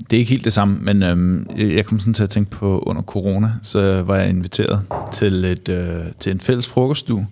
[0.09, 2.79] det er ikke helt det samme, men øhm, jeg kom sådan til at tænke på,
[2.79, 7.27] under corona, så var jeg inviteret til, et, øh, til en fælles frokoststue,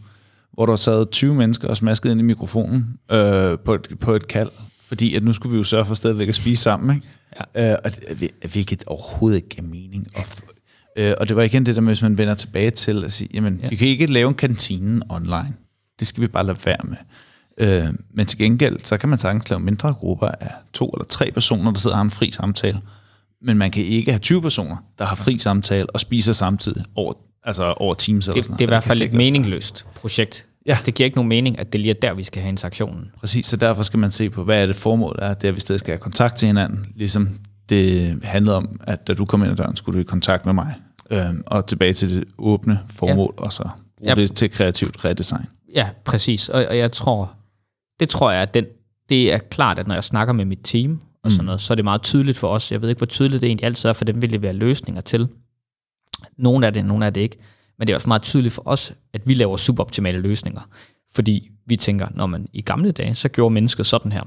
[0.53, 4.27] hvor der sad 20 mennesker og smaskede ind i mikrofonen øh, på, et, på et
[4.27, 4.49] kald,
[4.87, 7.07] fordi at nu skulle vi jo sørge for stadigvæk at spise sammen, ikke?
[7.55, 7.71] Ja.
[7.71, 7.91] Øh, og
[8.51, 10.07] hvilket overhovedet ikke giver mening.
[10.15, 10.23] Og,
[10.97, 13.29] øh, og det var igen det der med, hvis man vender tilbage til at sige,
[13.33, 13.69] jamen, ja.
[13.69, 15.53] vi kan ikke lave en kantine online.
[15.99, 16.97] Det skal vi bare lade være med.
[17.57, 21.31] Øh, men til gengæld, så kan man sagtens lave mindre grupper af to eller tre
[21.31, 22.81] personer, der sidder og har en fri samtale.
[23.41, 27.13] Men man kan ikke have 20 personer, der har fri samtale og spiser samtidig over,
[27.43, 28.73] altså over Teams eller Det, sådan det er i noget.
[28.73, 30.45] hvert fald et meningsløst projekt.
[30.65, 30.71] Ja.
[30.71, 33.11] Altså, det giver ikke nogen mening, at det lige er der, vi skal have interaktionen.
[33.19, 35.33] Præcis, så derfor skal man se på, hvad er det formål er.
[35.33, 36.85] Det er, at vi stadig skal have kontakt til hinanden.
[36.95, 37.29] Ligesom
[37.69, 40.53] det handlede om, at da du kom ind ad døren, skulle du i kontakt med
[40.53, 40.73] mig.
[41.11, 43.43] Øhm, og tilbage til det åbne formål, ja.
[43.45, 44.15] og så bruge Ja.
[44.15, 45.45] det til kreativt redesign.
[45.75, 46.49] Ja, præcis.
[46.49, 47.33] Og, og jeg tror,
[47.99, 48.65] det tror jeg, at den,
[49.09, 51.75] det er klart, at når jeg snakker med mit team og sådan noget, så er
[51.75, 52.71] det meget tydeligt for os.
[52.71, 55.27] Jeg ved ikke, hvor tydeligt det egentlig altid er, for dem vil levere løsninger til.
[56.37, 57.37] Nogle af det, nogle af det ikke.
[57.77, 60.61] Men det er også meget tydeligt for os, at vi laver suboptimale løsninger.
[61.13, 64.21] Fordi vi tænker, når man i gamle dage, så gjorde mennesket sådan her.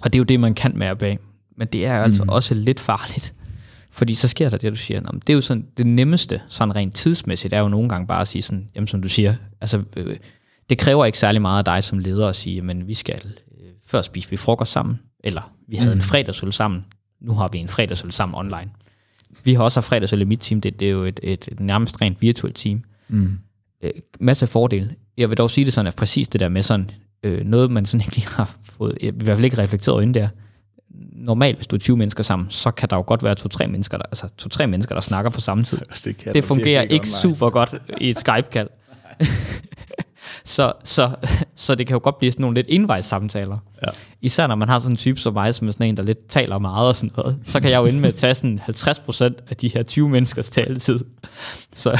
[0.00, 1.18] Og det er jo det, man kan med bag.
[1.56, 3.34] Men det er altså også lidt farligt.
[3.90, 5.00] Fordi så sker der det, du siger.
[5.00, 8.20] Nå, det er jo sådan, det nemmeste, sådan rent tidsmæssigt, er jo nogle gange bare
[8.20, 10.16] at sige sådan, jamen som du siger, altså, øh,
[10.70, 13.20] det kræver ikke særlig meget af dig som leder at sige, men vi skal,
[13.60, 15.98] øh, før spise vi frokost sammen, eller vi havde mm.
[15.98, 16.84] en fredagsøl sammen,
[17.20, 18.70] nu har vi en fredagsøl sammen online.
[19.44, 21.60] Vi har også haft fredagsøl i mit team, det, det er jo et, et, et
[21.60, 22.82] nærmest rent virtuelt team.
[23.08, 23.38] Mm.
[23.82, 23.90] Øh,
[24.20, 24.94] masser af fordele.
[25.16, 26.90] Jeg vil dog sige det sådan, at præcis det der med sådan,
[27.22, 30.28] øh, noget man sådan ikke lige har fået, i hvert fald ikke reflekteret inden der,
[31.12, 33.98] normalt, hvis du er 20 mennesker sammen, så kan der jo godt være to-tre mennesker,
[33.98, 35.78] der, altså to-tre mennesker, der snakker på samme tid.
[36.04, 38.68] Det, kan Det fungerer ikke super godt i et Skype-kald.
[40.44, 41.10] så, så,
[41.56, 43.58] så det kan jo godt blive sådan nogle lidt envejssamtaler.
[43.82, 43.88] Ja.
[44.22, 46.28] Især når man har sådan en type som mig, som er sådan en, der lidt
[46.28, 47.36] taler meget og sådan noget.
[47.44, 50.50] Så kan jeg jo ende med at tage sådan 50% af de her 20 menneskers
[50.50, 50.98] taletid.
[51.72, 51.90] Så,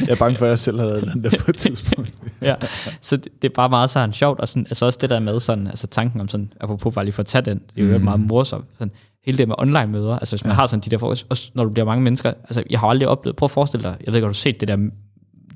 [0.00, 2.12] Jeg er bange for, at jeg selv har lavet den der på et tidspunkt.
[2.42, 2.54] ja,
[3.00, 4.40] så det, det, er bare meget sådan sjovt.
[4.40, 7.12] Og sådan, altså også det der med sådan, altså tanken om sådan, apropos bare lige
[7.12, 8.04] for at tage den, det er jo mm.
[8.04, 8.64] meget morsomt.
[8.78, 8.92] Sådan,
[9.26, 10.54] hele det med online møder, altså hvis man ja.
[10.54, 13.08] har sådan de der, for, også når du bliver mange mennesker, altså jeg har aldrig
[13.08, 14.76] oplevet, prøv at forestille dig, jeg ved ikke, har du set det der,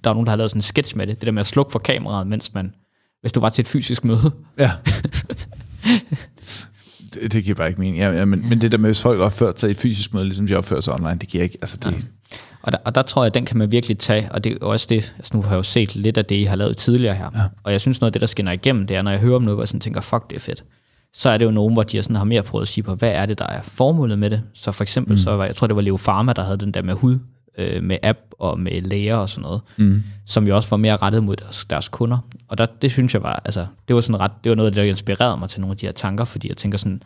[0.05, 1.47] der er nogen, der har lavet sådan en sketch med det, det der med at
[1.47, 2.75] slukke for kameraet, mens man,
[3.21, 4.31] hvis du var til et fysisk møde.
[4.59, 4.71] Ja.
[7.15, 7.99] det, det giver bare ikke mening.
[7.99, 10.47] Ja, ja, men, men det der med, hvis folk opfører sig i fysisk møde, ligesom
[10.47, 11.97] de opfører sig online, det giver ikke, altså det, ja.
[12.63, 14.67] Og der, og der tror jeg, at den kan man virkelig tage, og det er
[14.67, 17.15] også det, altså nu har jeg jo set lidt af det, I har lavet tidligere
[17.15, 17.43] her, ja.
[17.65, 19.43] og jeg synes noget af det, der skinner igennem, det er, når jeg hører om
[19.43, 20.65] noget, hvor jeg sådan tænker, fuck, det er fedt,
[21.15, 23.11] så er det jo nogen, hvor de sådan har mere prøvet at sige på, hvad
[23.11, 24.43] er det, der er formålet med det.
[24.55, 25.19] Så for eksempel, mm.
[25.19, 27.19] så var, jeg tror, det var Leo Pharma, der havde den der med hud,
[27.59, 30.03] øh, med app og med læger og sådan noget, mm.
[30.27, 32.19] som jo også var mere rettet mod deres, deres kunder.
[32.49, 34.83] Og der, det synes jeg var, altså, det var sådan ret, det var noget, der
[34.83, 37.03] inspirerede mig til nogle af de her tanker, fordi jeg tænker sådan,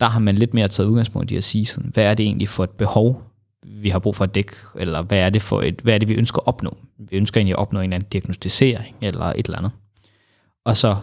[0.00, 2.48] der har man lidt mere taget udgangspunkt i at sige sådan, hvad er det egentlig
[2.48, 3.22] for et behov,
[3.66, 6.08] vi har brug for at dække, eller hvad er det for et, hvad er det,
[6.08, 6.76] vi ønsker at opnå?
[6.98, 9.72] Vi ønsker egentlig at opnå en eller anden diagnostisering, eller et eller andet.
[10.64, 10.96] Og så,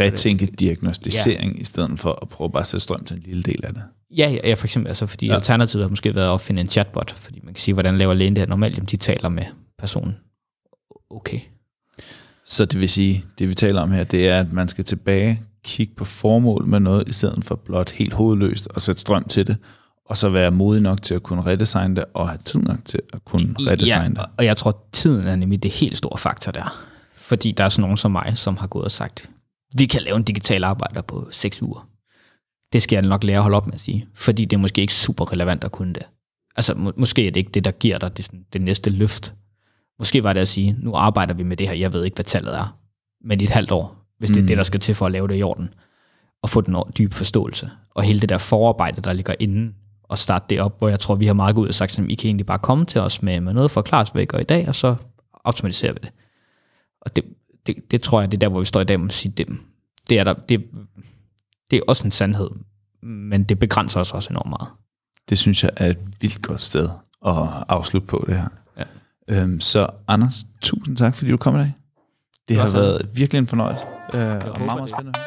[0.00, 1.60] retænke diagnostisering, ja.
[1.60, 3.82] i stedet for at prøve bare at sætte strøm til en lille del af det.
[4.16, 5.34] Ja, ja, for eksempel, altså fordi ja.
[5.34, 8.36] alternativet har måske været at opfinde en chatbot, fordi man kan sige, hvordan laver lægen
[8.36, 8.76] det her normalt?
[8.76, 9.44] Jamen, de taler med
[9.78, 10.16] personen.
[11.10, 11.40] Okay.
[12.44, 15.42] Så det vil sige, det vi taler om her, det er, at man skal tilbage,
[15.64, 19.46] kigge på formål med noget, i stedet for blot helt hovedløst og sætte strøm til
[19.46, 19.56] det,
[20.06, 23.00] og så være modig nok til at kunne redesigne det, og have tid nok til
[23.12, 24.18] at kunne redesigne ja, det.
[24.18, 26.86] og- og jeg tror, tiden er nemlig det helt store faktor der.
[27.14, 29.30] Fordi der er sådan nogen som mig, som har gået og sagt,
[29.76, 31.88] vi kan lave en digital arbejder på 6 uger.
[32.72, 34.06] Det skal jeg nok lære at holde op med at sige.
[34.14, 36.02] Fordi det er måske ikke super relevant at kunne det.
[36.56, 39.34] Altså, må, måske er det ikke det, der giver dig det, sådan, det næste løft.
[39.98, 42.24] Måske var det at sige, nu arbejder vi med det her, jeg ved ikke, hvad
[42.24, 42.78] tallet er.
[43.24, 45.28] Men i et halvt år, hvis det er det, der skal til for at lave
[45.28, 45.74] det i orden.
[46.42, 47.70] Og få den dybe forståelse.
[47.94, 51.14] Og hele det der forarbejde, der ligger inden, og starte det op, hvor jeg tror,
[51.14, 53.40] vi har meget ud og sagt, at I kan egentlig bare komme til os med,
[53.40, 54.94] med noget forklares, hvad I gør i dag, og så
[55.44, 56.10] automatiserer vi det.
[57.00, 57.24] Og det,
[57.66, 59.46] det, det tror jeg, det er der, hvor vi står i dag, og sige, det,
[60.08, 60.64] det, er der, det,
[61.70, 62.50] det er også en sandhed,
[63.02, 64.68] men det begrænser os også enormt meget.
[65.28, 66.88] Det synes jeg er et vildt godt sted
[67.26, 67.34] at
[67.68, 68.48] afslutte på det her.
[68.78, 68.84] Ja.
[69.42, 71.72] Øhm, så Anders, tusind tak, fordi du kom i dag.
[72.48, 72.76] Det har var så.
[72.76, 73.84] været virkelig en fornøjelse.
[74.14, 74.88] Øh, og meget, meget det.
[74.90, 75.18] spændende.